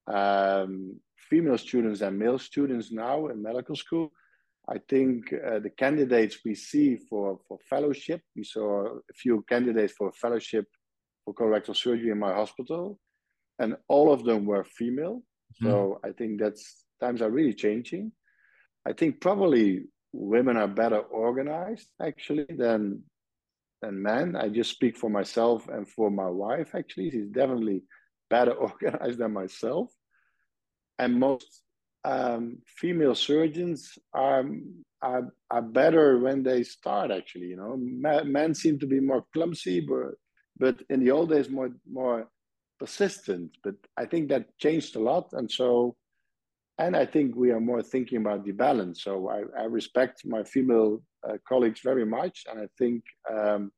um, 0.07 0.97
female 1.31 1.59
students 1.59 2.01
and 2.01 2.19
male 2.19 2.39
students 2.39 2.93
now 2.93 3.27
in 3.29 3.43
medical 3.43 3.77
school. 3.77 4.13
I 4.69 4.79
think 4.89 5.33
uh, 5.33 5.59
the 5.59 5.71
candidates 5.71 6.39
we 6.45 6.55
see 6.55 6.97
for, 6.97 7.41
for 7.49 7.59
fellowship, 7.69 8.21
we 8.37 8.45
saw 8.45 8.87
a 8.87 9.15
few 9.15 9.45
candidates 9.49 9.93
for 9.95 10.13
fellowship 10.13 10.67
for 11.25 11.35
colorectal 11.35 11.77
surgery 11.77 12.11
in 12.11 12.19
my 12.19 12.33
hospital, 12.33 12.99
and 13.59 13.77
all 13.89 14.13
of 14.13 14.25
them 14.25 14.45
were 14.45 14.65
female. 14.65 15.23
Mm-hmm. 15.55 15.67
So 15.67 16.01
I 16.05 16.11
think 16.13 16.41
that's 16.41 16.85
times 17.01 17.23
are 17.23 17.31
really 17.31 17.55
changing. 17.55 18.13
I 18.87 18.93
think 18.93 19.21
probably 19.21 19.85
women 20.13 20.57
are 20.57 20.69
better 20.69 20.99
organized 20.99 21.89
actually 22.01 22.47
than 22.49 23.03
than 23.81 24.03
men. 24.03 24.37
I 24.37 24.49
just 24.49 24.71
speak 24.71 24.97
for 24.97 25.11
myself 25.11 25.69
and 25.69 25.89
for 25.89 26.11
my 26.11 26.29
wife. 26.29 26.75
Actually, 26.75 27.11
she's 27.11 27.29
definitely 27.29 27.83
better 28.37 28.53
organized 28.69 29.19
than 29.19 29.33
myself. 29.43 29.89
And 30.99 31.21
most 31.29 31.51
um, 32.05 32.59
female 32.81 33.15
surgeons 33.15 33.81
are, 34.13 34.45
are 35.01 35.25
are 35.51 35.67
better 35.83 36.19
when 36.19 36.43
they 36.43 36.63
start. 36.63 37.11
Actually, 37.11 37.49
you 37.53 37.59
know, 37.63 37.75
men 38.39 38.55
seem 38.55 38.79
to 38.81 38.89
be 38.95 39.01
more 39.01 39.25
clumsy, 39.35 39.79
but 39.93 40.15
but 40.63 40.77
in 40.93 40.99
the 41.01 41.11
old 41.17 41.31
days 41.31 41.49
more 41.59 41.71
more 42.01 42.19
persistent. 42.81 43.49
But 43.65 43.77
I 44.03 44.05
think 44.11 44.25
that 44.29 44.57
changed 44.65 44.97
a 44.97 45.03
lot, 45.11 45.27
and 45.33 45.49
so 45.51 45.97
and 46.79 46.97
I 46.97 47.07
think 47.07 47.37
we 47.37 47.51
are 47.55 47.61
more 47.61 47.83
thinking 47.83 48.19
about 48.19 48.45
the 48.45 48.53
balance. 48.53 49.05
So 49.05 49.13
I, 49.37 49.41
I 49.63 49.65
respect 49.81 50.23
my 50.25 50.43
female 50.55 51.03
uh, 51.29 51.37
colleagues 51.49 51.81
very 51.91 52.07
much, 52.19 52.45
and 52.49 52.59
I 52.61 52.69
think 52.79 53.03
um, 53.33 53.71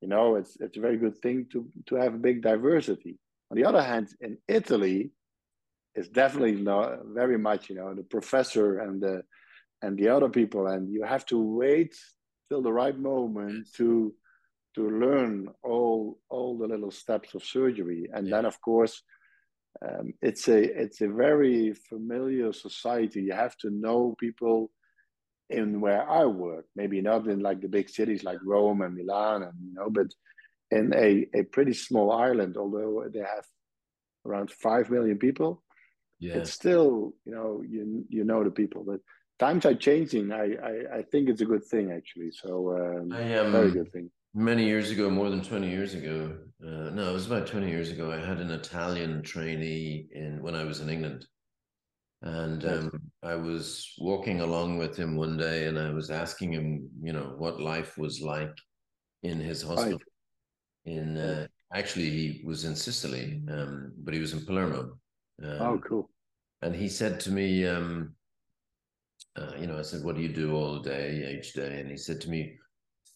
you 0.00 0.08
know 0.08 0.26
it's 0.36 0.56
it's 0.60 0.76
a 0.76 0.86
very 0.86 0.98
good 1.04 1.18
thing 1.18 1.46
to 1.52 1.58
to 1.88 1.94
have 1.96 2.22
big 2.28 2.42
diversity. 2.42 3.18
On 3.50 3.56
the 3.56 3.64
other 3.64 3.82
hand, 3.82 4.08
in 4.20 4.38
Italy, 4.48 5.12
it's 5.94 6.08
definitely 6.08 6.56
not 6.56 7.04
very 7.06 7.38
much 7.38 7.70
you 7.70 7.76
know 7.76 7.94
the 7.94 8.02
professor 8.02 8.78
and 8.78 9.00
the 9.00 9.22
and 9.82 9.98
the 9.98 10.08
other 10.08 10.28
people, 10.28 10.66
and 10.66 10.90
you 10.90 11.04
have 11.04 11.26
to 11.26 11.38
wait 11.38 11.94
till 12.48 12.62
the 12.62 12.72
right 12.72 12.98
moment 12.98 13.68
to 13.76 14.14
to 14.74 14.90
learn 14.90 15.48
all 15.62 16.18
all 16.30 16.58
the 16.58 16.66
little 16.66 16.90
steps 16.90 17.34
of 17.34 17.44
surgery, 17.44 18.08
and 18.12 18.26
yeah. 18.26 18.36
then 18.36 18.44
of 18.44 18.60
course 18.60 19.02
um, 19.82 20.14
it's 20.22 20.48
a 20.48 20.60
it's 20.82 21.00
a 21.00 21.08
very 21.08 21.74
familiar 21.88 22.52
society. 22.52 23.22
You 23.22 23.32
have 23.32 23.56
to 23.58 23.70
know 23.70 24.14
people 24.18 24.70
in 25.50 25.80
where 25.80 26.08
I 26.08 26.24
work. 26.24 26.66
Maybe 26.74 27.00
not 27.00 27.26
in 27.28 27.40
like 27.40 27.60
the 27.60 27.68
big 27.68 27.88
cities 27.88 28.24
like 28.24 28.38
Rome 28.44 28.80
and 28.82 28.94
Milan, 28.94 29.42
and 29.42 29.52
you 29.64 29.74
know, 29.74 29.90
but 29.90 30.06
in 30.70 30.92
a 30.94 31.26
a 31.34 31.42
pretty 31.44 31.74
small 31.74 32.12
island, 32.12 32.56
although 32.56 33.04
they 33.12 33.20
have 33.20 33.46
around 34.24 34.50
five 34.50 34.90
million 34.90 35.18
people. 35.18 35.62
Yeah. 36.20 36.34
It's 36.34 36.52
still 36.52 37.14
you 37.24 37.34
know 37.34 37.62
you 37.66 38.04
you 38.08 38.24
know 38.24 38.44
the 38.44 38.50
people, 38.50 38.84
but 38.84 39.00
times 39.38 39.66
are 39.66 39.74
changing. 39.74 40.32
I 40.32 40.54
I, 40.54 40.98
I 40.98 41.02
think 41.02 41.28
it's 41.28 41.42
a 41.42 41.46
good 41.46 41.64
thing 41.64 41.92
actually. 41.92 42.32
So 42.32 42.76
um, 42.76 43.12
I 43.12 43.22
am 43.22 43.52
very 43.52 43.70
good 43.70 43.92
thing 43.92 44.10
many 44.34 44.64
years 44.66 44.90
ago, 44.90 45.08
more 45.08 45.30
than 45.30 45.42
20 45.42 45.70
years 45.70 45.94
ago. 45.94 46.36
Uh, 46.62 46.90
no, 46.90 47.10
it 47.10 47.12
was 47.12 47.26
about 47.26 47.46
20 47.46 47.68
years 47.68 47.90
ago. 47.90 48.10
I 48.10 48.18
had 48.18 48.40
an 48.40 48.50
Italian 48.50 49.22
trainee 49.22 50.08
in 50.10 50.42
when 50.42 50.54
I 50.54 50.64
was 50.64 50.80
in 50.80 50.90
England. 50.90 51.26
And 52.22 52.64
um, 52.64 52.90
I 53.22 53.34
was 53.34 53.92
walking 53.98 54.40
along 54.40 54.78
with 54.78 54.96
him 54.96 55.14
one 55.14 55.36
day, 55.36 55.66
and 55.66 55.78
I 55.78 55.90
was 55.90 56.10
asking 56.10 56.52
him, 56.52 56.88
you 57.02 57.12
know, 57.12 57.34
what 57.36 57.60
life 57.60 57.98
was 57.98 58.22
like 58.22 58.56
in 59.22 59.38
his 59.38 59.62
hospital. 59.62 59.98
Right. 59.98 60.13
In 60.86 61.16
uh, 61.16 61.46
actually, 61.72 62.10
he 62.10 62.42
was 62.44 62.64
in 62.64 62.76
Sicily, 62.76 63.42
um, 63.50 63.92
but 63.98 64.14
he 64.14 64.20
was 64.20 64.32
in 64.32 64.44
Palermo. 64.44 64.98
Um, 65.42 65.60
oh, 65.60 65.80
cool! 65.86 66.10
And 66.62 66.74
he 66.74 66.88
said 66.88 67.20
to 67.20 67.30
me, 67.30 67.66
um, 67.66 68.14
uh, 69.36 69.52
you 69.58 69.66
know, 69.66 69.78
I 69.78 69.82
said, 69.82 70.04
"What 70.04 70.16
do 70.16 70.22
you 70.22 70.32
do 70.32 70.54
all 70.54 70.80
day, 70.80 71.36
each 71.36 71.54
day?" 71.54 71.80
And 71.80 71.90
he 71.90 71.96
said 71.96 72.20
to 72.22 72.30
me, 72.30 72.58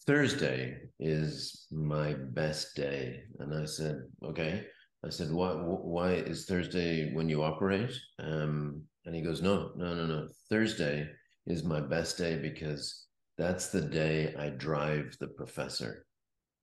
"Thursday 0.06 0.80
is 0.98 1.66
my 1.70 2.14
best 2.14 2.74
day." 2.74 3.24
And 3.38 3.54
I 3.54 3.64
said, 3.64 4.02
"Okay." 4.24 4.66
I 5.04 5.10
said, 5.10 5.30
"Why? 5.30 5.52
Why 5.52 6.12
is 6.12 6.46
Thursday 6.46 7.12
when 7.14 7.28
you 7.28 7.44
operate?" 7.44 7.92
Um, 8.18 8.82
and 9.04 9.14
he 9.14 9.22
goes, 9.22 9.42
"No, 9.42 9.72
no, 9.76 9.94
no, 9.94 10.06
no. 10.06 10.28
Thursday 10.48 11.08
is 11.46 11.64
my 11.64 11.80
best 11.80 12.18
day 12.18 12.38
because 12.38 13.06
that's 13.36 13.68
the 13.68 13.82
day 13.82 14.34
I 14.36 14.48
drive 14.50 15.16
the 15.20 15.28
professor." 15.28 16.06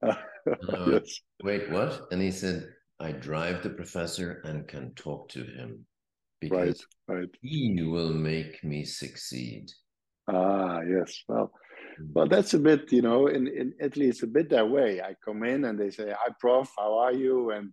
yes. 0.87 1.19
Wait, 1.43 1.69
what? 1.69 2.07
And 2.11 2.21
he 2.21 2.31
said, 2.31 2.67
"I 2.99 3.11
drive 3.11 3.63
the 3.63 3.69
professor 3.71 4.41
and 4.45 4.67
can 4.67 4.93
talk 4.95 5.29
to 5.29 5.43
him 5.43 5.85
because 6.41 6.85
right, 7.07 7.17
right. 7.17 7.29
he 7.41 7.81
will 7.83 8.13
make 8.13 8.63
me 8.63 8.85
succeed." 8.85 9.71
Ah, 10.27 10.81
yes. 10.81 11.23
Well, 11.27 11.51
mm. 12.01 12.13
well, 12.13 12.27
that's 12.27 12.53
a 12.53 12.59
bit, 12.59 12.91
you 12.91 13.01
know, 13.01 13.27
in, 13.27 13.47
in 13.47 13.73
Italy, 13.79 14.07
it's 14.07 14.23
a 14.23 14.27
bit 14.27 14.49
that 14.49 14.69
way. 14.69 15.01
I 15.01 15.15
come 15.23 15.43
in 15.43 15.65
and 15.65 15.79
they 15.79 15.91
say, 15.91 16.11
Hi, 16.11 16.33
prof, 16.39 16.69
how 16.77 16.97
are 16.97 17.13
you? 17.13 17.51
And 17.51 17.71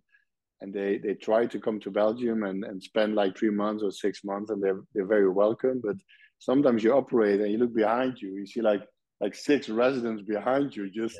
and 0.61 0.73
they 0.73 0.97
they 0.97 1.13
try 1.15 1.45
to 1.45 1.59
come 1.59 1.79
to 1.81 1.91
Belgium 1.91 2.43
and, 2.43 2.63
and 2.63 2.81
spend 2.81 3.15
like 3.15 3.37
three 3.37 3.49
months 3.49 3.83
or 3.83 3.91
six 3.91 4.23
months, 4.23 4.49
and 4.49 4.63
they're 4.63 4.81
they're 4.93 5.05
very 5.05 5.29
welcome. 5.29 5.81
But 5.83 5.97
sometimes 6.39 6.83
you 6.83 6.93
operate 6.93 7.41
and 7.41 7.51
you 7.51 7.57
look 7.57 7.75
behind 7.75 8.21
you, 8.21 8.29
you 8.35 8.45
see 8.45 8.61
like 8.61 8.83
like 9.19 9.35
six 9.35 9.67
residents 9.67 10.21
behind 10.23 10.75
you, 10.75 10.89
just 10.89 11.19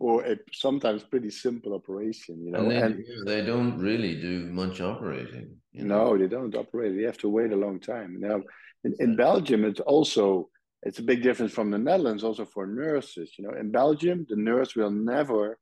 or 0.00 0.24
a 0.24 0.36
sometimes 0.52 1.04
pretty 1.04 1.30
simple 1.30 1.74
operation, 1.74 2.44
you 2.44 2.50
know. 2.50 2.68
And 2.68 2.70
they, 2.70 3.12
and, 3.12 3.28
they 3.28 3.42
don't 3.44 3.78
really 3.78 4.20
do 4.20 4.46
much 4.46 4.80
operating. 4.80 5.56
You 5.72 5.84
know? 5.84 6.14
No, 6.14 6.18
they 6.18 6.26
don't 6.26 6.54
operate. 6.56 6.96
They 6.96 7.04
have 7.04 7.18
to 7.18 7.28
wait 7.28 7.52
a 7.52 7.56
long 7.56 7.78
time. 7.78 8.16
Now, 8.18 8.42
in, 8.82 8.94
in 8.98 9.16
Belgium, 9.16 9.64
it's 9.64 9.80
also 9.80 10.48
it's 10.82 10.98
a 10.98 11.02
big 11.02 11.22
difference 11.22 11.52
from 11.52 11.70
the 11.70 11.78
Netherlands, 11.78 12.24
also 12.24 12.44
for 12.44 12.66
nurses. 12.66 13.32
You 13.38 13.44
know, 13.46 13.54
in 13.54 13.70
Belgium, 13.70 14.26
the 14.28 14.36
nurse 14.36 14.74
will 14.74 14.90
never 14.90 15.58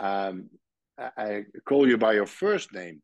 um, 0.00 0.50
I 0.98 1.44
call 1.66 1.86
you 1.86 1.98
by 1.98 2.14
your 2.14 2.26
first 2.26 2.72
name. 2.72 3.02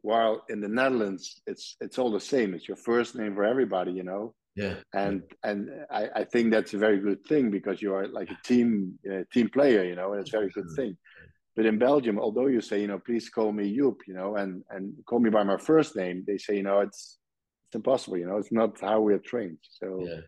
While 0.00 0.44
in 0.48 0.60
the 0.60 0.68
Netherlands, 0.68 1.40
it's 1.46 1.76
it's 1.80 1.98
all 1.98 2.10
the 2.10 2.20
same. 2.20 2.54
It's 2.54 2.68
your 2.68 2.76
first 2.76 3.14
name 3.14 3.34
for 3.34 3.44
everybody, 3.44 3.92
you 3.92 4.02
know. 4.02 4.34
Yeah. 4.56 4.76
And 4.92 5.22
and 5.42 5.70
I, 5.90 6.08
I 6.16 6.24
think 6.24 6.52
that's 6.52 6.74
a 6.74 6.78
very 6.78 6.98
good 6.98 7.24
thing 7.26 7.50
because 7.50 7.82
you 7.82 7.94
are 7.94 8.06
like 8.06 8.30
a 8.30 8.38
team 8.44 8.98
uh, 9.10 9.24
team 9.32 9.48
player, 9.48 9.84
you 9.84 9.96
know, 9.96 10.12
and 10.12 10.20
it's 10.20 10.32
a 10.32 10.38
very 10.38 10.50
good 10.50 10.70
thing. 10.76 10.96
But 11.56 11.66
in 11.66 11.78
Belgium, 11.78 12.18
although 12.18 12.46
you 12.46 12.60
say, 12.60 12.80
you 12.80 12.88
know, 12.88 12.98
please 12.98 13.28
call 13.28 13.52
me 13.52 13.76
Joep, 13.76 13.98
you 14.06 14.14
know, 14.14 14.36
and 14.36 14.62
and 14.70 14.92
call 15.06 15.20
me 15.20 15.30
by 15.30 15.42
my 15.42 15.56
first 15.56 15.96
name, 15.96 16.24
they 16.26 16.38
say, 16.38 16.56
you 16.56 16.62
know, 16.62 16.80
it's 16.80 17.18
it's 17.66 17.74
impossible, 17.74 18.18
you 18.18 18.26
know, 18.26 18.38
it's 18.38 18.52
not 18.52 18.80
how 18.80 19.00
we're 19.00 19.18
trained. 19.18 19.58
So 19.70 20.00
yeah. 20.00 20.20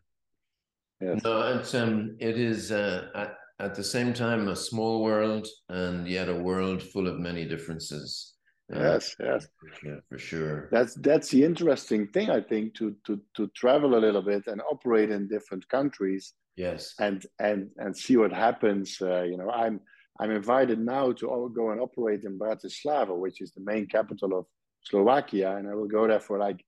Yes. 1.00 1.20
No, 1.24 1.58
it's 1.58 1.74
um, 1.74 2.16
it 2.20 2.38
is. 2.38 2.72
Uh, 2.72 3.08
at 3.14 3.36
at 3.58 3.74
the 3.74 3.84
same 3.84 4.12
time 4.12 4.48
a 4.48 4.56
small 4.56 5.02
world 5.02 5.46
and 5.68 6.06
yet 6.06 6.28
a 6.28 6.34
world 6.34 6.82
full 6.82 7.06
of 7.06 7.18
many 7.18 7.44
differences 7.46 8.35
yes 8.68 9.14
yes. 9.20 9.46
Yeah, 9.84 10.00
for 10.08 10.18
sure. 10.18 10.68
That's 10.72 10.94
that's 10.94 11.28
the 11.30 11.44
interesting 11.44 12.08
thing 12.08 12.30
i 12.30 12.40
think 12.40 12.74
to 12.74 12.96
to 13.06 13.20
to 13.36 13.46
travel 13.48 13.96
a 13.96 14.00
little 14.06 14.22
bit 14.22 14.46
and 14.46 14.60
operate 14.70 15.10
in 15.10 15.28
different 15.28 15.68
countries 15.68 16.34
yes. 16.56 16.94
and 16.98 17.26
and 17.38 17.70
and 17.78 17.96
see 17.96 18.16
what 18.16 18.32
happens 18.32 18.98
uh, 19.00 19.22
you 19.22 19.36
know 19.36 19.50
i'm 19.50 19.80
i'm 20.18 20.30
invited 20.30 20.80
now 20.80 21.12
to 21.12 21.52
go 21.54 21.70
and 21.70 21.80
operate 21.80 22.24
in 22.24 22.38
bratislava 22.38 23.14
which 23.16 23.40
is 23.40 23.52
the 23.52 23.60
main 23.60 23.86
capital 23.86 24.36
of 24.38 24.46
slovakia 24.82 25.56
and 25.56 25.68
i 25.68 25.74
will 25.74 25.86
go 25.86 26.08
there 26.08 26.20
for 26.20 26.38
like 26.38 26.60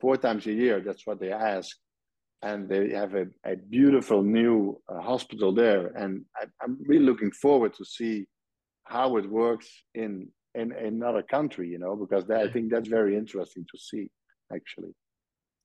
four 0.00 0.16
times 0.16 0.46
a 0.46 0.52
year 0.52 0.80
that's 0.80 1.06
what 1.06 1.20
they 1.20 1.32
ask. 1.32 1.76
And 2.42 2.68
they 2.68 2.90
have 2.90 3.14
a, 3.14 3.26
a 3.44 3.56
beautiful 3.56 4.22
new 4.22 4.80
uh, 4.88 5.00
hospital 5.00 5.52
there. 5.52 5.86
And 5.96 6.24
I, 6.36 6.44
am 6.62 6.78
really 6.86 7.04
looking 7.04 7.32
forward 7.32 7.72
to 7.74 7.84
see 7.84 8.26
how 8.84 9.16
it 9.16 9.28
works 9.28 9.68
in 9.94 10.28
in 10.56 10.72
another 10.72 11.22
country, 11.22 11.68
you 11.68 11.78
know, 11.78 11.94
because 11.96 12.24
that, 12.26 12.40
I 12.40 12.50
think 12.50 12.70
that's 12.70 12.88
very 12.88 13.16
interesting 13.16 13.66
to 13.70 13.78
see, 13.78 14.08
actually. 14.54 14.94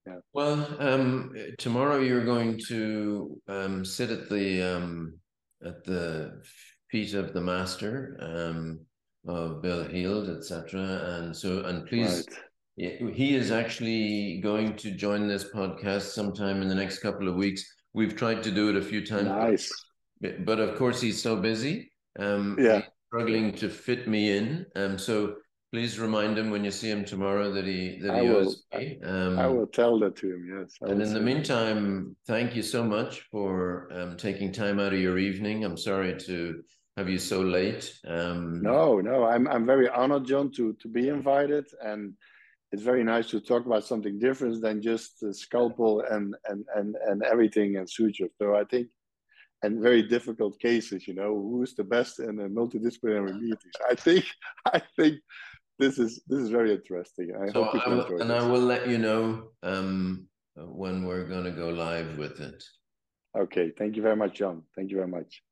Yeah. 0.06 0.16
Well, 0.32 0.76
um, 0.80 1.34
tomorrow 1.58 1.98
you're 1.98 2.24
going 2.24 2.60
to 2.68 3.40
um, 3.48 3.84
sit 3.84 4.10
at 4.10 4.28
the 4.28 4.62
um, 4.62 5.18
at 5.64 5.84
the 5.84 6.42
feet 6.90 7.14
of 7.14 7.32
the 7.32 7.40
master 7.40 8.18
um, 8.20 8.80
of 9.26 9.62
Bill 9.62 9.84
Heald, 9.84 10.28
etc. 10.28 10.80
And 10.80 11.36
so, 11.36 11.64
and 11.64 11.86
please. 11.86 12.26
Right 12.28 12.38
he 12.76 13.34
is 13.34 13.50
actually 13.50 14.40
going 14.40 14.76
to 14.76 14.90
join 14.92 15.28
this 15.28 15.44
podcast 15.52 16.12
sometime 16.12 16.62
in 16.62 16.68
the 16.68 16.74
next 16.74 17.00
couple 17.00 17.28
of 17.28 17.34
weeks. 17.34 17.64
We've 17.92 18.16
tried 18.16 18.42
to 18.44 18.50
do 18.50 18.70
it 18.70 18.76
a 18.76 18.82
few 18.82 19.04
times. 19.04 19.28
Nice. 19.28 19.70
But, 20.20 20.44
but 20.44 20.58
of 20.58 20.76
course, 20.78 21.00
he's 21.00 21.22
so 21.22 21.36
busy. 21.36 21.92
Um, 22.18 22.56
yeah. 22.58 22.82
Struggling 23.12 23.52
to 23.52 23.68
fit 23.68 24.08
me 24.08 24.36
in. 24.36 24.64
Um, 24.74 24.98
so 24.98 25.34
please 25.70 25.98
remind 25.98 26.38
him 26.38 26.50
when 26.50 26.64
you 26.64 26.70
see 26.70 26.90
him 26.90 27.04
tomorrow 27.04 27.52
that 27.52 27.66
he 27.66 27.98
that 28.00 28.14
he 28.14 28.20
I 28.20 28.28
owes 28.28 28.64
will, 28.72 28.80
me. 28.80 28.98
Um, 29.04 29.38
I 29.38 29.46
will 29.46 29.66
tell 29.66 29.98
that 30.00 30.16
to 30.16 30.34
him. 30.34 30.58
Yes. 30.58 30.76
I 30.82 30.92
and 30.92 31.02
in 31.02 31.12
the 31.12 31.20
meantime, 31.20 32.16
thank 32.26 32.56
you 32.56 32.62
so 32.62 32.82
much 32.82 33.20
for 33.30 33.88
um, 33.92 34.16
taking 34.16 34.50
time 34.50 34.80
out 34.80 34.94
of 34.94 35.00
your 35.00 35.18
evening. 35.18 35.64
I'm 35.64 35.76
sorry 35.76 36.18
to 36.20 36.62
have 36.96 37.08
you 37.10 37.18
so 37.18 37.40
late. 37.40 37.92
Um, 38.06 38.62
no, 38.62 39.00
no, 39.00 39.24
I'm 39.24 39.46
I'm 39.46 39.66
very 39.66 39.88
honored, 39.88 40.24
John, 40.24 40.50
to 40.52 40.72
to 40.80 40.88
be 40.88 41.08
invited 41.08 41.66
and 41.84 42.14
it's 42.72 42.82
very 42.82 43.04
nice 43.04 43.28
to 43.28 43.40
talk 43.40 43.66
about 43.66 43.84
something 43.84 44.18
different 44.18 44.62
than 44.62 44.80
just 44.80 45.20
the 45.20 45.34
scalpel 45.34 46.02
and 46.10 46.34
and 46.48 46.64
and 46.74 46.96
and 47.06 47.22
everything 47.22 47.76
and 47.76 47.88
suture. 47.88 48.28
So 48.38 48.54
I 48.54 48.64
think, 48.64 48.88
and 49.62 49.80
very 49.80 50.02
difficult 50.02 50.58
cases, 50.58 51.06
you 51.06 51.14
know, 51.14 51.34
who's 51.34 51.74
the 51.74 51.84
best 51.84 52.18
in 52.18 52.40
a 52.40 52.48
multidisciplinary 52.48 53.34
meetings. 53.34 53.74
I 53.88 53.94
think 53.94 54.24
I 54.66 54.82
think 54.96 55.20
this 55.78 55.98
is 55.98 56.22
this 56.28 56.40
is 56.40 56.50
very 56.50 56.72
interesting. 56.72 57.32
I 57.34 57.46
so 57.52 57.64
hope 57.64 57.72
people 57.72 58.00
enjoy 58.00 58.18
And 58.20 58.30
this. 58.30 58.42
I 58.42 58.46
will 58.46 58.60
let 58.60 58.88
you 58.88 58.98
know 58.98 59.50
um, 59.62 60.26
when 60.56 61.04
we're 61.04 61.24
going 61.24 61.44
to 61.44 61.50
go 61.50 61.68
live 61.70 62.18
with 62.18 62.40
it. 62.40 62.62
Okay. 63.38 63.72
Thank 63.78 63.96
you 63.96 64.02
very 64.02 64.16
much, 64.16 64.34
John. 64.34 64.62
Thank 64.76 64.90
you 64.90 64.96
very 64.96 65.08
much. 65.08 65.42